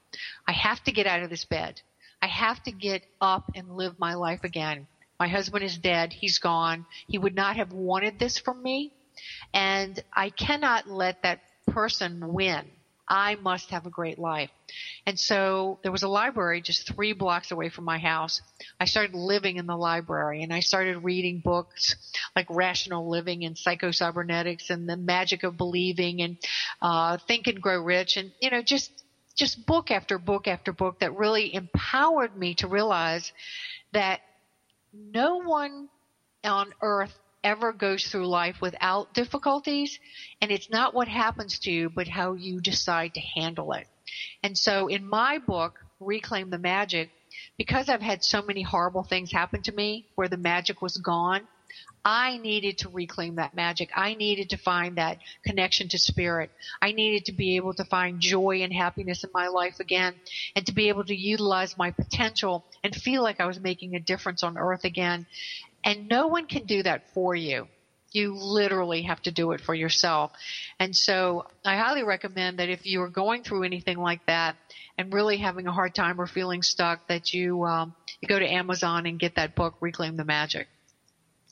I 0.46 0.52
have 0.52 0.82
to 0.84 0.92
get 0.92 1.06
out 1.06 1.22
of 1.22 1.30
this 1.30 1.44
bed. 1.44 1.80
I 2.22 2.26
have 2.26 2.62
to 2.64 2.72
get 2.72 3.02
up 3.20 3.50
and 3.54 3.76
live 3.76 3.98
my 3.98 4.14
life 4.14 4.44
again. 4.44 4.86
My 5.18 5.28
husband 5.28 5.64
is 5.64 5.78
dead. 5.78 6.12
He's 6.12 6.38
gone. 6.38 6.86
He 7.06 7.18
would 7.18 7.34
not 7.34 7.56
have 7.56 7.72
wanted 7.72 8.18
this 8.18 8.38
from 8.38 8.62
me. 8.62 8.92
And 9.52 10.02
I 10.14 10.30
cannot 10.30 10.88
let 10.88 11.22
that 11.22 11.40
person 11.66 12.32
win. 12.32 12.70
I 13.10 13.34
must 13.34 13.70
have 13.70 13.86
a 13.86 13.90
great 13.90 14.20
life. 14.20 14.50
And 15.04 15.18
so 15.18 15.80
there 15.82 15.90
was 15.90 16.04
a 16.04 16.08
library 16.08 16.62
just 16.62 16.86
three 16.86 17.12
blocks 17.12 17.50
away 17.50 17.68
from 17.68 17.84
my 17.84 17.98
house. 17.98 18.40
I 18.78 18.84
started 18.84 19.16
living 19.16 19.56
in 19.56 19.66
the 19.66 19.76
library 19.76 20.44
and 20.44 20.52
I 20.52 20.60
started 20.60 21.02
reading 21.02 21.40
books 21.44 21.96
like 22.36 22.46
Rational 22.48 23.10
Living 23.10 23.44
and 23.44 23.58
Psycho-Cybernetics 23.58 24.70
and 24.70 24.88
The 24.88 24.96
Magic 24.96 25.42
of 25.42 25.56
Believing 25.56 26.22
and 26.22 26.36
uh, 26.80 27.18
Think 27.26 27.48
and 27.48 27.60
Grow 27.60 27.82
Rich 27.82 28.16
and, 28.16 28.30
you 28.40 28.50
know, 28.50 28.62
just 28.62 28.92
just 29.36 29.64
book 29.66 29.90
after 29.90 30.18
book 30.18 30.46
after 30.46 30.72
book 30.72 31.00
that 31.00 31.16
really 31.16 31.54
empowered 31.54 32.36
me 32.36 32.54
to 32.54 32.68
realize 32.68 33.32
that 33.92 34.20
no 34.92 35.38
one 35.38 35.88
on 36.44 36.72
earth 36.82 37.16
ever 37.42 37.72
goes 37.72 38.04
through 38.04 38.26
life 38.26 38.60
without 38.60 39.12
difficulties 39.12 39.98
and 40.40 40.50
it's 40.50 40.70
not 40.70 40.94
what 40.94 41.08
happens 41.08 41.58
to 41.58 41.70
you 41.70 41.90
but 41.90 42.08
how 42.08 42.34
you 42.34 42.60
decide 42.60 43.14
to 43.14 43.20
handle 43.20 43.72
it. 43.72 43.86
And 44.42 44.56
so 44.56 44.88
in 44.88 45.08
my 45.08 45.38
book, 45.38 45.78
Reclaim 46.00 46.50
the 46.50 46.58
Magic, 46.58 47.10
because 47.56 47.88
I've 47.88 48.02
had 48.02 48.24
so 48.24 48.42
many 48.42 48.62
horrible 48.62 49.04
things 49.04 49.32
happen 49.32 49.62
to 49.62 49.72
me 49.72 50.06
where 50.14 50.28
the 50.28 50.36
magic 50.36 50.82
was 50.82 50.96
gone, 50.96 51.46
I 52.04 52.38
needed 52.38 52.78
to 52.78 52.88
reclaim 52.88 53.36
that 53.36 53.54
magic. 53.54 53.90
I 53.94 54.14
needed 54.14 54.50
to 54.50 54.56
find 54.56 54.96
that 54.96 55.18
connection 55.44 55.88
to 55.90 55.98
spirit. 55.98 56.50
I 56.80 56.92
needed 56.92 57.26
to 57.26 57.32
be 57.32 57.56
able 57.56 57.74
to 57.74 57.84
find 57.84 58.20
joy 58.20 58.62
and 58.62 58.72
happiness 58.72 59.22
in 59.22 59.30
my 59.32 59.48
life 59.48 59.78
again 59.80 60.18
and 60.56 60.66
to 60.66 60.72
be 60.72 60.88
able 60.88 61.04
to 61.04 61.14
utilize 61.14 61.76
my 61.76 61.90
potential 61.90 62.64
and 62.82 62.94
feel 62.94 63.22
like 63.22 63.38
I 63.38 63.46
was 63.46 63.60
making 63.60 63.94
a 63.94 64.00
difference 64.00 64.42
on 64.42 64.56
earth 64.56 64.84
again. 64.84 65.26
And 65.84 66.08
no 66.08 66.26
one 66.26 66.46
can 66.46 66.66
do 66.66 66.82
that 66.82 67.02
for 67.14 67.34
you. 67.34 67.68
You 68.12 68.34
literally 68.34 69.02
have 69.02 69.20
to 69.22 69.30
do 69.30 69.52
it 69.52 69.60
for 69.60 69.74
yourself. 69.74 70.32
And 70.80 70.94
so 70.94 71.44
I 71.64 71.76
highly 71.76 72.02
recommend 72.02 72.58
that 72.58 72.68
if 72.68 72.84
you 72.84 73.00
are 73.02 73.08
going 73.08 73.44
through 73.44 73.62
anything 73.62 73.98
like 73.98 74.20
that 74.26 74.56
and 74.98 75.12
really 75.12 75.36
having 75.36 75.68
a 75.68 75.72
hard 75.72 75.94
time 75.94 76.20
or 76.20 76.26
feeling 76.26 76.62
stuck, 76.62 76.98
that 77.08 77.32
you, 77.32 77.64
um, 77.64 77.94
you 78.20 78.28
go 78.28 78.38
to 78.38 78.52
Amazon 78.52 79.06
and 79.06 79.20
get 79.20 79.36
that 79.36 79.54
book, 79.54 79.74
Reclaim 79.80 80.16
the 80.16 80.24
Magic. 80.24 80.66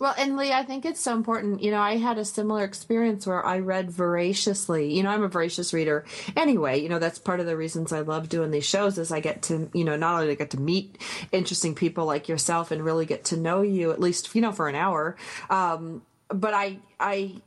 Well, 0.01 0.15
and 0.17 0.37
Lee, 0.37 0.53
I 0.53 0.63
think 0.63 0.85
it's 0.85 1.01
so 1.01 1.13
important. 1.13 1.61
You 1.61 1.73
know, 1.73 1.81
I 1.81 1.97
had 1.97 2.19
a 2.19 2.25
similar 2.25 2.63
experience 2.63 3.27
where 3.27 3.45
I 3.45 3.59
read 3.59 3.91
voraciously. 3.91 4.95
You 4.95 5.03
know, 5.03 5.11
I'm 5.11 5.25
a 5.25 5.29
voracious 5.29 5.75
reader 5.75 6.05
anyway. 6.37 6.81
You 6.81 6.89
know, 6.89 7.01
that's 7.01 7.19
part 7.19 7.41
of 7.41 7.47
the 7.47 7.57
reasons 7.57 7.93
I 7.93 8.01
love 8.01 8.29
doing 8.29 8.53
these 8.53 8.65
shows 8.65 8.97
is 8.99 9.11
I 9.11 9.19
get 9.19 9.43
to, 9.43 9.69
you 9.75 9.83
know, 9.83 9.97
not 9.97 10.23
only 10.23 10.37
get 10.37 10.51
to 10.51 10.61
meet 10.61 10.99
interesting 11.33 11.75
people 11.75 12.05
like 12.05 12.29
yourself 12.29 12.71
and 12.71 12.85
really 12.85 13.07
get 13.07 13.25
to 13.27 13.37
know 13.37 13.63
you 13.63 13.91
at 13.91 13.99
least, 13.99 14.35
you 14.37 14.41
know, 14.41 14.53
for 14.53 14.69
an 14.69 14.77
hour. 14.77 15.17
Um, 15.51 16.03
but 16.29 16.55
I, 16.55 16.79
I 17.01 17.43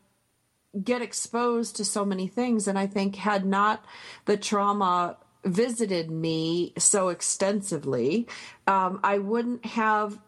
get 0.84 1.02
exposed 1.02 1.78
to 1.78 1.86
so 1.86 2.04
many 2.04 2.28
things, 2.28 2.68
and 2.68 2.78
I 2.78 2.88
think 2.88 3.16
had 3.16 3.46
not 3.46 3.86
the 4.26 4.36
trauma 4.36 5.18
visited 5.46 6.12
me 6.12 6.74
so 6.78 7.10
extensively, 7.10 8.28
um, 8.68 9.00
I 9.04 9.18
wouldn't 9.20 9.66
have 9.66 10.20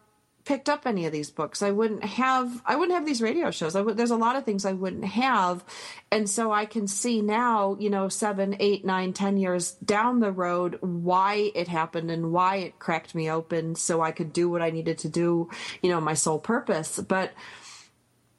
picked 0.44 0.68
up 0.68 0.86
any 0.86 1.06
of 1.06 1.12
these 1.12 1.30
books. 1.30 1.62
I 1.62 1.70
wouldn't 1.70 2.04
have 2.04 2.62
I 2.66 2.76
wouldn't 2.76 2.96
have 2.96 3.06
these 3.06 3.22
radio 3.22 3.50
shows. 3.50 3.74
I 3.74 3.80
would 3.80 3.96
there's 3.96 4.10
a 4.10 4.16
lot 4.16 4.36
of 4.36 4.44
things 4.44 4.64
I 4.64 4.72
wouldn't 4.72 5.04
have. 5.04 5.64
And 6.10 6.28
so 6.28 6.52
I 6.52 6.66
can 6.66 6.86
see 6.86 7.22
now, 7.22 7.76
you 7.80 7.90
know, 7.90 8.08
seven, 8.08 8.56
eight, 8.60 8.84
nine, 8.84 9.12
ten 9.12 9.36
years 9.36 9.72
down 9.72 10.20
the 10.20 10.32
road 10.32 10.78
why 10.80 11.50
it 11.54 11.68
happened 11.68 12.10
and 12.10 12.32
why 12.32 12.56
it 12.56 12.78
cracked 12.78 13.14
me 13.14 13.30
open 13.30 13.74
so 13.74 14.02
I 14.02 14.12
could 14.12 14.32
do 14.32 14.48
what 14.48 14.62
I 14.62 14.70
needed 14.70 14.98
to 14.98 15.08
do, 15.08 15.48
you 15.82 15.90
know, 15.90 16.00
my 16.00 16.14
sole 16.14 16.38
purpose. 16.38 17.00
But 17.00 17.32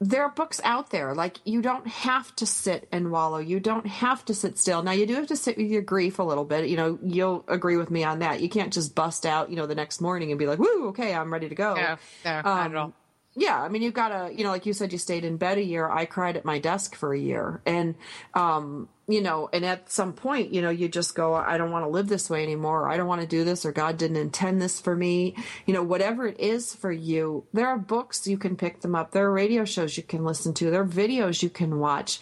there 0.00 0.22
are 0.24 0.30
books 0.30 0.60
out 0.62 0.90
there. 0.90 1.14
Like 1.14 1.38
you 1.44 1.62
don't 1.62 1.86
have 1.86 2.34
to 2.36 2.46
sit 2.46 2.86
and 2.92 3.10
wallow. 3.10 3.38
You 3.38 3.60
don't 3.60 3.86
have 3.86 4.24
to 4.26 4.34
sit 4.34 4.58
still. 4.58 4.82
Now 4.82 4.92
you 4.92 5.06
do 5.06 5.14
have 5.14 5.28
to 5.28 5.36
sit 5.36 5.56
with 5.56 5.68
your 5.68 5.82
grief 5.82 6.18
a 6.18 6.22
little 6.22 6.44
bit. 6.44 6.68
You 6.68 6.76
know 6.76 6.98
you'll 7.02 7.44
agree 7.48 7.76
with 7.76 7.90
me 7.90 8.04
on 8.04 8.18
that. 8.18 8.40
You 8.40 8.48
can't 8.48 8.72
just 8.72 8.94
bust 8.94 9.24
out 9.24 9.48
you 9.50 9.56
know 9.56 9.66
the 9.66 9.74
next 9.74 10.00
morning 10.00 10.30
and 10.30 10.38
be 10.38 10.46
like 10.46 10.58
woo 10.58 10.88
okay 10.88 11.14
i'm 11.14 11.32
ready 11.32 11.48
to 11.48 11.54
go. 11.54 11.74
No, 11.74 11.96
no, 12.24 12.42
not 12.42 12.70
at 12.70 12.76
all. 12.76 12.92
yeah 13.34 13.60
i 13.62 13.68
mean 13.68 13.82
you've 13.82 13.94
got 13.94 14.08
to 14.08 14.34
you 14.34 14.44
know 14.44 14.50
like 14.50 14.66
you 14.66 14.72
said 14.72 14.92
you 14.92 14.98
stayed 14.98 15.24
in 15.24 15.36
bed 15.38 15.58
a 15.58 15.62
year. 15.62 15.88
I 15.88 16.04
cried 16.04 16.36
at 16.36 16.44
my 16.44 16.58
desk 16.58 16.94
for 16.94 17.14
a 17.14 17.18
year. 17.18 17.60
And 17.64 17.94
um 18.34 18.88
you 19.08 19.20
know, 19.20 19.48
and 19.52 19.64
at 19.64 19.90
some 19.90 20.12
point, 20.12 20.52
you 20.52 20.60
know, 20.60 20.70
you 20.70 20.88
just 20.88 21.14
go, 21.14 21.34
I 21.34 21.58
don't 21.58 21.70
want 21.70 21.84
to 21.84 21.88
live 21.88 22.08
this 22.08 22.28
way 22.28 22.42
anymore. 22.42 22.82
Or 22.82 22.88
I 22.88 22.96
don't 22.96 23.06
want 23.06 23.20
to 23.20 23.26
do 23.26 23.44
this 23.44 23.64
or 23.64 23.70
God 23.70 23.98
didn't 23.98 24.16
intend 24.16 24.60
this 24.60 24.80
for 24.80 24.96
me. 24.96 25.36
You 25.64 25.74
know, 25.74 25.82
whatever 25.82 26.26
it 26.26 26.40
is 26.40 26.74
for 26.74 26.90
you, 26.90 27.44
there 27.52 27.68
are 27.68 27.78
books 27.78 28.26
you 28.26 28.36
can 28.36 28.56
pick 28.56 28.80
them 28.80 28.96
up. 28.96 29.12
There 29.12 29.26
are 29.26 29.32
radio 29.32 29.64
shows 29.64 29.96
you 29.96 30.02
can 30.02 30.24
listen 30.24 30.54
to. 30.54 30.70
There 30.70 30.82
are 30.82 30.86
videos 30.86 31.42
you 31.42 31.50
can 31.50 31.78
watch 31.78 32.18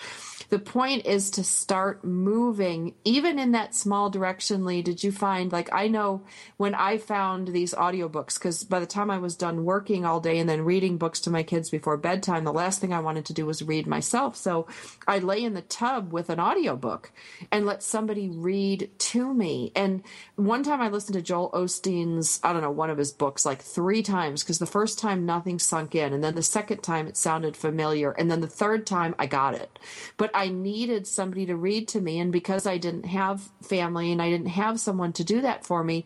the 0.50 0.58
point 0.58 1.06
is 1.06 1.30
to 1.30 1.44
start 1.44 2.04
moving 2.04 2.94
even 3.04 3.38
in 3.38 3.52
that 3.52 3.74
small 3.74 4.10
direction 4.10 4.64
lee. 4.64 4.82
Did 4.82 5.02
you 5.02 5.12
find 5.12 5.52
like 5.52 5.72
i 5.72 5.88
know 5.88 6.22
when 6.56 6.74
i 6.74 6.98
found 6.98 7.48
these 7.48 7.74
audiobooks 7.74 8.34
because 8.34 8.64
by 8.64 8.80
the 8.80 8.86
time 8.86 9.10
i 9.10 9.18
was 9.18 9.36
done 9.36 9.64
working 9.64 10.04
all 10.04 10.20
day 10.20 10.38
and 10.38 10.48
then 10.48 10.62
reading 10.62 10.98
books 10.98 11.20
to 11.20 11.30
my 11.30 11.42
kids 11.42 11.70
before 11.70 11.96
bedtime 11.96 12.44
the 12.44 12.52
last 12.52 12.80
thing 12.80 12.92
i 12.92 13.00
wanted 13.00 13.24
to 13.26 13.32
do 13.32 13.46
was 13.46 13.62
read 13.62 13.86
myself. 13.86 14.36
So 14.36 14.66
i 15.06 15.18
lay 15.18 15.42
in 15.42 15.54
the 15.54 15.62
tub 15.62 16.12
with 16.12 16.30
an 16.30 16.40
audiobook 16.40 17.12
and 17.50 17.66
let 17.66 17.82
somebody 17.82 18.28
read 18.28 18.90
to 18.98 19.32
me. 19.32 19.72
And 19.74 20.02
one 20.36 20.62
time 20.62 20.80
i 20.80 20.88
listened 20.88 21.14
to 21.14 21.22
joel 21.22 21.50
osteen's 21.52 22.40
i 22.42 22.52
don't 22.52 22.62
know 22.62 22.70
one 22.70 22.90
of 22.90 22.98
his 22.98 23.12
books 23.12 23.46
like 23.46 23.62
three 23.62 24.02
times 24.02 24.42
because 24.42 24.58
the 24.58 24.66
first 24.66 24.98
time 24.98 25.26
nothing 25.26 25.58
sunk 25.58 25.94
in 25.94 26.12
and 26.12 26.22
then 26.22 26.34
the 26.34 26.42
second 26.42 26.82
time 26.82 27.06
it 27.06 27.16
sounded 27.16 27.56
familiar 27.56 28.12
and 28.12 28.30
then 28.30 28.40
the 28.40 28.46
third 28.46 28.86
time 28.86 29.14
i 29.18 29.26
got 29.26 29.54
it. 29.54 29.78
But 30.16 30.33
i 30.34 30.48
needed 30.48 31.06
somebody 31.06 31.46
to 31.46 31.56
read 31.56 31.88
to 31.88 32.00
me. 32.00 32.18
And 32.18 32.32
because 32.32 32.66
I 32.66 32.78
didn't 32.78 33.06
have 33.06 33.40
family 33.62 34.12
and 34.12 34.20
I 34.20 34.30
didn't 34.30 34.48
have 34.48 34.80
someone 34.80 35.12
to 35.14 35.24
do 35.24 35.40
that 35.42 35.64
for 35.64 35.84
me, 35.84 36.04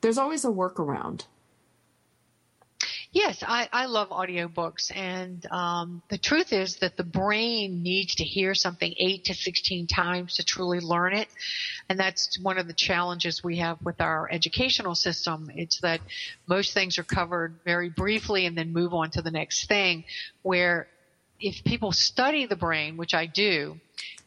there's 0.00 0.18
always 0.18 0.44
a 0.44 0.48
workaround. 0.48 1.24
Yes, 3.12 3.42
I, 3.44 3.68
I 3.72 3.86
love 3.86 4.10
audiobooks. 4.10 4.96
And 4.96 5.44
um, 5.50 6.00
the 6.10 6.18
truth 6.18 6.52
is 6.52 6.76
that 6.76 6.96
the 6.96 7.02
brain 7.02 7.82
needs 7.82 8.14
to 8.16 8.24
hear 8.24 8.54
something 8.54 8.94
8 8.96 9.24
to 9.24 9.34
16 9.34 9.88
times 9.88 10.36
to 10.36 10.44
truly 10.44 10.78
learn 10.78 11.14
it. 11.14 11.26
And 11.88 11.98
that's 11.98 12.38
one 12.38 12.56
of 12.56 12.68
the 12.68 12.72
challenges 12.72 13.42
we 13.42 13.56
have 13.56 13.82
with 13.82 14.00
our 14.00 14.30
educational 14.30 14.94
system. 14.94 15.50
It's 15.52 15.80
that 15.80 16.00
most 16.46 16.72
things 16.72 16.98
are 16.98 17.04
covered 17.04 17.58
very 17.64 17.90
briefly 17.90 18.46
and 18.46 18.56
then 18.56 18.72
move 18.72 18.94
on 18.94 19.10
to 19.10 19.22
the 19.22 19.32
next 19.32 19.66
thing, 19.66 20.04
where 20.42 20.86
if 21.40 21.64
people 21.64 21.92
study 21.92 22.46
the 22.46 22.56
brain, 22.56 22.96
which 22.96 23.14
I 23.14 23.26
do, 23.26 23.78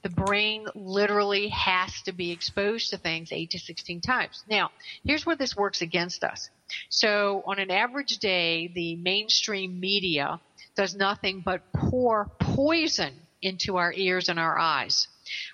the 0.01 0.09
brain 0.09 0.67
literally 0.75 1.47
has 1.49 2.01
to 2.03 2.11
be 2.11 2.31
exposed 2.31 2.89
to 2.89 2.97
things 2.97 3.31
8 3.31 3.49
to 3.51 3.59
16 3.59 4.01
times. 4.01 4.43
Now, 4.49 4.71
here's 5.05 5.25
where 5.25 5.35
this 5.35 5.55
works 5.55 5.81
against 5.81 6.23
us. 6.23 6.49
So 6.89 7.43
on 7.45 7.59
an 7.59 7.71
average 7.71 8.17
day, 8.17 8.71
the 8.73 8.95
mainstream 8.95 9.79
media 9.79 10.41
does 10.75 10.95
nothing 10.95 11.41
but 11.45 11.61
pour 11.73 12.29
poison 12.39 13.13
into 13.41 13.77
our 13.77 13.93
ears 13.93 14.29
and 14.29 14.39
our 14.39 14.57
eyes 14.57 15.07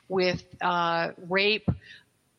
with 0.08 0.44
uh, 0.62 1.10
rape, 1.28 1.68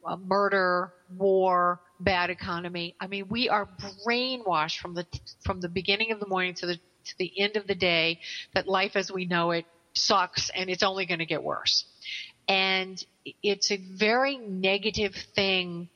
uh, 0.04 0.16
murder, 0.16 0.92
war, 1.16 1.80
bad 2.00 2.30
economy. 2.30 2.94
I 2.98 3.06
mean, 3.06 3.26
we 3.28 3.48
are 3.48 3.68
brainwashed 4.06 4.78
from 4.78 4.94
the 4.94 5.06
from 5.44 5.60
the 5.60 5.68
beginning 5.68 6.12
of 6.12 6.20
the 6.20 6.26
morning 6.26 6.54
to 6.54 6.66
the 6.66 6.80
to 7.10 7.14
the 7.18 7.32
end 7.40 7.56
of 7.56 7.66
the 7.66 7.74
day 7.74 8.18
that 8.54 8.66
life 8.66 8.96
as 8.96 9.10
we 9.10 9.26
know 9.26 9.50
it 9.50 9.66
sucks 9.92 10.50
and 10.54 10.70
it's 10.70 10.82
only 10.82 11.06
going 11.06 11.18
to 11.18 11.26
get 11.26 11.42
worse. 11.42 11.84
And 12.48 13.02
it's 13.42 13.70
a 13.70 13.76
very 13.76 14.36
negative 14.38 15.14
thing 15.34 15.88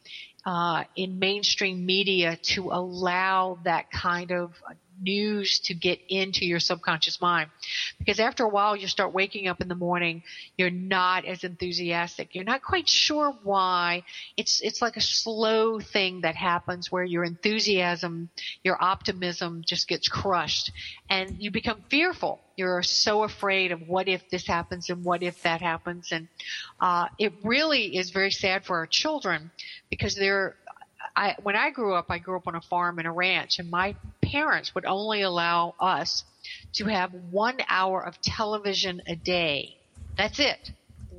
uh, 0.47 0.85
in 0.95 1.19
mainstream 1.19 1.87
media 1.87 2.39
to 2.43 2.71
allow 2.71 3.59
that 3.65 3.91
kind 3.91 4.31
of 4.31 4.53
news 5.01 5.61
to 5.61 5.75
get 5.75 6.01
into 6.09 6.45
your 6.45 6.61
subconscious 6.61 7.21
mind. 7.21 7.51
Because 7.99 8.21
after 8.21 8.45
a 8.45 8.49
while, 8.49 8.77
you 8.77 8.87
start 8.87 9.13
waking 9.13 9.49
up 9.49 9.61
in 9.61 9.69
the 9.69 9.75
morning, 9.75 10.23
you're 10.57 10.71
not 10.71 11.25
as 11.25 11.45
enthusiastic. 11.45 12.35
You're 12.35 12.45
not 12.45 12.63
quite 12.63 12.89
sure 12.89 13.35
why. 13.43 14.05
It's, 14.37 14.61
it's 14.63 14.83
like 14.83 14.97
a 14.97 15.01
slow 15.01 15.81
thing 15.81 16.23
that 16.23 16.37
happens 16.37 16.91
where 16.91 17.05
your 17.05 17.25
enthusiasm, 17.25 18.31
your 18.63 18.83
optimism 18.83 19.63
just 19.67 19.89
gets 19.89 20.09
crushed 20.09 20.73
and 21.09 21.37
you 21.39 21.51
become 21.51 21.83
fearful. 21.89 22.41
You're 22.57 22.83
so 22.83 23.25
afraid 23.25 23.73
of 23.73 23.89
what 23.89 24.09
if 24.09 24.29
this 24.31 24.47
happens 24.47 24.91
and 24.91 25.05
what 25.05 25.23
if 25.23 25.43
that 25.43 25.61
happens. 25.61 26.13
And, 26.13 26.29
uh, 26.81 27.09
it 27.19 27.33
really 27.43 27.97
is 27.97 28.11
very 28.11 28.31
sad 28.31 28.65
for 28.65 28.77
our 28.77 28.87
children 28.87 29.51
because 29.91 30.15
they're, 30.15 30.57
I, 31.17 31.37
when 31.43 31.55
I 31.55 31.71
grew 31.71 31.95
up, 31.95 32.07
I 32.09 32.19
grew 32.19 32.37
up 32.37 32.49
on 32.49 32.55
a 32.55 32.61
farm 32.61 32.99
and 32.99 33.07
a 33.07 33.11
ranch, 33.11 33.59
and 33.59 33.71
my 33.71 33.95
parents 34.35 34.75
would 34.75 34.85
only 34.85 35.23
allow 35.23 35.75
us 35.79 36.25
to 36.73 36.87
have 36.87 37.13
one 37.31 37.59
hour 37.69 38.05
of 38.05 38.21
television 38.21 39.01
a 39.07 39.15
day. 39.15 39.77
That's 40.17 40.41
it. 40.41 40.73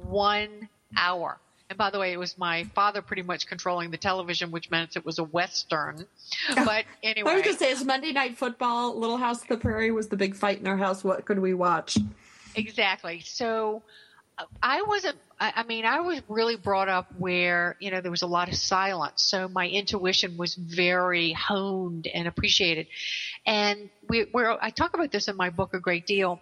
One 0.03 0.67
hour. 0.97 1.37
And 1.69 1.77
by 1.77 1.91
the 1.91 1.97
way, 1.97 2.11
it 2.11 2.19
was 2.19 2.37
my 2.37 2.65
father 2.75 3.01
pretty 3.01 3.21
much 3.21 3.47
controlling 3.47 3.89
the 3.89 3.97
television, 3.97 4.51
which 4.51 4.69
meant 4.69 4.97
it 4.97 5.05
was 5.05 5.17
a 5.17 5.23
Western. 5.23 6.05
But 6.55 6.83
anyway. 7.01 7.31
I 7.31 7.35
was 7.35 7.43
going 7.43 7.55
to 7.55 7.59
say, 7.59 7.71
it's 7.71 7.85
Monday 7.85 8.11
Night 8.11 8.37
Football. 8.37 8.99
Little 8.99 9.17
House 9.17 9.41
of 9.43 9.47
the 9.47 9.57
Prairie 9.57 9.91
was 9.91 10.09
the 10.09 10.17
big 10.17 10.35
fight 10.35 10.59
in 10.59 10.67
our 10.67 10.77
house. 10.77 11.03
What 11.03 11.23
could 11.23 11.39
we 11.39 11.53
watch? 11.53 11.97
Exactly. 12.55 13.21
So 13.21 13.81
I 14.61 14.81
wasn't, 14.81 15.17
I 15.39 15.63
mean, 15.63 15.85
I 15.85 16.01
was 16.01 16.21
really 16.27 16.55
brought 16.55 16.89
up 16.89 17.07
where, 17.17 17.75
you 17.79 17.91
know, 17.91 18.01
there 18.01 18.11
was 18.11 18.21
a 18.21 18.27
lot 18.27 18.49
of 18.49 18.55
silence. 18.55 19.23
So 19.23 19.47
my 19.47 19.67
intuition 19.67 20.37
was 20.37 20.55
very 20.55 21.31
honed 21.33 22.07
and 22.07 22.27
appreciated. 22.27 22.87
And 23.45 23.89
we, 24.09 24.27
where 24.31 24.61
I 24.63 24.71
talk 24.71 24.93
about 24.93 25.11
this 25.11 25.27
in 25.27 25.37
my 25.37 25.49
book 25.49 25.73
a 25.73 25.79
great 25.79 26.05
deal. 26.05 26.41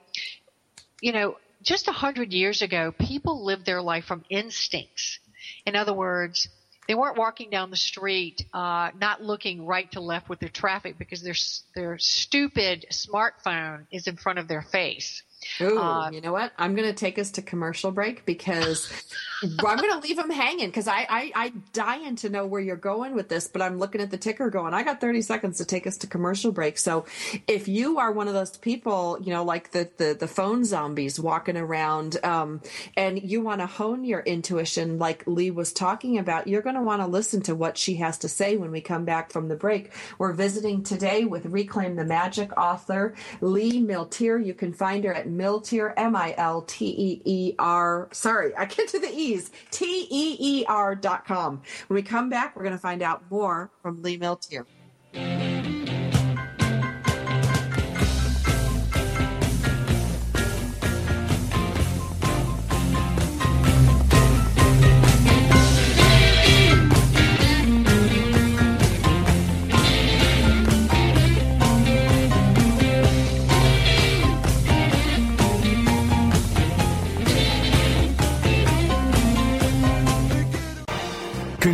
You 1.02 1.12
know, 1.12 1.38
just 1.62 1.88
a 1.88 1.92
hundred 1.92 2.34
years 2.34 2.62
ago, 2.62 2.94
people 2.98 3.44
lived 3.44 3.66
their 3.66 3.82
life 3.82 4.06
from 4.06 4.24
instincts. 4.30 5.20
In 5.66 5.76
other 5.76 5.94
words, 5.94 6.48
they 6.88 6.96
weren't 6.96 7.18
walking 7.18 7.50
down 7.50 7.70
the 7.70 7.78
street, 7.78 8.46
uh, 8.54 8.92
not 9.00 9.22
looking 9.22 9.66
right 9.66 9.90
to 9.92 10.02
left 10.02 10.30
with 10.30 10.40
their 10.40 10.50
traffic 10.50 10.98
because 10.98 11.22
their 11.22 11.36
their 11.76 11.98
stupid 11.98 12.86
smartphone 12.92 13.86
is 13.92 14.08
in 14.08 14.18
front 14.18 14.40
of 14.40 14.48
their 14.48 14.62
face. 14.62 15.24
Ooh, 15.62 15.80
uh, 15.80 16.10
you 16.12 16.22
know 16.22 16.32
what? 16.32 16.52
I'm 16.58 16.76
going 16.76 16.88
to 16.88 16.94
take 16.94 17.20
us 17.20 17.32
to 17.32 17.42
commercial 17.42 17.92
break 17.92 18.26
because 18.26 18.92
I'm 19.44 19.78
going 19.78 20.02
to 20.02 20.08
leave 20.08 20.18
them 20.18 20.30
hanging 20.30 20.68
because 20.68 20.88
I, 20.88 21.06
I, 21.10 21.32
I 21.36 21.54
dying 21.74 22.16
to 22.18 22.30
know 22.30 22.46
where 22.46 22.62
you're 22.62 22.76
going 22.76 23.16
with 23.16 23.30
this, 23.30 23.48
but 23.48 23.62
I'm 23.62 23.78
looking 23.78 24.02
at 24.02 24.12
the 24.12 24.18
ticker 24.18 24.50
going, 24.50 24.74
I 24.74 24.84
got 24.84 25.02
30 25.02 25.22
seconds 25.22 25.58
to 25.58 25.66
take 25.66 25.86
us 25.88 25.98
to 26.00 26.08
commercial 26.08 26.52
break. 26.52 26.78
So 26.78 27.06
if 27.48 27.68
you 27.68 28.00
are 28.00 28.12
one 28.12 28.28
of 28.28 28.34
those 28.34 28.58
people, 28.58 29.18
you 29.22 29.32
know, 29.32 29.44
like 29.44 29.72
the, 29.72 29.90
the, 29.98 30.16
the 30.20 30.28
phone 30.28 30.66
zombies 30.66 31.20
walking 31.20 31.58
around, 31.58 32.24
um, 32.24 32.62
and 32.96 33.22
you 33.22 33.42
want 33.42 33.62
to 33.62 33.66
hone 33.66 34.04
your 34.06 34.22
intuition, 34.22 35.00
like 35.00 35.24
Lee 35.28 35.52
was 35.52 35.74
talking 35.74 36.18
about, 36.18 36.48
you're 36.48 36.62
going 36.62 36.76
to 36.76 36.82
want 36.82 37.02
to 37.02 37.08
listen 37.08 37.42
to 37.44 37.56
what 37.56 37.78
she 37.78 37.96
has 37.96 38.18
to 38.20 38.30
say 38.30 38.58
when 38.58 38.72
we 38.72 38.82
come 38.82 39.06
back 39.06 39.32
from 39.32 39.48
the 39.48 39.56
break. 39.56 39.92
We're 40.18 40.34
visiting 40.34 40.84
today 40.84 41.26
with 41.26 41.46
Reclaim 41.46 41.96
the 41.96 42.06
Magic 42.06 42.56
author 42.58 43.14
Lee 43.42 43.82
Milteer. 43.82 44.44
You 44.44 44.54
can 44.54 44.74
find 44.74 45.04
her 45.04 45.14
at 45.14 45.28
Milteer, 45.38 45.94
M 45.98 46.16
I 46.16 46.34
L 46.38 46.62
T 46.64 46.86
E 46.86 47.22
E 47.26 47.56
R. 47.60 48.10
Sorry, 48.12 48.56
I 48.56 48.66
get 48.66 48.88
to 48.90 49.00
the 49.00 49.12
E's. 49.12 49.52
T 49.72 50.08
E 50.10 50.38
E 50.40 50.66
R 50.68 50.96
dot 50.96 51.26
com. 51.26 51.62
When 51.88 51.96
we 51.96 52.02
come 52.02 52.30
back, 52.30 52.56
we're 52.56 52.64
going 52.64 52.76
to 52.76 52.82
find 52.82 53.02
out 53.02 53.24
more 53.30 53.72
from 53.82 54.02
Lee 54.02 54.18
Milteer. 54.18 54.66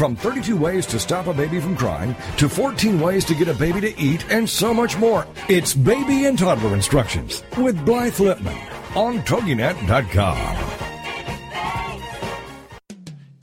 From 0.00 0.16
32 0.16 0.56
ways 0.56 0.86
to 0.86 0.98
stop 0.98 1.26
a 1.26 1.34
baby 1.34 1.60
from 1.60 1.76
crying 1.76 2.16
to 2.38 2.48
14 2.48 2.98
ways 2.98 3.22
to 3.26 3.34
get 3.34 3.48
a 3.48 3.52
baby 3.52 3.82
to 3.82 4.00
eat 4.00 4.24
and 4.30 4.48
so 4.48 4.72
much 4.72 4.96
more. 4.96 5.26
It's 5.50 5.74
Baby 5.74 6.24
and 6.24 6.38
Toddler 6.38 6.72
Instructions 6.74 7.42
with 7.58 7.84
Blythe 7.84 8.14
Lipman 8.14 8.96
on 8.96 9.18
TogiNet.com. 9.18 10.38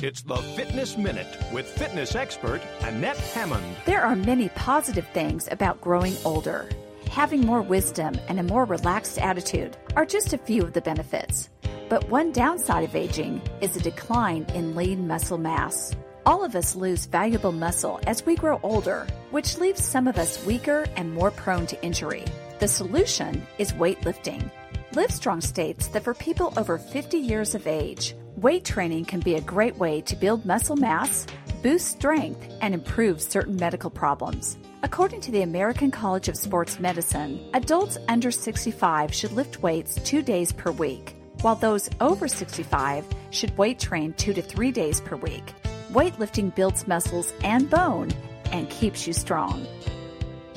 It's 0.02 0.24
the 0.24 0.38
Fitness 0.56 0.98
Minute 0.98 1.28
with 1.54 1.68
fitness 1.68 2.16
expert 2.16 2.64
Annette 2.82 3.18
Hammond. 3.18 3.76
There 3.86 4.02
are 4.02 4.16
many 4.16 4.50
positive 4.50 5.08
things 5.10 5.48
about 5.52 5.80
growing 5.80 6.16
older. 6.26 6.68
Having 7.12 7.42
more 7.42 7.62
wisdom 7.62 8.16
and 8.28 8.40
a 8.40 8.44
more 8.44 8.66
relaxed 8.66 9.20
attitude 9.20 9.78
are 9.96 10.08
just 10.08 10.34
a 10.34 10.40
few 10.40 10.64
of 10.64 10.74
the 10.74 10.82
benefits. 10.82 11.50
But 11.88 12.10
one 12.10 12.32
downside 12.32 12.84
of 12.84 12.96
aging 12.96 13.44
is 13.62 13.78
a 13.78 13.80
decline 13.80 14.48
in 14.56 14.76
lean 14.76 15.08
muscle 15.08 15.38
mass. 15.38 15.96
All 16.28 16.44
of 16.44 16.58
us 16.58 16.76
lose 16.76 17.06
valuable 17.06 17.54
muscle 17.54 18.02
as 18.06 18.26
we 18.26 18.36
grow 18.36 18.60
older, 18.62 19.08
which 19.32 19.58
leaves 19.60 19.82
some 19.82 20.10
of 20.10 20.18
us 20.18 20.46
weaker 20.46 20.86
and 20.98 21.14
more 21.14 21.32
prone 21.32 21.66
to 21.68 21.82
injury. 21.82 22.26
The 22.60 22.68
solution 22.68 23.48
is 23.60 23.72
weightlifting. 23.72 24.52
Livestrong 24.92 25.42
states 25.42 25.88
that 25.88 26.04
for 26.04 26.14
people 26.14 26.54
over 26.58 26.78
50 26.78 27.18
years 27.18 27.56
of 27.56 27.66
age, 27.66 28.14
weight 28.36 28.66
training 28.66 29.06
can 29.06 29.22
be 29.22 29.36
a 29.36 29.42
great 29.42 29.78
way 29.78 30.02
to 30.02 30.18
build 30.18 30.46
muscle 30.46 30.76
mass, 30.76 31.26
boost 31.64 31.88
strength, 31.88 32.46
and 32.60 32.74
improve 32.74 33.22
certain 33.22 33.56
medical 33.56 33.90
problems. 33.90 34.58
According 34.84 35.22
to 35.22 35.32
the 35.32 35.44
American 35.44 35.92
College 35.92 36.28
of 36.28 36.36
Sports 36.36 36.78
Medicine, 36.78 37.50
adults 37.54 37.98
under 38.10 38.32
65 38.32 39.14
should 39.14 39.32
lift 39.32 39.64
weights 39.64 39.96
two 40.04 40.22
days 40.22 40.52
per 40.52 40.72
week, 40.72 41.16
while 41.40 41.56
those 41.56 41.90
over 42.02 42.28
65 42.28 43.06
should 43.30 43.58
weight 43.58 43.80
train 43.80 44.12
two 44.16 44.34
to 44.34 44.42
three 44.42 44.74
days 44.74 45.00
per 45.00 45.16
week. 45.16 45.54
Weightlifting 45.98 46.54
builds 46.54 46.88
muscles 46.88 47.34
and 47.44 47.68
bone 47.72 48.12
and 48.52 48.70
keeps 48.70 49.08
you 49.08 49.14
strong. 49.14 49.66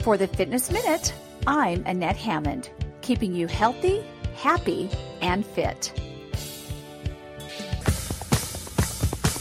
For 0.02 0.18
the 0.18 0.26
Fitness 0.26 0.70
Minute, 0.70 1.14
I'm 1.46 1.82
Annette 1.86 2.18
Hammond, 2.18 2.68
keeping 3.00 3.34
you 3.34 3.46
healthy, 3.46 4.04
happy, 4.36 4.90
and 5.22 5.46
fit. 5.46 5.94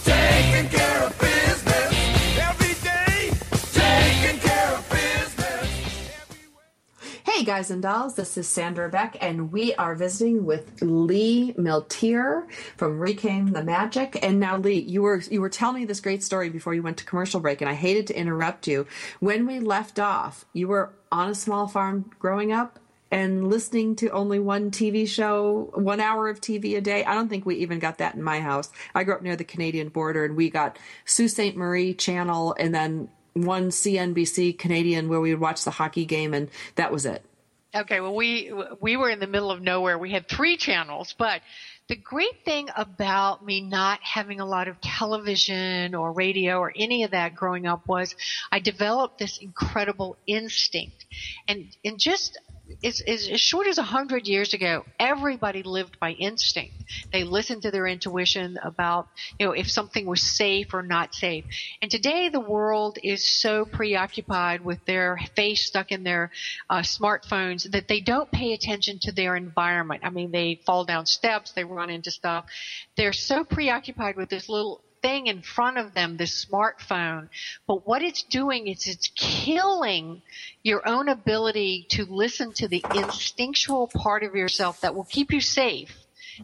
Taking 0.05 0.69
care 0.69 1.03
of 1.03 1.19
business 1.19 1.48
Hey 7.39 7.45
guys 7.45 7.71
and 7.71 7.81
dolls, 7.81 8.15
this 8.15 8.37
is 8.37 8.49
Sandra 8.49 8.89
Beck, 8.89 9.15
and 9.21 9.49
we 9.49 9.73
are 9.75 9.95
visiting 9.95 10.45
with 10.45 10.81
Lee 10.81 11.53
Milteer 11.57 12.51
from 12.75 12.99
Reclaim 12.99 13.53
the 13.53 13.63
Magic. 13.63 14.19
And 14.21 14.41
now, 14.41 14.57
Lee, 14.57 14.81
you 14.81 15.03
were 15.03 15.21
you 15.31 15.39
were 15.39 15.47
telling 15.47 15.79
me 15.79 15.85
this 15.85 16.01
great 16.01 16.21
story 16.21 16.49
before 16.49 16.73
you 16.73 16.83
went 16.83 16.97
to 16.97 17.05
commercial 17.05 17.39
break, 17.39 17.61
and 17.61 17.69
I 17.69 17.75
hated 17.75 18.07
to 18.07 18.19
interrupt 18.19 18.67
you. 18.67 18.87
When 19.21 19.47
we 19.47 19.61
left 19.61 19.99
off, 19.99 20.43
you 20.51 20.67
were 20.67 20.91
on 21.13 21.29
a 21.29 21.33
small 21.33 21.69
farm 21.69 22.11
growing 22.19 22.51
up 22.51 22.77
and 23.09 23.47
listening 23.47 23.95
to 23.95 24.09
only 24.09 24.39
one 24.39 24.69
TV 24.69 25.07
show, 25.07 25.71
one 25.75 26.01
hour 26.01 26.27
of 26.27 26.41
TV 26.41 26.75
a 26.75 26.81
day. 26.81 27.05
I 27.05 27.13
don't 27.13 27.29
think 27.29 27.45
we 27.45 27.55
even 27.55 27.79
got 27.79 27.99
that 27.99 28.15
in 28.15 28.21
my 28.21 28.41
house. 28.41 28.69
I 28.93 29.05
grew 29.05 29.15
up 29.15 29.21
near 29.21 29.37
the 29.37 29.45
Canadian 29.45 29.87
border, 29.87 30.25
and 30.25 30.35
we 30.35 30.49
got 30.49 30.77
Sault 31.05 31.29
Ste. 31.29 31.55
Marie 31.55 31.93
channel, 31.93 32.53
and 32.59 32.75
then 32.75 33.07
one 33.31 33.69
CNBC 33.69 34.57
Canadian 34.57 35.07
where 35.07 35.21
we 35.21 35.33
would 35.33 35.39
watch 35.39 35.63
the 35.63 35.71
hockey 35.71 36.03
game, 36.03 36.33
and 36.33 36.49
that 36.75 36.91
was 36.91 37.05
it. 37.05 37.23
Okay, 37.75 37.99
well 37.99 38.15
we 38.15 38.51
we 38.81 38.97
were 38.97 39.11
in 39.11 39.19
the 39.19 39.27
middle 39.27 39.51
of 39.51 39.61
nowhere. 39.61 39.97
We 39.99 40.11
had 40.11 40.27
three 40.27 40.57
channels, 40.57 41.13
but 41.17 41.41
the 41.87 41.95
great 41.95 42.43
thing 42.43 42.69
about 42.75 43.45
me 43.45 43.61
not 43.61 43.99
having 44.01 44.39
a 44.39 44.45
lot 44.45 44.67
of 44.67 44.81
television 44.81 45.93
or 45.93 46.11
radio 46.11 46.57
or 46.57 46.73
any 46.75 47.03
of 47.03 47.11
that 47.11 47.35
growing 47.35 47.67
up 47.67 47.87
was 47.87 48.15
I 48.51 48.59
developed 48.59 49.19
this 49.19 49.37
incredible 49.37 50.17
instinct. 50.25 51.05
And 51.47 51.65
and 51.85 51.99
just 51.99 52.39
as, 52.83 53.01
as, 53.01 53.39
short 53.39 53.67
as 53.67 53.77
a 53.77 53.83
hundred 53.83 54.27
years 54.27 54.53
ago, 54.53 54.85
everybody 54.99 55.63
lived 55.63 55.99
by 55.99 56.11
instinct. 56.11 56.73
They 57.11 57.23
listened 57.23 57.63
to 57.63 57.71
their 57.71 57.87
intuition 57.87 58.57
about, 58.63 59.07
you 59.39 59.45
know, 59.45 59.51
if 59.53 59.69
something 59.69 60.05
was 60.05 60.21
safe 60.21 60.73
or 60.73 60.81
not 60.81 61.13
safe. 61.13 61.45
And 61.81 61.89
today 61.89 62.29
the 62.29 62.39
world 62.39 62.97
is 63.03 63.41
so 63.41 63.65
preoccupied 63.65 64.61
with 64.61 64.83
their 64.85 65.19
face 65.35 65.65
stuck 65.65 65.91
in 65.91 66.03
their 66.03 66.31
uh, 66.69 66.79
smartphones 66.79 67.69
that 67.71 67.87
they 67.87 68.01
don't 68.01 68.31
pay 68.31 68.53
attention 68.53 68.99
to 68.99 69.11
their 69.11 69.35
environment. 69.35 70.01
I 70.03 70.09
mean, 70.09 70.31
they 70.31 70.61
fall 70.65 70.85
down 70.85 71.05
steps, 71.05 71.51
they 71.51 71.63
run 71.63 71.89
into 71.89 72.11
stuff. 72.11 72.45
They're 72.97 73.13
so 73.13 73.43
preoccupied 73.43 74.15
with 74.15 74.29
this 74.29 74.49
little 74.49 74.81
thing 75.01 75.27
in 75.27 75.41
front 75.41 75.77
of 75.77 75.93
them, 75.93 76.17
this 76.17 76.45
smartphone. 76.45 77.29
But 77.67 77.87
what 77.87 78.01
it's 78.01 78.23
doing 78.23 78.67
is 78.67 78.87
it's 78.87 79.09
killing 79.15 80.21
your 80.63 80.87
own 80.87 81.09
ability 81.09 81.87
to 81.91 82.05
listen 82.05 82.53
to 82.53 82.67
the 82.67 82.83
instinctual 82.95 83.87
part 83.87 84.23
of 84.23 84.35
yourself 84.35 84.81
that 84.81 84.95
will 84.95 85.05
keep 85.05 85.31
you 85.31 85.41
safe. 85.41 85.91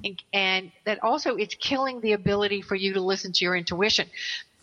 And, 0.03 0.21
and 0.33 0.71
that 0.85 1.03
also 1.03 1.35
it's 1.35 1.55
killing 1.55 2.01
the 2.01 2.13
ability 2.13 2.61
for 2.61 2.75
you 2.75 2.93
to 2.93 3.01
listen 3.01 3.31
to 3.33 3.45
your 3.45 3.55
intuition. 3.55 4.09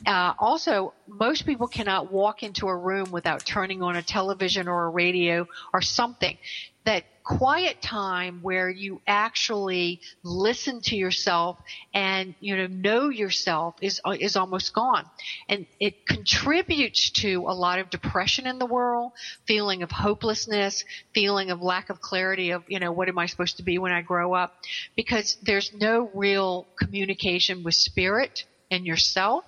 Uh, 0.06 0.34
also, 0.38 0.92
most 1.06 1.46
people 1.46 1.68
cannot 1.68 2.12
walk 2.12 2.42
into 2.42 2.66
a 2.68 2.76
room 2.76 3.10
without 3.10 3.46
turning 3.46 3.82
on 3.82 3.96
a 3.96 4.02
television 4.02 4.68
or 4.68 4.86
a 4.86 4.88
radio 4.88 5.46
or 5.72 5.80
something. 5.80 6.36
That 6.84 7.04
quiet 7.24 7.80
time 7.82 8.40
where 8.42 8.68
you 8.68 9.00
actually 9.06 10.00
listen 10.24 10.80
to 10.82 10.96
yourself 10.96 11.58
and 11.94 12.34
you 12.40 12.56
know 12.56 12.66
know 12.66 13.08
yourself 13.08 13.74
is 13.80 14.00
is 14.18 14.36
almost 14.36 14.72
gone. 14.72 15.04
And 15.48 15.66
it 15.80 15.94
contributes 16.06 17.10
to 17.22 17.44
a 17.48 17.54
lot 17.54 17.78
of 17.78 17.90
depression 17.90 18.46
in 18.46 18.58
the 18.58 18.66
world 18.66 19.12
feeling 19.46 19.82
of 19.82 19.90
hopelessness 19.90 20.84
feeling 21.14 21.50
of 21.50 21.60
lack 21.60 21.90
of 21.90 22.00
clarity 22.00 22.50
of 22.50 22.64
you 22.68 22.78
know 22.78 22.92
what 22.92 23.08
am 23.08 23.18
i 23.18 23.26
supposed 23.26 23.56
to 23.58 23.62
be 23.62 23.78
when 23.78 23.92
i 23.92 24.02
grow 24.02 24.34
up? 24.34 24.52
Because 24.96 25.36
there's 25.42 25.70
no 25.72 26.10
real 26.14 26.66
communication 26.78 27.62
with 27.62 27.74
spirit 27.74 28.44
and 28.70 28.86
yourself. 28.86 29.44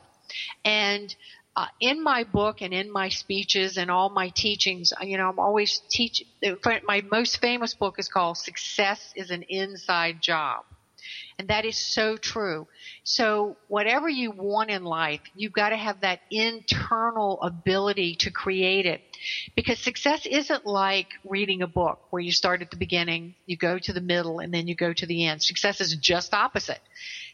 And 0.64 1.14
uh, 1.56 1.66
in 1.80 2.02
my 2.02 2.24
book 2.24 2.62
and 2.62 2.74
in 2.74 2.90
my 2.90 3.08
speeches 3.08 3.76
and 3.76 3.90
all 3.90 4.10
my 4.10 4.30
teachings, 4.34 4.92
uh, 4.92 5.04
you 5.04 5.16
know, 5.16 5.28
I'm 5.28 5.38
always 5.38 5.82
teach. 5.90 6.22
My 6.84 7.02
most 7.10 7.40
famous 7.40 7.74
book 7.74 7.96
is 7.98 8.08
called 8.08 8.38
"Success 8.38 9.12
is 9.14 9.30
an 9.30 9.44
Inside 9.48 10.20
Job," 10.20 10.64
and 11.38 11.48
that 11.48 11.64
is 11.64 11.78
so 11.78 12.16
true. 12.16 12.66
So 13.04 13.56
whatever 13.68 14.08
you 14.08 14.32
want 14.32 14.70
in 14.70 14.82
life, 14.82 15.20
you've 15.32 15.52
got 15.52 15.68
to 15.70 15.76
have 15.76 16.00
that 16.00 16.20
internal 16.30 17.40
ability 17.40 18.16
to 18.20 18.32
create 18.32 18.86
it. 18.86 19.00
Because 19.54 19.78
success 19.78 20.26
isn't 20.26 20.66
like 20.66 21.08
reading 21.24 21.62
a 21.62 21.68
book 21.68 22.00
where 22.10 22.22
you 22.22 22.32
start 22.32 22.62
at 22.62 22.70
the 22.70 22.76
beginning, 22.76 23.34
you 23.46 23.56
go 23.56 23.78
to 23.78 23.92
the 23.92 24.00
middle, 24.00 24.40
and 24.40 24.52
then 24.52 24.66
you 24.66 24.74
go 24.74 24.92
to 24.92 25.06
the 25.06 25.24
end. 25.26 25.40
Success 25.42 25.80
is 25.80 25.96
just 25.96 26.34
opposite. 26.34 26.80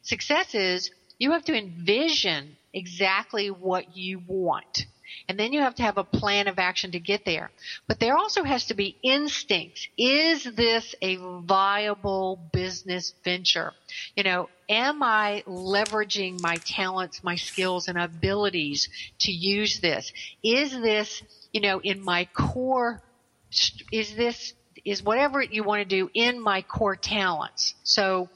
Success 0.02 0.54
is 0.54 0.90
you 1.18 1.32
have 1.32 1.44
to 1.44 1.56
envision 1.56 2.56
exactly 2.72 3.50
what 3.50 3.96
you 3.96 4.22
want. 4.26 4.86
And 5.28 5.38
then 5.38 5.52
you 5.52 5.60
have 5.60 5.74
to 5.76 5.82
have 5.82 5.98
a 5.98 6.04
plan 6.04 6.48
of 6.48 6.58
action 6.58 6.92
to 6.92 7.00
get 7.00 7.24
there. 7.24 7.50
But 7.88 7.98
there 7.98 8.16
also 8.16 8.44
has 8.44 8.66
to 8.66 8.74
be 8.74 8.96
instincts. 9.02 9.88
Is 9.98 10.44
this 10.44 10.94
a 11.02 11.16
viable 11.16 12.38
business 12.52 13.12
venture? 13.24 13.72
You 14.16 14.24
know, 14.24 14.48
am 14.68 15.02
I 15.02 15.42
leveraging 15.46 16.38
my 16.40 16.58
talents, 16.58 17.24
my 17.24 17.36
skills 17.36 17.88
and 17.88 17.98
abilities 17.98 18.88
to 19.20 19.32
use 19.32 19.80
this? 19.80 20.12
Is 20.44 20.72
this, 20.72 21.22
you 21.52 21.60
know, 21.60 21.80
in 21.80 22.00
my 22.00 22.26
core, 22.32 23.02
is 23.92 24.14
this, 24.14 24.52
is 24.84 25.02
whatever 25.02 25.42
you 25.42 25.64
want 25.64 25.80
to 25.80 25.84
do 25.84 26.08
in 26.14 26.40
my 26.40 26.62
core 26.62 26.96
talents? 26.96 27.74
So 27.82 28.28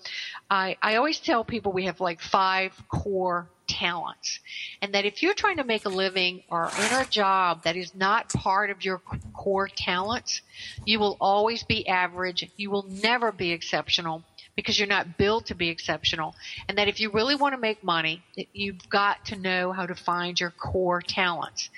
I, 0.51 0.76
I 0.82 0.97
always 0.97 1.20
tell 1.20 1.45
people 1.45 1.72
we 1.72 1.87
have 1.87 2.01
like 2.01 2.20
five 2.20 2.72
core 2.89 3.49
talents. 3.67 4.41
And 4.83 4.95
that 4.95 5.05
if 5.05 5.23
you're 5.23 5.35
trying 5.35 5.59
to 5.59 5.65
make 5.65 5.85
a 5.85 5.91
living 5.91 6.43
or 6.51 6.71
in 6.79 6.93
a 6.95 7.05
job 7.05 7.65
that 7.65 7.77
is 7.77 7.95
not 7.95 8.33
part 8.33 8.71
of 8.71 8.85
your 8.85 8.99
core 9.33 9.69
talents, 9.69 10.43
you 10.85 10.99
will 10.99 11.17
always 11.21 11.62
be 11.65 11.87
average. 11.89 12.49
You 12.57 12.71
will 12.71 12.87
never 12.89 13.33
be 13.33 13.53
exceptional 13.53 14.23
because 14.57 14.79
you're 14.79 14.89
not 14.89 15.19
built 15.19 15.47
to 15.47 15.55
be 15.55 15.69
exceptional. 15.69 16.35
And 16.69 16.79
that 16.79 16.89
if 16.89 17.01
you 17.01 17.11
really 17.11 17.35
want 17.35 17.55
to 17.55 17.61
make 17.61 17.83
money, 17.83 18.23
you've 18.53 18.89
got 18.89 19.25
to 19.27 19.37
know 19.37 19.73
how 19.73 19.87
to 19.87 19.95
find 19.95 20.39
your 20.39 20.51
core 20.51 21.01
talents. 21.01 21.71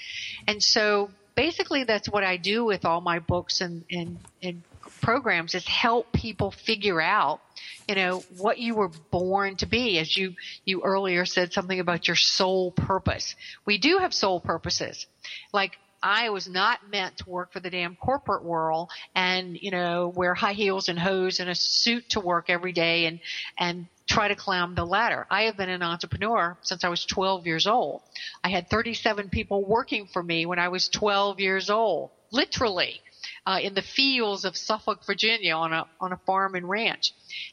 And 0.47 0.63
so 0.63 1.11
basically 1.35 1.85
that's 1.85 2.09
what 2.09 2.25
I 2.25 2.37
do 2.37 2.65
with 2.65 2.85
all 2.85 3.01
my 3.01 3.19
books 3.19 3.61
and, 3.61 3.85
and, 3.91 4.19
and 4.43 4.63
programs 5.07 5.55
is 5.55 5.65
help 5.69 6.13
people 6.13 6.51
figure 6.51 7.01
out 7.01 7.41
you 7.89 7.95
know 7.95 8.25
what 8.39 8.59
you 8.59 8.75
were 8.75 8.91
born 9.13 9.55
to 9.55 9.65
be 9.65 10.01
as 10.01 10.17
you 10.17 10.35
you 10.65 10.83
earlier 10.83 11.25
said 11.25 11.53
something 11.53 11.79
about 11.79 12.09
your 12.09 12.17
soul 12.17 12.73
purpose 12.73 13.37
we 13.67 13.79
do 13.79 13.99
have 13.99 14.13
soul 14.13 14.41
purposes 14.41 15.07
like 15.53 15.79
I 16.03 16.31
was 16.31 16.49
not 16.49 16.91
meant 16.91 17.19
to 17.19 17.31
work 17.31 17.53
for 17.53 17.61
the 17.61 17.71
damn 17.71 17.97
corporate 17.97 18.45
world 18.45 18.91
and, 19.15 19.57
you 19.61 19.71
know, 19.71 20.13
wear 20.15 20.35
high 20.35 20.53
heels 20.53 20.89
and 20.89 20.99
hose 20.99 21.41
and 21.41 21.49
a 21.49 21.55
suit 21.55 22.11
to 22.11 22.21
work 22.21 22.49
every 22.49 22.73
day 22.73 23.07
and, 23.07 23.19
and 23.59 23.87
try 24.07 24.29
to 24.29 24.37
climb 24.37 24.75
the 24.75 24.85
ladder. 24.85 25.27
I 25.31 25.45
have 25.45 25.57
been 25.57 25.71
an 25.71 25.83
entrepreneur 25.83 26.57
since 26.61 26.85
I 26.85 26.91
was 26.91 27.07
12 27.07 27.47
years 27.47 27.67
old. 27.67 28.03
I 28.45 28.51
had 28.51 28.69
37 28.69 29.31
people 29.31 29.65
working 29.65 30.07
for 30.13 30.23
me 30.23 30.47
when 30.47 30.59
I 30.59 30.69
was 30.69 30.89
12 30.89 31.41
years 31.41 31.71
old, 31.71 32.11
literally. 32.31 33.01
Uh, 33.47 33.61
in 33.63 33.75
the 33.75 33.83
fields 33.83 34.45
of 34.45 34.57
Suffolk, 34.57 35.07
Virginia, 35.07 35.55
on 35.55 35.73
a 35.73 35.87
on 36.01 36.13
a 36.13 36.17
farm 36.27 36.57
and 36.57 36.69
ranch, 36.69 37.13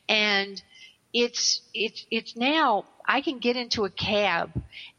and 0.10 0.60
it's 1.14 1.62
it's 1.74 2.06
it's 2.10 2.36
now 2.36 2.86
I 3.08 3.22
can 3.22 3.38
get 3.38 3.56
into 3.56 3.86
a 3.86 3.92
cab 3.92 4.50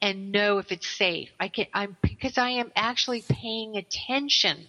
and 0.00 0.30
know 0.30 0.58
if 0.58 0.70
it's 0.70 0.86
safe. 0.86 1.30
I 1.40 1.48
can 1.48 1.66
I'm 1.74 1.96
because 2.00 2.38
I 2.38 2.50
am 2.50 2.70
actually 2.76 3.24
paying 3.28 3.76
attention. 3.76 4.66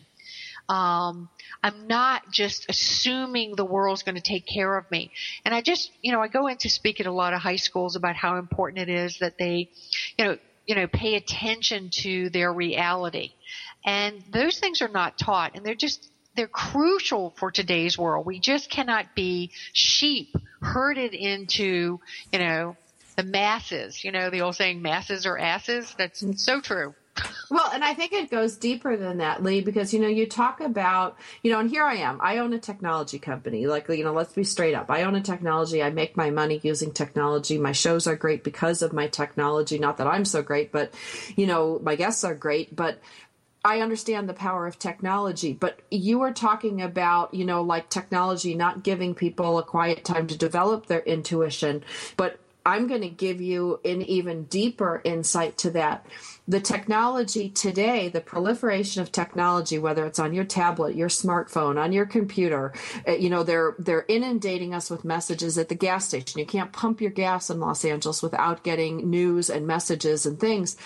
Um, 0.67 1.30
I'm 1.61 1.88
not 1.88 2.32
just 2.32 2.65
assuming 2.69 3.55
the 3.55 3.65
world's 3.65 4.01
going 4.01 4.15
to 4.15 4.21
take 4.21 4.47
care 4.47 4.78
of 4.78 4.89
me. 4.89 5.11
And 5.45 5.53
I 5.53 5.61
just, 5.61 5.91
you 6.01 6.11
know, 6.11 6.21
I 6.21 6.28
go 6.28 6.47
into 6.47 6.69
speak 6.69 6.99
at 6.99 7.05
a 7.05 7.11
lot 7.11 7.34
of 7.34 7.41
high 7.41 7.57
schools 7.57 7.95
about 7.95 8.15
how 8.15 8.38
important 8.38 8.89
it 8.89 8.89
is 8.89 9.19
that 9.19 9.38
they, 9.38 9.69
you 10.17 10.26
know, 10.26 10.38
you 10.65 10.73
know, 10.73 10.88
pay 10.88 11.15
attention 11.15 11.89
to 12.01 12.32
their 12.32 12.51
reality. 12.51 13.32
And 13.86 14.23
those 14.32 14.57
things 14.57 14.82
are 14.82 14.88
not 14.88 15.19
taught 15.19 15.55
and 15.55 15.63
they're 15.63 15.76
just, 15.76 16.09
they're 16.36 16.47
crucial 16.47 17.33
for 17.38 17.51
today's 17.51 17.97
world. 17.97 18.25
We 18.25 18.39
just 18.39 18.69
cannot 18.69 19.15
be 19.15 19.51
sheep 19.73 20.36
herded 20.61 21.13
into, 21.13 21.99
you 22.31 22.39
know, 22.39 22.75
the 23.15 23.23
masses. 23.23 24.03
You 24.03 24.11
know, 24.11 24.29
the 24.29 24.41
old 24.41 24.55
saying, 24.55 24.81
masses 24.81 25.25
are 25.25 25.38
asses. 25.38 25.93
That's 25.97 26.23
so 26.43 26.61
true. 26.61 26.93
Well, 27.49 27.69
and 27.73 27.83
I 27.83 27.93
think 27.93 28.11
it 28.11 28.29
goes 28.29 28.57
deeper 28.57 28.97
than 28.97 29.19
that, 29.19 29.41
Lee, 29.41 29.61
because 29.61 29.93
you 29.93 29.99
know 29.99 30.07
you 30.07 30.25
talk 30.25 30.59
about 30.59 31.17
you 31.43 31.51
know, 31.51 31.59
and 31.59 31.69
here 31.69 31.83
I 31.83 31.95
am. 31.95 32.19
I 32.21 32.39
own 32.39 32.53
a 32.53 32.59
technology 32.59 33.19
company. 33.19 33.67
Like 33.67 33.88
you 33.88 34.03
know, 34.03 34.13
let's 34.13 34.33
be 34.33 34.43
straight 34.43 34.73
up. 34.73 34.89
I 34.89 35.03
own 35.03 35.15
a 35.15 35.21
technology. 35.21 35.81
I 35.81 35.91
make 35.91 36.17
my 36.17 36.29
money 36.29 36.59
using 36.61 36.91
technology. 36.91 37.57
My 37.57 37.71
shows 37.71 38.07
are 38.07 38.15
great 38.15 38.43
because 38.43 38.81
of 38.81 38.91
my 38.91 39.07
technology. 39.07 39.79
Not 39.79 39.97
that 39.97 40.07
I'm 40.07 40.25
so 40.25 40.41
great, 40.41 40.71
but 40.71 40.93
you 41.36 41.45
know, 41.45 41.79
my 41.81 41.95
guests 41.95 42.23
are 42.23 42.36
great. 42.36 42.75
But 42.75 42.99
I 43.66 43.82
understand 43.82 44.30
the 44.30 44.36
power 44.36 44.68
of 44.68 44.78
technology, 44.78 45.51
but 45.51 45.80
you 45.89 46.22
are 46.22 46.32
talking 46.32 46.84
about, 46.84 47.34
you 47.34 47.45
know, 47.45 47.63
like 47.63 47.89
technology 47.89 48.53
not 48.53 48.84
giving 48.84 49.16
people 49.16 49.57
a 49.57 49.63
quiet 49.63 50.05
time 50.05 50.28
to 50.28 50.38
develop 50.38 50.86
their 50.86 51.01
intuition. 51.01 51.84
But 52.16 52.39
I'm 52.63 52.86
going 52.86 53.01
to 53.01 53.09
give 53.09 53.41
you 53.41 53.80
an 53.84 54.03
even 54.03 54.43
deeper 54.43 55.01
insight 55.03 55.57
to 55.59 55.72
that. 55.72 56.05
The 56.47 56.59
technology 56.59 57.49
today, 57.49 58.07
the 58.07 58.22
proliferation 58.22 59.01
of 59.01 59.11
technology, 59.11 59.80
whether 59.80 60.05
it's 60.05 60.20
on 60.20 60.36
your 60.36 60.45
tablet, 60.45 60.95
your 60.95 61.09
smartphone, 61.09 61.80
on 61.80 61.91
your 61.91 62.05
computer, 62.05 62.72
uh, 63.07 63.13
you 63.13 63.32
know, 63.32 63.41
they're 63.41 63.76
they're 63.80 64.05
inundating 64.07 64.76
us 64.76 64.91
with 64.91 65.03
messages 65.03 65.57
at 65.57 65.70
the 65.70 65.76
gas 65.76 66.07
station. 66.07 66.39
You 66.39 66.45
can't 66.45 66.72
pump 66.72 67.01
your 67.01 67.11
gas 67.11 67.49
in 67.49 67.59
Los 67.59 67.84
Angeles 67.84 68.22
without 68.22 68.63
getting 68.63 69.09
news 69.09 69.49
and 69.49 69.66
messages 69.66 70.28
and 70.28 70.39
things 70.39 70.78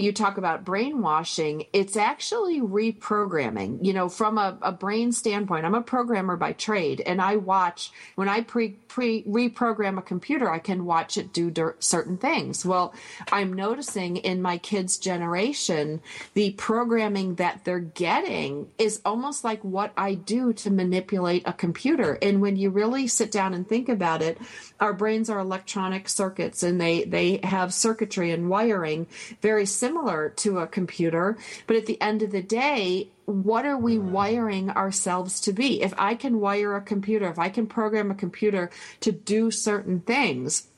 you 0.00 0.12
talk 0.12 0.38
about 0.38 0.64
brainwashing, 0.64 1.66
it's 1.72 1.96
actually 1.96 2.60
reprogramming. 2.60 3.84
You 3.84 3.92
know, 3.92 4.08
from 4.08 4.38
a, 4.38 4.56
a, 4.62 4.72
brain 4.72 5.12
standpoint, 5.12 5.66
I'm 5.66 5.74
a 5.74 5.82
programmer 5.82 6.36
by 6.36 6.52
trade, 6.52 7.02
and 7.04 7.20
I 7.20 7.36
watch 7.36 7.92
when 8.14 8.28
I 8.28 8.40
pre 8.40 8.76
pre 8.92 9.22
reprogram 9.24 9.96
a 9.96 10.02
computer, 10.02 10.50
I 10.50 10.58
can 10.58 10.84
watch 10.84 11.16
it 11.16 11.32
do 11.32 11.50
der- 11.50 11.76
certain 11.78 12.18
things. 12.18 12.66
Well, 12.66 12.92
I'm 13.32 13.54
noticing 13.54 14.18
in 14.18 14.42
my 14.42 14.58
kids' 14.58 14.98
generation, 14.98 16.02
the 16.34 16.50
programming 16.52 17.36
that 17.36 17.64
they're 17.64 17.78
getting 17.78 18.68
is 18.76 19.00
almost 19.06 19.44
like 19.44 19.64
what 19.64 19.94
I 19.96 20.12
do 20.12 20.52
to 20.52 20.70
manipulate 20.70 21.44
a 21.46 21.54
computer. 21.54 22.18
And 22.20 22.42
when 22.42 22.56
you 22.56 22.68
really 22.68 23.06
sit 23.06 23.30
down 23.30 23.54
and 23.54 23.66
think 23.66 23.88
about 23.88 24.20
it, 24.20 24.36
our 24.78 24.92
brains 24.92 25.30
are 25.30 25.38
electronic 25.38 26.06
circuits, 26.06 26.62
and 26.62 26.78
they 26.78 27.04
they 27.04 27.40
have 27.44 27.72
circuitry 27.72 28.30
and 28.30 28.50
wiring 28.50 29.06
very 29.40 29.64
similar 29.64 30.28
to 30.36 30.58
a 30.58 30.66
computer, 30.66 31.38
but 31.66 31.76
at 31.76 31.86
the 31.86 31.98
end 32.02 32.22
of 32.22 32.30
the 32.30 32.42
day, 32.42 33.08
what 33.26 33.64
are 33.64 33.78
we 33.78 33.96
mm-hmm. 33.96 34.12
wiring 34.12 34.70
ourselves 34.70 35.40
to 35.42 35.52
be? 35.52 35.82
If 35.82 35.94
I 35.98 36.14
can 36.14 36.40
wire 36.40 36.76
a 36.76 36.82
computer, 36.82 37.28
if 37.28 37.38
I 37.38 37.48
can 37.48 37.66
program 37.66 38.10
a 38.10 38.14
computer 38.14 38.70
to 39.00 39.12
do 39.12 39.50
certain 39.50 40.00
things, 40.00 40.68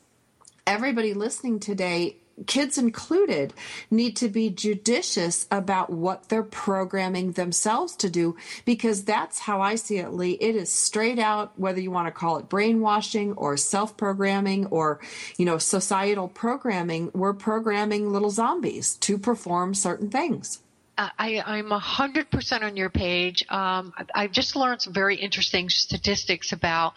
everybody 0.67 1.15
listening 1.15 1.61
today 1.61 2.17
kids 2.47 2.79
included, 2.79 3.55
need 3.91 4.17
to 4.17 4.29
be 4.29 4.51
judicious 4.51 5.47
about 5.51 5.91
what 5.91 6.29
they're 6.29 6.43
programming 6.43 7.33
themselves 7.33 7.97
to 7.97 8.11
do 8.11 8.37
because 8.65 9.05
that's 9.05 9.41
how 9.41 9.61
I 9.61 9.77
see 9.77 9.99
it, 9.99 10.13
Lee. 10.13 10.33
It 10.41 10.57
is 10.57 10.73
straight 10.73 11.19
out, 11.19 11.59
whether 11.59 11.81
you 11.81 11.91
want 11.91 12.09
to 12.09 12.13
call 12.13 12.39
it 12.39 12.49
brainwashing 12.49 13.33
or 13.35 13.57
self 13.57 13.97
programming 13.97 14.67
or, 14.67 15.01
you 15.39 15.45
know, 15.45 15.59
societal 15.59 16.29
programming, 16.29 17.11
we're 17.15 17.35
programming 17.35 18.13
little 18.13 18.31
zombies 18.31 18.97
to 18.99 19.19
perform 19.19 19.75
certain 19.75 20.11
things. 20.11 20.61
I, 20.97 21.43
I'm 21.45 21.73
a 21.73 21.79
hundred 21.79 22.31
percent 22.31 22.63
on 22.63 22.77
your 22.77 22.91
page. 22.91 23.45
Um, 23.49 23.93
I've 24.15 24.33
just 24.33 24.55
learned 24.55 24.83
some 24.83 24.93
very 24.93 25.17
interesting 25.17 25.69
statistics 25.69 26.53
about, 26.53 26.95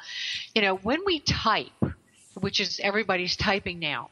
you 0.54 0.62
know, 0.62 0.76
when 0.76 1.00
we 1.06 1.20
type, 1.20 1.72
which 2.39 2.60
is 2.60 2.80
everybody's 2.84 3.36
typing 3.36 3.80
now, 3.80 4.10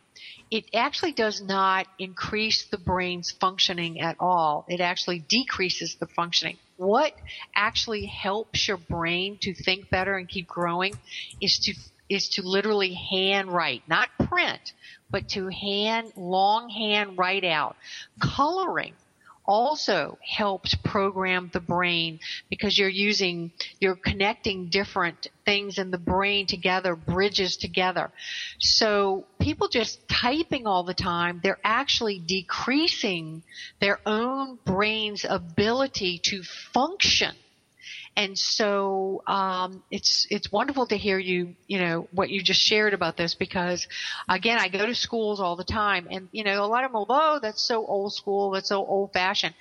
it 0.49 0.65
actually 0.73 1.11
does 1.11 1.41
not 1.41 1.87
increase 1.99 2.65
the 2.65 2.77
brain's 2.77 3.31
functioning 3.31 4.01
at 4.01 4.15
all. 4.19 4.65
It 4.67 4.79
actually 4.79 5.19
decreases 5.19 5.95
the 5.95 6.07
functioning. 6.07 6.57
What 6.77 7.13
actually 7.55 8.05
helps 8.05 8.67
your 8.67 8.77
brain 8.77 9.37
to 9.41 9.53
think 9.53 9.89
better 9.89 10.17
and 10.17 10.27
keep 10.27 10.47
growing 10.47 10.93
is 11.41 11.59
to 11.59 11.73
is 12.07 12.29
to 12.29 12.43
literally 12.43 12.93
hand 12.93 13.51
write, 13.51 13.81
not 13.87 14.09
print, 14.29 14.73
but 15.09 15.27
to 15.29 15.47
hand 15.47 16.13
long 16.15 16.69
hand 16.69 17.17
write 17.17 17.43
out. 17.43 17.75
Coloring 18.19 18.93
also 19.47 20.17
helps 20.21 20.75
program 20.75 21.49
the 21.53 21.59
brain 21.59 22.19
because 22.49 22.77
you're 22.77 22.89
using, 22.89 23.51
you're 23.79 23.95
connecting 23.95 24.69
different 24.69 25.27
things 25.45 25.77
in 25.77 25.91
the 25.91 25.97
brain 25.97 26.47
together, 26.47 26.95
bridges 26.95 27.57
together. 27.57 28.11
So 28.59 29.25
people 29.39 29.67
just 29.67 30.07
typing 30.07 30.67
all 30.67 30.83
the 30.83 30.93
time, 30.93 31.39
they're 31.43 31.59
actually 31.63 32.19
decreasing 32.19 33.43
their 33.79 33.99
own 34.05 34.57
brain's 34.65 35.25
ability 35.27 36.19
to 36.25 36.43
function 36.73 37.35
and 38.17 38.37
so 38.37 39.21
um, 39.27 39.83
it's 39.91 40.25
it's 40.29 40.51
wonderful 40.51 40.87
to 40.87 40.97
hear 40.97 41.19
you 41.19 41.55
you 41.67 41.79
know 41.79 42.07
what 42.11 42.29
you 42.29 42.41
just 42.41 42.61
shared 42.61 42.93
about 42.93 43.17
this 43.17 43.35
because 43.35 43.87
again 44.29 44.57
I 44.57 44.69
go 44.69 44.85
to 44.85 44.95
schools 44.95 45.39
all 45.39 45.55
the 45.55 45.63
time 45.63 46.07
and 46.09 46.29
you 46.31 46.43
know 46.43 46.63
a 46.63 46.67
lot 46.67 46.83
of 46.83 46.91
them 46.91 47.05
oh 47.09 47.39
that's 47.41 47.61
so 47.61 47.85
old 47.85 48.13
school 48.13 48.51
that's 48.51 48.69
so 48.69 48.85
old 48.85 49.11
fashioned 49.13 49.55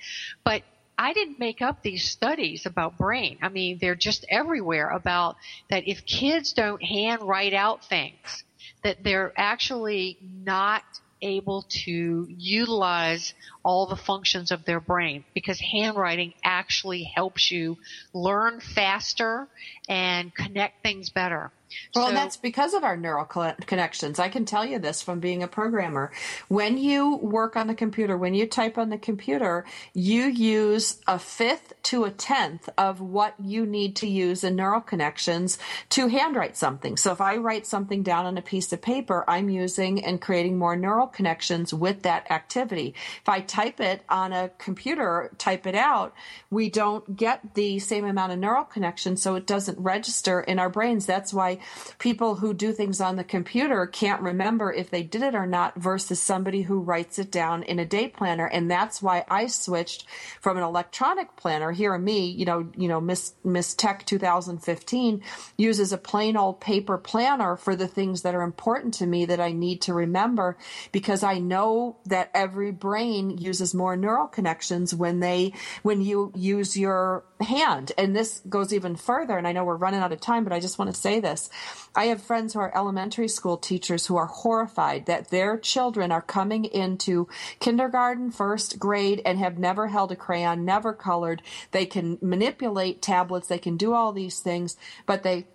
but 0.44 0.62
I 0.96 1.12
didn't 1.12 1.40
make 1.40 1.60
up 1.60 1.82
these 1.82 2.04
studies 2.04 2.66
about 2.66 2.96
brain. 2.96 3.38
I 3.42 3.48
mean, 3.48 3.78
they're 3.80 3.96
just 3.96 4.24
everywhere 4.30 4.90
about 4.90 5.36
that 5.68 5.88
if 5.88 6.06
kids 6.06 6.52
don't 6.52 6.80
hand 6.82 7.22
write 7.22 7.52
out 7.52 7.84
things, 7.84 8.44
that 8.84 9.02
they're 9.02 9.32
actually 9.36 10.18
not 10.22 10.82
able 11.22 11.64
to 11.68 12.26
utilize 12.28 13.34
all 13.64 13.86
the 13.86 13.96
functions 13.96 14.50
of 14.50 14.64
their 14.64 14.80
brain 14.80 15.24
because 15.34 15.60
handwriting 15.60 16.34
actually 16.44 17.04
helps 17.14 17.50
you 17.50 17.76
learn 18.12 18.60
faster 18.60 19.48
and 19.88 20.34
connect 20.34 20.82
things 20.82 21.10
better. 21.10 21.50
Well, 21.94 22.04
so, 22.04 22.08
and 22.08 22.16
that's 22.16 22.36
because 22.36 22.74
of 22.74 22.84
our 22.84 22.96
neural 22.96 23.24
connections. 23.24 24.18
I 24.18 24.28
can 24.28 24.44
tell 24.44 24.64
you 24.64 24.78
this 24.78 25.02
from 25.02 25.20
being 25.20 25.42
a 25.42 25.48
programmer. 25.48 26.12
When 26.48 26.78
you 26.78 27.16
work 27.16 27.56
on 27.56 27.66
the 27.66 27.74
computer, 27.74 28.16
when 28.16 28.34
you 28.34 28.46
type 28.46 28.78
on 28.78 28.90
the 28.90 28.98
computer, 28.98 29.64
you 29.92 30.24
use 30.24 31.00
a 31.06 31.18
fifth 31.18 31.72
to 31.84 32.04
a 32.04 32.10
tenth 32.10 32.68
of 32.78 33.00
what 33.00 33.34
you 33.38 33.66
need 33.66 33.96
to 33.96 34.06
use 34.06 34.44
in 34.44 34.56
neural 34.56 34.80
connections 34.80 35.58
to 35.90 36.08
handwrite 36.08 36.56
something. 36.56 36.96
So 36.96 37.12
if 37.12 37.20
I 37.20 37.36
write 37.36 37.66
something 37.66 38.02
down 38.02 38.26
on 38.26 38.38
a 38.38 38.42
piece 38.42 38.72
of 38.72 38.82
paper, 38.82 39.24
I'm 39.28 39.48
using 39.48 40.04
and 40.04 40.20
creating 40.20 40.58
more 40.58 40.76
neural 40.76 41.06
connections 41.06 41.72
with 41.72 42.02
that 42.02 42.30
activity. 42.30 42.94
If 43.20 43.28
I 43.28 43.40
type 43.40 43.80
it 43.80 44.02
on 44.08 44.32
a 44.32 44.50
computer, 44.58 45.30
type 45.38 45.66
it 45.66 45.74
out, 45.74 46.14
we 46.50 46.70
don't 46.70 47.16
get 47.16 47.54
the 47.54 47.78
same 47.78 48.04
amount 48.04 48.32
of 48.32 48.38
neural 48.38 48.64
connections, 48.64 49.22
so 49.22 49.34
it 49.34 49.46
doesn't 49.46 49.78
register 49.78 50.40
in 50.40 50.58
our 50.58 50.70
brains. 50.70 51.06
That's 51.06 51.32
why 51.32 51.58
people 51.98 52.36
who 52.36 52.54
do 52.54 52.72
things 52.72 53.00
on 53.00 53.16
the 53.16 53.24
computer 53.24 53.86
can't 53.86 54.22
remember 54.22 54.72
if 54.72 54.90
they 54.90 55.02
did 55.02 55.22
it 55.22 55.34
or 55.34 55.46
not 55.46 55.76
versus 55.76 56.20
somebody 56.20 56.62
who 56.62 56.80
writes 56.80 57.18
it 57.18 57.30
down 57.30 57.62
in 57.62 57.78
a 57.78 57.84
day 57.84 58.08
planner. 58.08 58.46
And 58.46 58.70
that's 58.70 59.02
why 59.02 59.24
I 59.28 59.46
switched 59.46 60.06
from 60.40 60.56
an 60.56 60.62
electronic 60.62 61.36
planner. 61.36 61.72
Here, 61.72 61.96
me, 61.98 62.26
you 62.26 62.44
know, 62.44 62.68
you 62.76 62.88
know, 62.88 63.00
Miss 63.00 63.34
Miss 63.44 63.74
Tech 63.74 64.04
2015 64.06 65.22
uses 65.56 65.92
a 65.92 65.98
plain 65.98 66.36
old 66.36 66.60
paper 66.60 66.98
planner 66.98 67.56
for 67.56 67.76
the 67.76 67.88
things 67.88 68.22
that 68.22 68.34
are 68.34 68.42
important 68.42 68.94
to 68.94 69.06
me 69.06 69.24
that 69.26 69.40
I 69.40 69.52
need 69.52 69.82
to 69.82 69.94
remember 69.94 70.56
because 70.92 71.22
I 71.22 71.38
know 71.38 71.96
that 72.06 72.30
every 72.34 72.70
brain 72.70 73.38
uses 73.38 73.74
more 73.74 73.96
neural 73.96 74.26
connections 74.26 74.94
when 74.94 75.20
they 75.20 75.52
when 75.82 76.00
you 76.00 76.32
use 76.34 76.76
your 76.76 77.24
hand. 77.44 77.92
And 77.96 78.14
this 78.14 78.42
goes 78.48 78.72
even 78.72 78.96
further. 78.96 79.38
And 79.38 79.46
I 79.46 79.52
know 79.52 79.64
we're 79.64 79.76
running 79.76 80.00
out 80.00 80.12
of 80.12 80.20
time, 80.20 80.44
but 80.44 80.52
I 80.52 80.60
just 80.60 80.78
want 80.78 80.92
to 80.92 81.00
say 81.00 81.20
this. 81.20 81.48
I 81.94 82.06
have 82.06 82.22
friends 82.22 82.52
who 82.52 82.60
are 82.60 82.76
elementary 82.76 83.28
school 83.28 83.56
teachers 83.56 84.06
who 84.06 84.16
are 84.16 84.26
horrified 84.26 85.06
that 85.06 85.30
their 85.30 85.58
children 85.58 86.10
are 86.10 86.22
coming 86.22 86.64
into 86.64 87.28
kindergarten, 87.60 88.30
first 88.30 88.78
grade, 88.78 89.22
and 89.24 89.38
have 89.38 89.58
never 89.58 89.88
held 89.88 90.10
a 90.12 90.16
crayon, 90.16 90.64
never 90.64 90.92
colored. 90.92 91.42
They 91.70 91.86
can 91.86 92.18
manipulate 92.20 93.00
tablets, 93.00 93.48
they 93.48 93.58
can 93.58 93.76
do 93.76 93.94
all 93.94 94.12
these 94.12 94.40
things, 94.40 94.76
but 95.06 95.22
they 95.22 95.46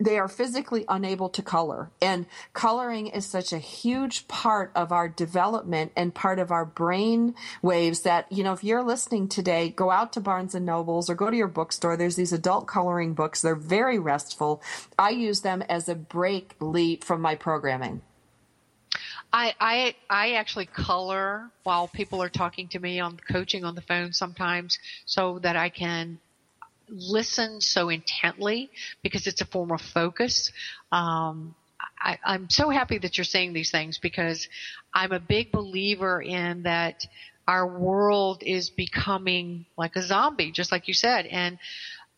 they 0.00 0.18
are 0.18 0.28
physically 0.28 0.84
unable 0.88 1.28
to 1.28 1.42
color. 1.42 1.90
And 2.00 2.26
coloring 2.52 3.08
is 3.08 3.26
such 3.26 3.52
a 3.52 3.58
huge 3.58 4.28
part 4.28 4.70
of 4.74 4.92
our 4.92 5.08
development 5.08 5.92
and 5.96 6.14
part 6.14 6.38
of 6.38 6.52
our 6.52 6.64
brain 6.64 7.34
waves 7.62 8.02
that, 8.02 8.30
you 8.30 8.44
know, 8.44 8.52
if 8.52 8.62
you're 8.62 8.84
listening 8.84 9.28
today, 9.28 9.70
go 9.70 9.90
out 9.90 10.12
to 10.12 10.20
Barnes 10.20 10.54
and 10.54 10.64
Nobles 10.64 11.10
or 11.10 11.14
go 11.14 11.30
to 11.30 11.36
your 11.36 11.48
bookstore. 11.48 11.96
There's 11.96 12.16
these 12.16 12.32
adult 12.32 12.68
coloring 12.68 13.14
books. 13.14 13.42
They're 13.42 13.56
very 13.56 13.98
restful. 13.98 14.62
I 14.98 15.10
use 15.10 15.40
them 15.40 15.62
as 15.68 15.88
a 15.88 15.96
break 15.96 16.54
lead 16.60 17.02
from 17.02 17.20
my 17.20 17.34
programming. 17.34 18.02
I, 19.30 19.54
I 19.60 19.94
I 20.08 20.32
actually 20.32 20.66
color 20.66 21.50
while 21.62 21.86
people 21.86 22.22
are 22.22 22.30
talking 22.30 22.68
to 22.68 22.78
me 22.78 22.98
on 22.98 23.18
coaching 23.30 23.62
on 23.62 23.74
the 23.74 23.82
phone 23.82 24.14
sometimes 24.14 24.78
so 25.04 25.38
that 25.40 25.54
I 25.54 25.68
can 25.68 26.18
listen 26.90 27.60
so 27.60 27.88
intently 27.88 28.70
because 29.02 29.26
it's 29.26 29.40
a 29.40 29.46
form 29.46 29.72
of 29.72 29.80
focus. 29.80 30.50
Um, 30.92 31.54
I, 32.00 32.18
I'm 32.24 32.48
so 32.50 32.70
happy 32.70 32.98
that 32.98 33.18
you're 33.18 33.24
saying 33.24 33.52
these 33.52 33.70
things 33.70 33.98
because 33.98 34.48
I'm 34.94 35.12
a 35.12 35.20
big 35.20 35.50
believer 35.52 36.20
in 36.22 36.62
that 36.62 37.06
our 37.46 37.66
world 37.66 38.42
is 38.44 38.70
becoming 38.70 39.64
like 39.76 39.96
a 39.96 40.02
zombie, 40.02 40.52
just 40.52 40.70
like 40.70 40.86
you 40.86 40.94
said. 40.94 41.26
And 41.26 41.58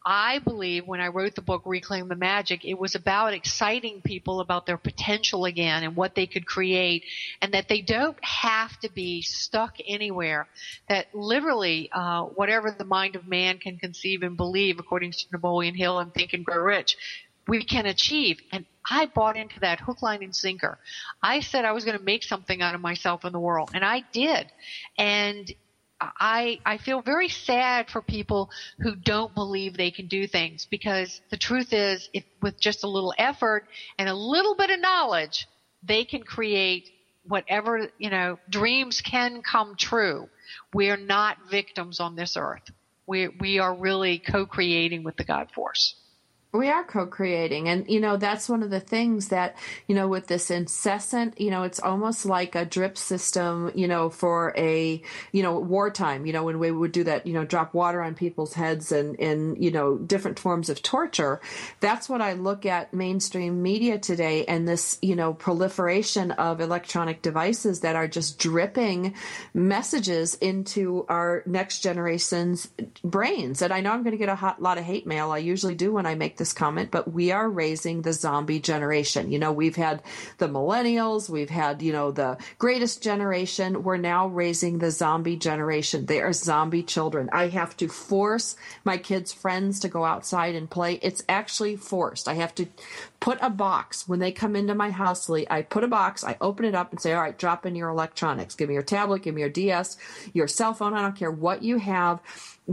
I 0.05 0.39
believe 0.39 0.87
when 0.87 1.01
I 1.01 1.09
wrote 1.09 1.35
the 1.35 1.43
book 1.43 1.63
Reclaim 1.67 2.09
the 2.09 2.17
Magic, 2.17 2.65
it 2.65 2.79
was 2.79 2.95
about 2.95 3.35
exciting 3.35 4.01
people 4.01 4.41
about 4.41 4.65
their 4.65 4.79
potential 4.79 5.45
again 5.45 5.83
and 5.83 5.95
what 5.95 6.15
they 6.15 6.27
could 6.27 6.47
create 6.47 7.05
and 7.43 7.53
that 7.53 7.69
they 7.69 7.83
don't 7.83 8.17
have 8.25 8.79
to 8.81 8.91
be 8.91 9.21
stuck 9.21 9.77
anywhere. 9.87 10.49
That 10.89 11.15
literally, 11.15 11.91
uh, 11.93 12.23
whatever 12.25 12.71
the 12.71 12.85
mind 12.85 13.15
of 13.15 13.27
man 13.27 13.59
can 13.59 13.77
conceive 13.77 14.23
and 14.23 14.37
believe, 14.37 14.79
according 14.79 15.13
to 15.13 15.25
Napoleon 15.33 15.75
Hill 15.75 15.99
and 15.99 16.15
Think 16.15 16.33
and 16.33 16.45
Grow 16.45 16.63
Rich, 16.63 16.97
we 17.47 17.65
can 17.65 17.85
achieve. 17.85 18.41
And 18.53 18.65
I 18.89 19.07
bought 19.07 19.37
into 19.37 19.61
that 19.61 19.81
hook, 19.81 20.03
line, 20.03 20.23
and 20.23 20.35
sinker. 20.35 20.79
I 21.23 21.41
said 21.41 21.65
I 21.65 21.73
was 21.73 21.85
going 21.85 21.99
to 21.99 22.05
make 22.05 22.23
something 22.23 22.63
out 22.63 22.75
of 22.75 22.81
myself 22.81 23.25
in 23.25 23.33
the 23.33 23.41
world, 23.41 23.71
and 23.75 23.85
I 23.85 24.05
did. 24.13 24.51
And 24.97 25.53
I 26.01 26.59
I 26.65 26.79
feel 26.79 27.03
very 27.03 27.29
sad 27.29 27.91
for 27.91 28.03
people 28.03 28.49
who 28.81 28.95
don't 28.97 29.35
believe 29.35 29.75
they 29.77 29.91
can 29.91 30.07
do 30.09 30.27
things 30.27 30.67
because 30.71 31.21
the 31.31 31.37
truth 31.37 31.73
is, 31.73 32.09
if 32.13 32.25
with 32.43 32.59
just 32.61 32.85
a 32.85 32.89
little 32.89 33.15
effort 33.19 33.65
and 33.99 34.09
a 34.09 34.15
little 34.15 34.55
bit 34.55 34.71
of 34.71 34.81
knowledge, 34.81 35.49
they 35.83 36.05
can 36.05 36.23
create 36.25 36.91
whatever 37.25 37.89
you 37.99 38.11
know. 38.11 38.39
Dreams 38.49 39.01
can 39.03 39.43
come 39.43 39.75
true. 39.77 40.29
We 40.75 40.91
are 40.91 40.97
not 40.97 41.39
victims 41.51 42.01
on 42.01 42.17
this 42.17 42.37
earth. 42.37 42.65
We 43.07 43.29
we 43.29 43.59
are 43.59 43.75
really 43.75 44.21
co-creating 44.21 45.05
with 45.05 45.17
the 45.17 45.25
God 45.25 45.51
force. 45.55 45.95
We 46.53 46.69
are 46.69 46.83
co-creating. 46.83 47.69
And, 47.69 47.89
you 47.89 48.01
know, 48.01 48.17
that's 48.17 48.49
one 48.49 48.65
of 48.65 48.71
the 48.71 48.81
things 48.81 49.29
that, 49.29 49.57
you 49.87 49.95
know, 49.95 50.09
with 50.09 50.27
this 50.27 50.51
incessant, 50.51 51.41
you 51.41 51.49
know, 51.49 51.63
it's 51.63 51.79
almost 51.79 52.27
like 52.27 52.57
a 52.57 52.65
drip 52.65 52.99
system, 52.99 53.71
you 53.77 53.87
know, 53.87 54.11
for 54.11 54.53
a, 54.57 55.01
you 55.31 55.43
know, 55.45 55.61
wartime, 55.61 56.27
you 56.27 56.33
know, 56.33 56.43
when 56.43 56.59
we 56.59 56.73
would 56.73 56.91
do 56.91 57.05
that, 57.05 57.25
you 57.25 57.35
know, 57.35 57.45
drop 57.45 57.73
water 57.73 58.03
on 58.03 58.17
people's 58.17 58.55
heads 58.55 58.91
and, 58.91 59.19
and, 59.21 59.63
you 59.63 59.71
know, 59.71 59.97
different 59.97 60.41
forms 60.41 60.69
of 60.69 60.83
torture. 60.83 61.41
That's 61.79 62.09
what 62.09 62.21
I 62.21 62.33
look 62.33 62.67
at 62.67 62.93
mainstream 62.93 63.63
media 63.63 64.01
today 64.01 64.45
and 64.45 64.67
this, 64.67 64.99
you 65.03 65.15
know, 65.15 65.33
proliferation 65.33 66.33
of 66.33 66.61
electronic 66.61 67.23
devices 67.23 67.83
that 67.83 67.95
are 67.95 68.09
just 68.09 68.41
dripping 68.41 69.15
messages 69.55 70.35
into 70.35 71.07
our 71.09 71.45
next 71.47 71.79
generation's 71.79 72.67
brains. 73.05 73.63
And 73.63 73.73
I 73.73 73.83
know 73.83 73.93
I'm 73.93 74.03
going 74.03 74.13
to 74.13 74.19
get 74.19 74.29
a 74.29 74.35
hot, 74.35 74.61
lot 74.61 74.79
of 74.79 74.85
hate 74.85 75.07
mail. 75.07 75.31
I 75.31 75.39
usually 75.39 75.77
do 75.77 75.93
when 75.93 76.07
I 76.07 76.17
make 76.17 76.40
this 76.41 76.53
comment, 76.53 76.91
but 76.91 77.13
we 77.13 77.31
are 77.31 77.49
raising 77.49 78.03
the 78.03 78.13
zombie 78.13 78.59
generation. 78.59 79.31
You 79.31 79.39
know, 79.39 79.53
we've 79.53 79.77
had 79.77 80.03
the 80.39 80.49
millennials, 80.49 81.29
we've 81.29 81.51
had, 81.51 81.83
you 81.83 81.93
know, 81.93 82.11
the 82.11 82.39
greatest 82.59 83.03
generation. 83.03 83.85
We're 83.85 83.99
now 83.99 84.27
raising 84.27 84.79
the 84.79 84.91
zombie 84.91 85.37
generation. 85.37 86.07
They 86.07 86.21
are 86.21 86.33
zombie 86.33 86.83
children. 86.83 87.29
I 87.33 87.49
have 87.49 87.77
to 87.77 87.89
force 87.89 88.57
my 88.85 88.97
kids' 88.97 89.33
friends 89.33 89.79
to 89.81 89.89
go 89.89 90.05
outside 90.05 90.55
and 90.55 90.69
play. 90.69 90.95
It's 91.03 91.23
actually 91.29 91.77
forced. 91.77 92.27
I 92.27 92.35
have 92.35 92.55
to 92.57 92.67
put 93.21 93.39
a 93.43 93.51
box 93.51 94.09
when 94.09 94.19
they 94.19 94.33
come 94.33 94.57
into 94.57 94.75
my 94.75 94.91
house, 94.91 95.29
Lee. 95.29 95.47
I 95.51 95.63
put 95.63 95.85
a 95.85 95.89
box, 95.89 96.25
I 96.25 96.37
open 96.41 96.65
it 96.65 96.75
up 96.75 96.91
and 96.91 97.01
say, 97.01 97.13
all 97.13 97.21
right, 97.21 97.39
drop 97.39 97.67
in 97.67 97.75
your 97.77 97.91
electronics. 97.91 98.55
Give 98.55 98.69
me 98.69 98.75
your 98.75 98.83
tablet, 98.83 99.23
give 99.23 99.35
me 99.35 99.43
your 99.43 99.51
DS, 99.51 99.99
your 100.33 100.49
cell 100.49 100.73
phone. 100.73 100.95
I 100.95 101.03
don't 101.03 101.17
care 101.17 101.31
what 101.31 101.63
you 101.63 101.79
have 101.79 102.21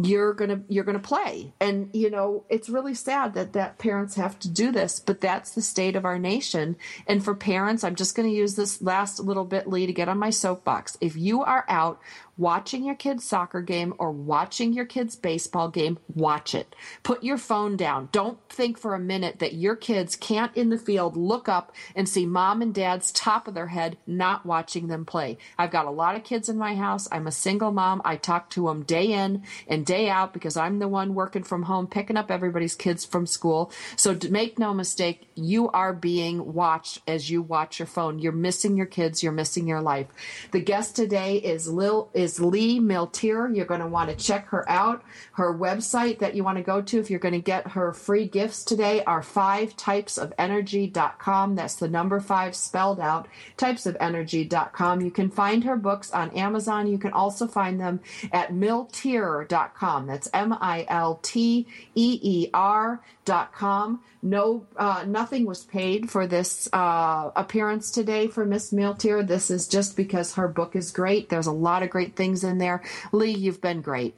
you're 0.04 0.34
gonna 0.34 0.62
you're 0.68 0.84
gonna 0.84 1.00
play 1.00 1.54
and 1.60 1.90
you 1.94 2.10
know 2.10 2.44
it's 2.50 2.70
really 2.70 2.94
sad 2.94 3.34
that 3.34 3.54
that 3.54 3.78
parents 3.78 4.16
have 4.16 4.38
to 4.38 4.50
do 4.50 4.72
this 4.72 5.00
but 5.00 5.22
that's 5.22 5.52
the 5.52 5.62
state 5.62 5.96
of 5.96 6.06
our 6.06 6.20
nation 6.20 6.76
and 7.08 7.24
for 7.24 7.34
parents 7.34 7.84
i'm 7.84 7.96
just 7.96 8.16
to 8.30 8.36
use 8.36 8.56
this 8.56 8.82
last 8.82 9.20
little 9.20 9.46
bit 9.46 9.68
lee 9.68 9.88
to 9.88 9.94
get 9.94 10.10
on 10.10 10.20
my 10.20 10.30
soapbox 10.30 10.98
if 11.02 11.16
you 11.16 11.42
are 11.42 11.66
out 11.68 12.00
watching 12.38 12.86
your 12.86 12.96
kid's 12.96 13.24
soccer 13.24 13.62
game 13.62 13.94
or 13.98 14.12
watching 14.12 14.74
your 14.74 14.86
kid's 14.86 15.16
baseball 15.16 15.70
game, 15.70 15.98
watch 16.14 16.54
it. 16.54 16.76
Put 17.04 17.24
your 17.24 17.38
phone 17.38 17.76
down. 17.76 18.10
Don't 18.12 18.38
think 18.50 18.78
for 18.78 18.94
a 18.94 19.00
minute 19.00 19.40
that 19.40 19.54
your 19.54 19.76
kids 19.76 20.16
can't 20.16 20.56
in 20.56 20.70
the 20.70 20.78
field 20.78 21.18
look 21.18 21.50
up 21.50 21.72
and 21.96 22.08
see 22.08 22.26
mom 22.26 22.62
and 22.62 22.74
dad's 22.74 23.12
top 23.12 23.48
of 23.48 23.54
their 23.54 23.68
head 23.68 23.98
not 24.06 24.46
watching 24.46 24.88
them 24.88 25.06
play. 25.06 25.38
I've 25.58 25.72
got 25.72 25.86
a 25.86 25.92
lot 25.92 26.16
of 26.16 26.24
kids 26.24 26.50
in 26.50 26.58
my 26.58 26.76
house. 26.76 27.08
I'm 27.12 27.28
a 27.28 27.32
single 27.32 27.72
mom. 27.72 28.02
I 28.06 28.16
talk 28.16 28.50
to 28.52 28.68
them 28.68 28.84
day 28.84 29.14
in 29.14 29.44
and 29.68 29.86
day 29.86 30.10
out 30.10 30.34
because 30.34 30.58
I'm 30.58 30.80
the 30.80 30.88
one 30.88 31.16
working 31.16 31.44
from 31.44 31.64
home 31.64 31.88
picking 31.88 32.18
up 32.18 32.30
everybody's 32.30 32.76
kids 32.76 33.06
from 33.06 33.26
school. 33.26 33.72
So 33.96 34.18
make 34.30 34.60
no 34.60 34.74
mistake, 34.74 35.28
you 35.36 35.70
are 35.70 35.94
being 35.94 36.54
watched 36.54 37.02
as 37.08 37.30
you 37.30 37.42
watch 37.42 37.80
your 37.80 37.88
phone. 37.88 38.20
You're 38.20 38.32
missing 38.32 38.78
your 38.78 38.86
kids. 38.86 39.24
You're 39.24 39.32
missing 39.32 39.68
your 39.68 39.82
life. 39.82 40.08
The 40.52 40.60
guest 40.60 40.96
today 40.96 41.38
is 41.38 41.68
Lil 41.68 42.10
is 42.14 42.27
is 42.28 42.42
Lee 42.42 42.78
Milteer. 42.80 43.56
You're 43.56 43.66
going 43.66 43.80
to 43.80 43.88
want 43.88 44.10
to 44.10 44.16
check 44.16 44.48
her 44.50 44.70
out. 44.70 45.02
Her 45.34 45.54
website 45.54 46.20
that 46.20 46.36
you 46.36 46.44
want 46.44 46.58
to 46.58 46.64
go 46.64 46.82
to 46.82 47.00
if 47.00 47.10
you're 47.10 47.22
going 47.22 47.34
to 47.34 47.40
get 47.40 47.72
her 47.72 47.94
free 47.94 48.28
gifts 48.28 48.66
today 48.66 49.02
are 49.06 49.24
five 49.24 49.78
types 49.78 50.18
of 50.18 50.34
energy.com. 50.38 51.56
That's 51.56 51.76
the 51.76 51.88
number 51.88 52.20
five 52.20 52.54
spelled 52.54 53.00
out, 53.00 53.30
types 53.56 53.86
of 53.86 53.96
energy.com. 54.02 55.00
You 55.00 55.12
can 55.12 55.30
find 55.30 55.64
her 55.64 55.78
books 55.78 56.12
on 56.12 56.32
Amazon. 56.32 56.88
You 56.88 56.98
can 56.98 57.14
also 57.14 57.48
find 57.48 57.80
them 57.80 58.02
at 58.34 58.52
milteer.com. 58.52 60.08
That's 60.08 60.30
M 60.34 60.54
I 60.60 60.86
L 60.90 61.20
T 61.24 61.66
E 61.96 62.20
E 62.22 62.50
R 62.54 63.02
dot 63.24 63.54
com. 63.54 64.02
No, 64.22 64.66
uh, 64.76 65.06
nothing 65.08 65.46
was 65.46 65.64
paid 65.64 66.10
for 66.10 66.28
this 66.28 66.68
uh, 66.74 67.30
appearance 67.36 67.92
today 67.92 68.28
for 68.28 68.46
Miss 68.46 68.72
Milteer. 68.72 69.26
This 69.26 69.50
is 69.50 69.68
just 69.68 69.96
because 69.96 70.34
her 70.34 70.48
book 70.48 70.76
is 70.76 70.92
great. 70.92 71.30
There's 71.30 71.48
a 71.48 71.52
lot 71.52 71.84
of 71.84 71.90
great 71.90 72.16
things 72.18 72.44
in 72.44 72.58
there. 72.58 72.84
Lee, 73.12 73.32
you've 73.32 73.62
been 73.62 73.82
great. 73.82 74.16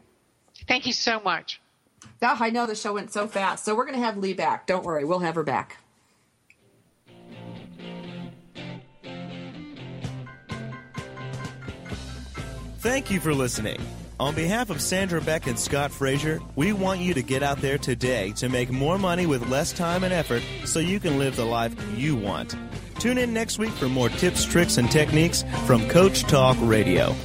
Thank 0.67 0.87
you 0.87 0.93
so 0.93 1.19
much. 1.19 1.61
Oh, 2.21 2.37
I 2.39 2.49
know 2.49 2.65
the 2.65 2.75
show 2.75 2.93
went 2.93 3.11
so 3.11 3.27
fast. 3.27 3.65
So 3.65 3.75
we're 3.75 3.85
going 3.85 3.99
to 3.99 4.05
have 4.05 4.17
Lee 4.17 4.33
back. 4.33 4.65
Don't 4.65 4.83
worry, 4.83 5.05
we'll 5.05 5.19
have 5.19 5.35
her 5.35 5.43
back. 5.43 5.77
Thank 12.79 13.11
you 13.11 13.19
for 13.19 13.33
listening. 13.33 13.81
On 14.21 14.35
behalf 14.35 14.69
of 14.69 14.81
Sandra 14.81 15.21
Beck 15.21 15.47
and 15.47 15.57
Scott 15.57 15.91
Frazier, 15.91 16.41
we 16.55 16.73
want 16.73 16.99
you 16.99 17.13
to 17.13 17.21
get 17.21 17.41
out 17.43 17.59
there 17.59 17.77
today 17.77 18.31
to 18.33 18.49
make 18.49 18.69
more 18.69 18.97
money 18.97 19.25
with 19.25 19.49
less 19.49 19.71
time 19.71 20.03
and 20.03 20.13
effort 20.13 20.43
so 20.65 20.79
you 20.79 20.99
can 20.99 21.19
live 21.19 21.35
the 21.35 21.45
life 21.45 21.73
you 21.95 22.15
want. 22.15 22.55
Tune 22.99 23.17
in 23.17 23.33
next 23.33 23.59
week 23.59 23.71
for 23.71 23.87
more 23.87 24.09
tips, 24.09 24.43
tricks, 24.43 24.77
and 24.77 24.91
techniques 24.91 25.43
from 25.65 25.87
Coach 25.87 26.23
Talk 26.23 26.57
Radio. 26.61 27.15